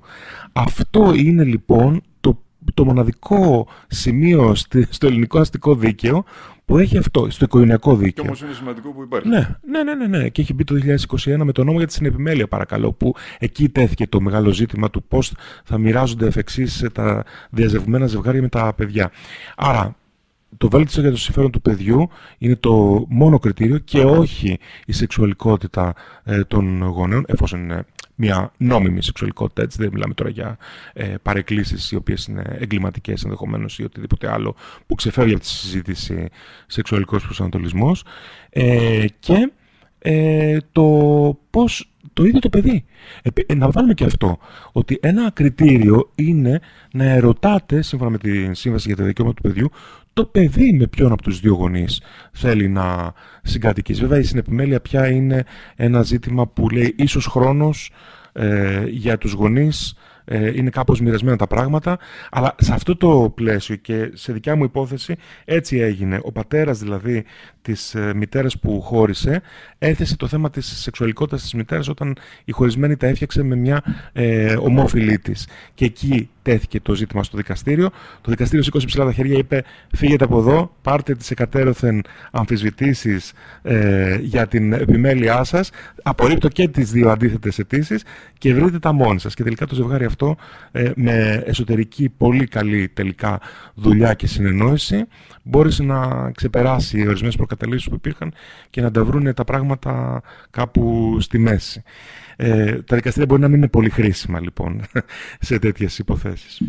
Αυτό 0.53 1.13
είναι 1.15 1.43
λοιπόν 1.43 2.01
το, 2.19 2.41
το 2.73 2.85
μοναδικό 2.85 3.67
σημείο 3.87 4.55
στο 4.89 5.07
ελληνικό 5.07 5.39
αστικό 5.39 5.75
δίκαιο 5.75 6.23
που 6.67 6.77
έχει 6.77 6.97
αυτό 6.97 7.27
στο 7.29 7.45
οικογενειακό 7.45 7.95
δίκαιο. 7.95 8.23
Και 8.23 8.29
όμως 8.29 8.41
είναι 8.41 8.53
σημαντικό 8.53 8.89
που 8.89 9.01
υπάρχει. 9.01 9.27
Ναι, 9.27 9.57
ναι, 9.69 9.83
ναι, 9.83 9.95
ναι, 9.95 10.17
ναι. 10.17 10.29
Και 10.29 10.41
έχει 10.41 10.53
μπει 10.53 10.63
το 10.63 10.75
2021 11.25 11.37
με 11.43 11.51
το 11.51 11.63
νόμο 11.63 11.77
για 11.77 11.87
τη 11.87 11.93
συνεπιμέλεια, 11.93 12.47
παρακαλώ, 12.47 12.91
που 12.91 13.15
εκεί 13.39 13.69
τέθηκε 13.69 14.07
το 14.07 14.21
μεγάλο 14.21 14.51
ζήτημα 14.51 14.89
του 14.89 15.03
πώς 15.03 15.33
θα 15.63 15.77
μοιράζονται 15.77 16.25
εφ' 16.25 16.37
εξής 16.37 16.85
τα 16.91 17.23
διαζευμένα 17.49 18.07
ζευγάρια 18.07 18.41
με 18.41 18.49
τα 18.49 18.73
παιδιά. 18.73 19.11
Άρα, 19.55 19.95
το 20.57 20.69
βέλτιστο 20.69 21.01
για 21.01 21.11
το 21.11 21.17
συμφέρον 21.17 21.51
του 21.51 21.61
παιδιού 21.61 22.09
είναι 22.37 22.55
το 22.55 23.05
μόνο 23.09 23.39
κριτήριο 23.39 23.77
και 23.77 23.99
όχι 23.99 24.57
η 24.85 24.91
σεξουαλικότητα 24.91 25.93
ε, 26.23 26.43
των 26.43 26.83
γονέων, 26.83 27.25
εφόσον 27.27 27.59
είναι 27.59 27.85
μια 28.19 28.51
νόμιμη 28.57 29.03
σεξουαλικότητα, 29.03 29.61
έτσι. 29.61 29.77
Δεν 29.81 29.89
μιλάμε 29.93 30.13
τώρα 30.13 30.29
για 30.29 30.57
ε, 30.93 31.15
παρεκκλήσεις 31.21 31.91
οι 31.91 31.95
οποίες 31.95 32.25
είναι 32.25 32.57
εγκληματικές 32.59 33.23
ενδεχομένως 33.23 33.79
ή 33.79 33.83
οτιδήποτε 33.83 34.31
άλλο 34.31 34.55
που 34.85 34.95
ξεφεύγει 34.95 35.33
από 35.33 35.41
τη 35.41 35.47
συζήτηση 35.47 36.29
σεξουαλικός 36.67 37.23
προσανατολισμός. 37.23 38.03
Ε, 38.49 39.05
και 39.19 39.51
ε, 39.99 40.57
το 40.71 40.83
πώς 41.49 41.91
το 42.13 42.23
ίδιο 42.23 42.39
το 42.39 42.49
παιδί. 42.49 42.85
Ε, 43.21 43.53
να 43.53 43.69
βάλουμε 43.69 43.93
και 43.93 44.03
αυτό, 44.03 44.37
ότι 44.71 44.97
ένα 45.01 45.31
κριτήριο 45.31 46.11
είναι 46.15 46.59
να 46.93 47.03
ερωτάτε, 47.03 47.81
σύμφωνα 47.81 48.09
με 48.09 48.17
τη 48.17 48.53
Σύμβαση 48.53 48.87
για 48.87 48.97
τα 48.97 49.03
Δικαιώματα 49.03 49.41
του 49.41 49.47
Παιδιού, 49.47 49.69
το 50.13 50.25
παιδί 50.25 50.73
με 50.73 50.87
ποιον 50.87 51.11
από 51.11 51.21
τους 51.21 51.39
δύο 51.39 51.53
γονείς 51.53 52.01
θέλει 52.31 52.67
να 52.67 53.13
συγκατοικήσει. 53.43 54.01
Βέβαια 54.01 54.19
η 54.19 54.23
συνεπιμέλεια 54.23 54.81
πια 54.81 55.07
είναι 55.07 55.43
ένα 55.75 56.01
ζήτημα 56.01 56.47
που 56.47 56.69
λέει 56.69 56.95
ίσως 56.97 57.25
χρόνος 57.25 57.91
ε, 58.33 58.85
για 58.87 59.17
τους 59.17 59.31
γονείς 59.31 59.89
ε, 59.89 60.06
είναι 60.31 60.69
κάπως 60.69 61.01
μοιρασμένα 61.01 61.37
τα 61.37 61.47
πράγματα, 61.47 61.99
αλλά 62.29 62.55
σε 62.59 62.73
αυτό 62.73 62.97
το 62.97 63.31
πλαίσιο 63.35 63.75
και 63.75 64.11
σε 64.13 64.33
δικιά 64.33 64.55
μου 64.55 64.63
υπόθεση 64.63 65.15
έτσι 65.45 65.77
έγινε. 65.77 66.19
Ο 66.23 66.31
πατέρας 66.31 66.79
δηλαδή 66.79 67.25
της 67.61 67.95
ε, 67.95 68.13
μητέρας 68.13 68.59
που 68.59 68.81
χώρισε 68.81 69.41
έθεσε 69.77 70.17
το 70.17 70.27
θέμα 70.27 70.49
της 70.49 70.81
σεξουαλικότητας 70.81 71.41
της 71.41 71.53
μητέρας 71.53 71.87
όταν 71.87 72.15
η 72.45 72.51
χωρισμένη 72.51 72.97
τα 72.97 73.07
έφτιαξε 73.07 73.43
με 73.43 73.55
μια 73.55 73.83
ε, 74.13 74.55
ομόφιλή 74.55 75.19
της. 75.19 75.47
Και 75.73 75.85
εκεί 75.85 76.29
τέθηκε 76.47 76.79
το 76.79 76.95
ζήτημα 76.95 77.23
στο 77.23 77.37
δικαστήριο. 77.37 77.89
Το 78.21 78.31
δικαστήριο 78.31 78.63
σήκωσε 78.63 78.85
ψηλά 78.85 79.05
τα 79.05 79.11
χέρια, 79.13 79.37
είπε: 79.37 79.63
Φύγετε 79.95 80.23
από 80.23 80.39
εδώ, 80.39 80.71
πάρτε 80.81 81.15
τις 81.15 81.31
εκατέρωθεν 81.31 82.01
αμφισβητήσεις 82.31 83.33
ε, 83.61 84.17
για 84.21 84.47
την 84.47 84.73
επιμέλειά 84.73 85.43
σας. 85.43 85.69
Απορρίπτω 86.03 86.47
και 86.47 86.67
τις 86.67 86.91
δύο 86.91 87.09
αντίθετες 87.09 87.59
αιτήσεις 87.59 88.03
και 88.37 88.53
βρείτε 88.53 88.79
τα 88.79 88.91
μόνοι 88.91 89.19
σας. 89.19 89.33
Και 89.33 89.43
τελικά 89.43 89.65
το 89.65 89.75
ζευγάρι 89.75 90.05
αυτό, 90.05 90.35
ε, 90.71 90.91
με 90.95 91.43
εσωτερική 91.45 92.09
πολύ 92.17 92.47
καλή 92.47 92.89
τελικά 92.93 93.39
δουλειά 93.73 94.13
και 94.13 94.27
συνεννόηση, 94.27 95.05
μπόρεσε 95.43 95.83
να 95.83 96.31
ξεπεράσει 96.31 97.07
ορισμένες 97.07 97.35
προκαταλήψεις 97.35 97.89
που 97.89 97.95
υπήρχαν 97.95 98.33
και 98.69 98.81
να 98.81 98.91
τα 98.91 99.03
βρουν 99.03 99.33
τα 99.33 99.43
πράγματα 99.43 100.21
κάπου 100.49 101.17
στη 101.19 101.37
μέση. 101.37 101.83
Ε, 102.39 102.81
τα 102.81 102.95
δικαστήρια 102.95 103.25
μπορεί 103.25 103.41
να 103.41 103.47
μην 103.47 103.57
είναι 103.57 103.67
πολύ 103.67 103.89
χρήσιμα 103.89 104.39
λοιπόν 104.39 104.81
σε 105.39 105.59
τέτοιες 105.59 105.99
υποθέσεις. 105.99 106.61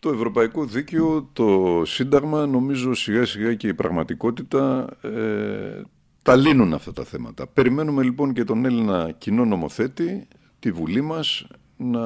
Το 0.00 0.10
Ευρωπαϊκό 0.10 0.64
Δίκαιο, 0.64 1.30
το 1.32 1.82
Σύνταγμα, 1.84 2.46
νομίζω 2.46 2.94
σιγά 2.94 3.24
σιγά 3.24 3.54
και 3.54 3.68
η 3.68 3.74
πραγματικότητα 3.74 4.86
ε, 5.02 5.82
τα 6.22 6.36
λύνουν 6.36 6.74
αυτά 6.74 6.92
τα 6.92 7.04
θέματα. 7.04 7.46
Περιμένουμε 7.46 8.02
λοιπόν 8.02 8.32
και 8.32 8.44
τον 8.44 8.64
Έλληνα 8.64 9.14
κοινό 9.18 9.44
νομοθέτη, 9.44 10.28
τη 10.58 10.72
Βουλή 10.72 11.00
μας, 11.00 11.46
να 11.76 12.00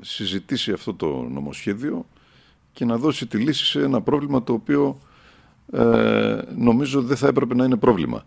συζητήσει 0.00 0.72
αυτό 0.72 0.94
το 0.94 1.28
νομοσχέδιο 1.32 2.06
και 2.72 2.84
να 2.84 2.96
δώσει 2.96 3.26
τη 3.26 3.38
λύση 3.38 3.64
σε 3.64 3.82
ένα 3.82 4.00
πρόβλημα 4.00 4.42
το 4.42 4.52
οποίο 4.52 4.98
ε, 5.72 6.38
νομίζω 6.56 7.02
δεν 7.02 7.16
θα 7.16 7.28
έπρεπε 7.28 7.54
να 7.54 7.64
είναι 7.64 7.76
πρόβλημα. 7.76 8.24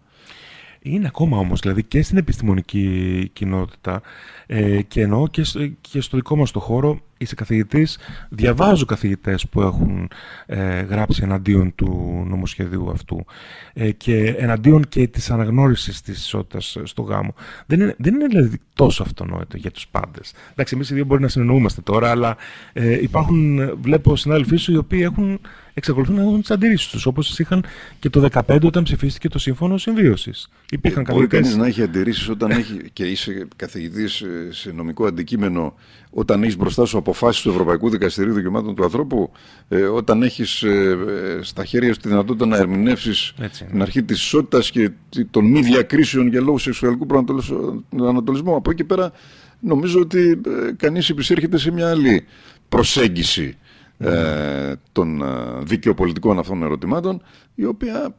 Είναι 0.81 1.07
ακόμα 1.07 1.37
όμως, 1.37 1.59
δηλαδή 1.59 1.83
και 1.83 2.01
στην 2.01 2.17
επιστημονική 2.17 3.29
κοινότητα 3.33 4.01
ε, 4.45 4.81
και 4.81 5.01
εννοώ 5.01 5.27
και, 5.27 5.43
και 5.81 6.01
στο 6.01 6.17
δικό 6.17 6.35
μας 6.35 6.51
το 6.51 6.59
χώρο 6.59 6.99
είσαι 7.19 7.35
καθηγητής, 7.35 7.97
διαβάζω 8.29 8.85
καθηγητές 8.85 9.47
που 9.47 9.61
έχουν 9.61 10.09
ε, 10.45 10.81
γράψει 10.81 11.23
εναντίον 11.23 11.75
του 11.75 12.23
νομοσχεδίου 12.27 12.91
αυτού 12.91 13.25
ε, 13.73 13.91
και 13.91 14.35
εναντίον 14.37 14.83
και 14.89 15.07
της 15.07 15.31
αναγνώρισης 15.31 16.01
της 16.01 16.17
ισότητας 16.17 16.77
στο 16.83 17.01
γάμο. 17.01 17.33
Δεν 17.65 17.79
είναι, 17.79 17.95
δεν 17.97 18.13
είναι 18.13 18.27
δηλαδή 18.27 18.59
τόσο 18.73 19.03
αυτονόητο 19.03 19.57
για 19.57 19.71
τους 19.71 19.87
πάντες. 19.87 20.33
Εντάξει, 20.51 20.75
εμείς 20.75 20.89
οι 20.89 20.93
δύο 20.93 21.05
μπορεί 21.05 21.21
να 21.21 21.27
συνεννοούμαστε 21.27 21.81
τώρα, 21.81 22.09
αλλά 22.09 22.37
ε, 22.73 23.01
υπάρχουν, 23.01 23.59
βλέπω 23.81 24.15
συνάδελφοί 24.15 24.55
σου 24.55 24.71
οι 24.71 24.77
οποίοι 24.77 25.01
έχουν, 25.03 25.39
εξακολουθούν 25.79 26.15
να 26.15 26.21
έχουν 26.21 26.41
τις 26.41 26.51
αντιρρήσεις 26.51 26.87
τους, 26.87 27.05
όπως 27.05 27.39
είχαν 27.39 27.65
και 27.99 28.09
το 28.09 28.27
2015 28.33 28.59
όταν 28.63 28.83
ψηφίστηκε 28.83 29.29
το 29.29 29.39
Σύμφωνο 29.39 29.77
Συμβίωσης. 29.77 30.49
Υπήρχαν 30.71 31.05
Μπορεί 31.09 31.27
κανείς 31.27 31.55
να 31.55 31.65
έχει 31.65 31.81
αντιρρήσεις 31.81 32.29
όταν 32.29 32.51
έχει 32.51 32.81
και 32.93 33.03
είσαι 33.03 33.47
καθηγητής 33.55 34.23
σε 34.49 34.71
νομικό 34.71 35.05
αντικείμενο, 35.05 35.73
όταν 36.11 36.43
έχεις 36.43 36.57
μπροστά 36.57 36.85
σου 36.85 36.97
αποφάσεις 36.97 37.41
του 37.41 37.49
Ευρωπαϊκού 37.49 37.89
Δικαστηρίου 37.89 38.33
Δικαιωμάτων 38.33 38.75
του 38.75 38.83
Ανθρώπου, 38.83 39.31
ε, 39.67 39.81
όταν 39.81 40.23
έχεις 40.23 40.63
ε, 40.63 40.97
στα 41.41 41.65
χέρια 41.65 41.93
σου 41.93 41.99
τη 41.99 42.07
δυνατότητα 42.07 42.45
να 42.45 42.57
ερμηνεύσεις 42.57 43.33
την 43.69 43.81
αρχή 43.81 44.03
της 44.03 44.17
ισότητας 44.17 44.71
και 44.71 44.91
των 45.31 45.45
μη 45.45 45.61
διακρίσεων 45.61 46.27
για 46.27 46.41
λόγους 46.41 46.61
σεξουαλικού 46.61 47.05
προσανατολισμού. 47.05 48.55
Από 48.55 48.71
εκεί 48.71 48.83
πέρα 48.83 49.11
νομίζω 49.59 49.99
ότι 49.99 50.41
ε, 50.47 50.71
κανείς 50.77 51.09
επισέρχεται 51.09 51.57
σε 51.57 51.71
μια 51.71 51.89
άλλη 51.89 52.25
προσέγγιση 52.69 53.57
ε, 53.99 54.73
των 54.91 55.23
δικαιοπολιτικών 55.63 56.39
αυτών 56.39 56.63
ερωτημάτων, 56.63 57.21
η 57.55 57.65
οποία 57.65 58.15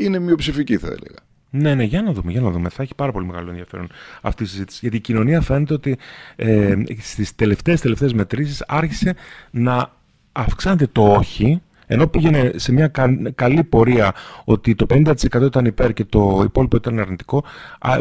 είναι 0.00 0.18
μειοψηφική 0.18 0.76
θα 0.76 0.86
έλεγα. 0.86 1.18
Ναι, 1.50 1.74
ναι, 1.74 1.82
για 1.82 2.02
να 2.02 2.12
δούμε, 2.12 2.32
για 2.32 2.40
να 2.40 2.50
δούμε. 2.50 2.68
Θα 2.68 2.82
έχει 2.82 2.94
πάρα 2.94 3.12
πολύ 3.12 3.26
μεγάλο 3.26 3.48
ενδιαφέρον 3.48 3.88
αυτή 4.22 4.42
η 4.42 4.46
συζήτηση. 4.46 4.78
Γιατί 4.82 4.96
η 4.96 5.00
κοινωνία 5.00 5.40
φαίνεται 5.40 5.74
ότι 5.74 5.98
ε, 6.36 6.74
στις 7.00 7.34
τελευταίες, 7.34 7.80
τελευταίες 7.80 8.12
μετρήσεις 8.12 8.64
άρχισε 8.66 9.14
να 9.50 9.90
αυξάνεται 10.32 10.86
το 10.92 11.12
όχι 11.12 11.60
ενώ 11.86 12.06
πήγαινε 12.06 12.50
σε 12.54 12.72
μια 12.72 12.90
καλή 13.34 13.64
πορεία 13.64 14.14
ότι 14.44 14.74
το 14.74 14.86
50% 14.90 15.14
ήταν 15.42 15.64
υπέρ 15.64 15.92
και 15.92 16.04
το 16.04 16.42
υπόλοιπο 16.44 16.76
ήταν 16.76 16.98
αρνητικό, 16.98 17.44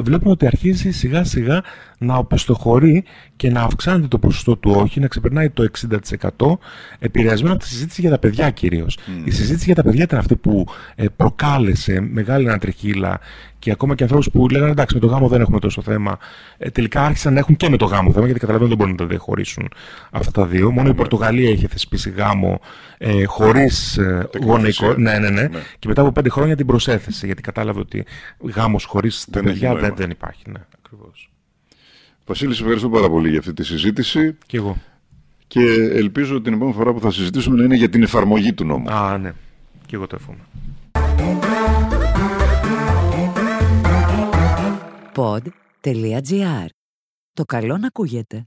βλέπουμε 0.01 0.31
ότι 0.31 0.45
αρχίζει 0.45 0.91
σιγά 0.91 1.23
σιγά 1.23 1.63
να 1.97 2.15
οπισθοχωρεί 2.15 3.03
και 3.35 3.49
να 3.49 3.61
αυξάνεται 3.61 4.07
το 4.07 4.19
ποσοστό 4.19 4.57
του 4.57 4.71
όχι, 4.77 4.99
να 4.99 5.07
ξεπερνάει 5.07 5.49
το 5.49 5.67
60% 6.37 6.57
επηρεασμένο 6.99 7.53
από 7.53 7.63
τη 7.63 7.69
συζήτηση 7.69 8.01
για 8.01 8.09
τα 8.09 8.17
παιδιά 8.17 8.49
κυρίως. 8.49 8.97
Η 9.23 9.31
συζήτηση 9.31 9.65
για 9.65 9.75
τα 9.75 9.83
παιδιά 9.83 10.03
ήταν 10.03 10.19
αυτή 10.19 10.35
που 10.35 10.65
ε, 10.95 11.05
προκάλεσε 11.15 11.99
μεγάλη 11.99 12.47
ανατριχίλα 12.47 13.19
και 13.65 13.71
ακόμα 13.71 13.95
και 13.95 14.03
ανθρώπους 14.03 14.29
που 14.29 14.49
λέγανε 14.49 14.71
εντάξει 14.71 14.95
με 14.95 15.01
το 15.01 15.07
γάμο 15.07 15.27
δεν 15.27 15.41
έχουμε 15.41 15.59
τόσο 15.59 15.81
θέμα. 15.81 16.17
Ε, 16.57 16.69
τελικά 16.69 17.05
άρχισαν 17.05 17.33
να 17.33 17.39
έχουν 17.39 17.55
και 17.55 17.69
με 17.69 17.77
το 17.77 17.85
γάμο 17.85 18.11
θέμα 18.11 18.25
γιατί 18.25 18.39
καταλαβαίνουν 18.39 18.69
δεν 18.69 18.77
μπορούν 18.77 18.93
να 19.01 19.03
τα 19.03 19.09
διαχωρίσουν 19.09 19.71
αυτά 20.11 20.31
τα 20.31 20.45
δύο. 20.45 20.71
Μόνο 20.71 20.89
η 20.89 20.93
Πορτογαλία 20.93 21.49
είχε 21.49 21.67
θεσπίσει 21.67 22.09
γάμο 22.09 22.59
ε, 22.97 23.23
χωρίς 23.23 23.97
ε, 23.97 24.29
γονεϊκό. 24.43 24.93
Ναι, 24.97 25.19
ναι, 25.19 25.29
ναι, 25.29 25.41
ναι, 25.41 25.59
Και 25.79 25.87
μετά 25.87 26.01
από 26.01 26.11
πέντε 26.11 26.29
χρόνια 26.29 26.55
την 26.55 26.65
προσέθεσε 26.65 27.25
γιατί 27.25 27.41
κατάλαβε 27.41 27.79
ότι 27.79 28.05
γάμος 28.55 28.85
χωρίς 28.85 29.25
τα 29.31 29.41
παιδιά 29.41 29.75
δεν, 29.75 29.93
δεν 29.95 30.09
υπάρχει. 30.09 30.43
Ναι, 30.51 30.59
ακριβώς. 30.83 31.29
Βασίλης, 32.25 32.55
σε 32.55 32.61
ευχαριστώ 32.61 32.89
πάρα 32.89 33.09
πολύ 33.09 33.29
για 33.29 33.39
αυτή 33.39 33.53
τη 33.53 33.63
συζήτηση. 33.63 34.37
Και 34.45 34.57
εγώ. 34.57 34.77
Και 35.47 35.61
ελπίζω 35.91 36.35
ότι 36.35 36.43
την 36.43 36.53
επόμενη 36.53 36.75
φορά 36.75 36.93
που 36.93 36.99
θα 36.99 37.11
συζητήσουμε 37.11 37.57
να 37.57 37.63
είναι 37.63 37.75
για 37.75 37.89
την 37.89 38.03
εφαρμογή 38.03 38.53
του 38.53 38.65
νόμου. 38.65 38.89
Α, 38.91 39.17
ναι. 39.17 39.33
Και 39.85 39.95
εγώ 39.95 40.07
το 40.07 40.15
εύχομαι. 40.19 40.39
Pod.gr. 45.15 46.65
Το 47.33 47.43
καλό 47.43 47.77
να 47.77 47.87
ακούγεται. 47.87 48.45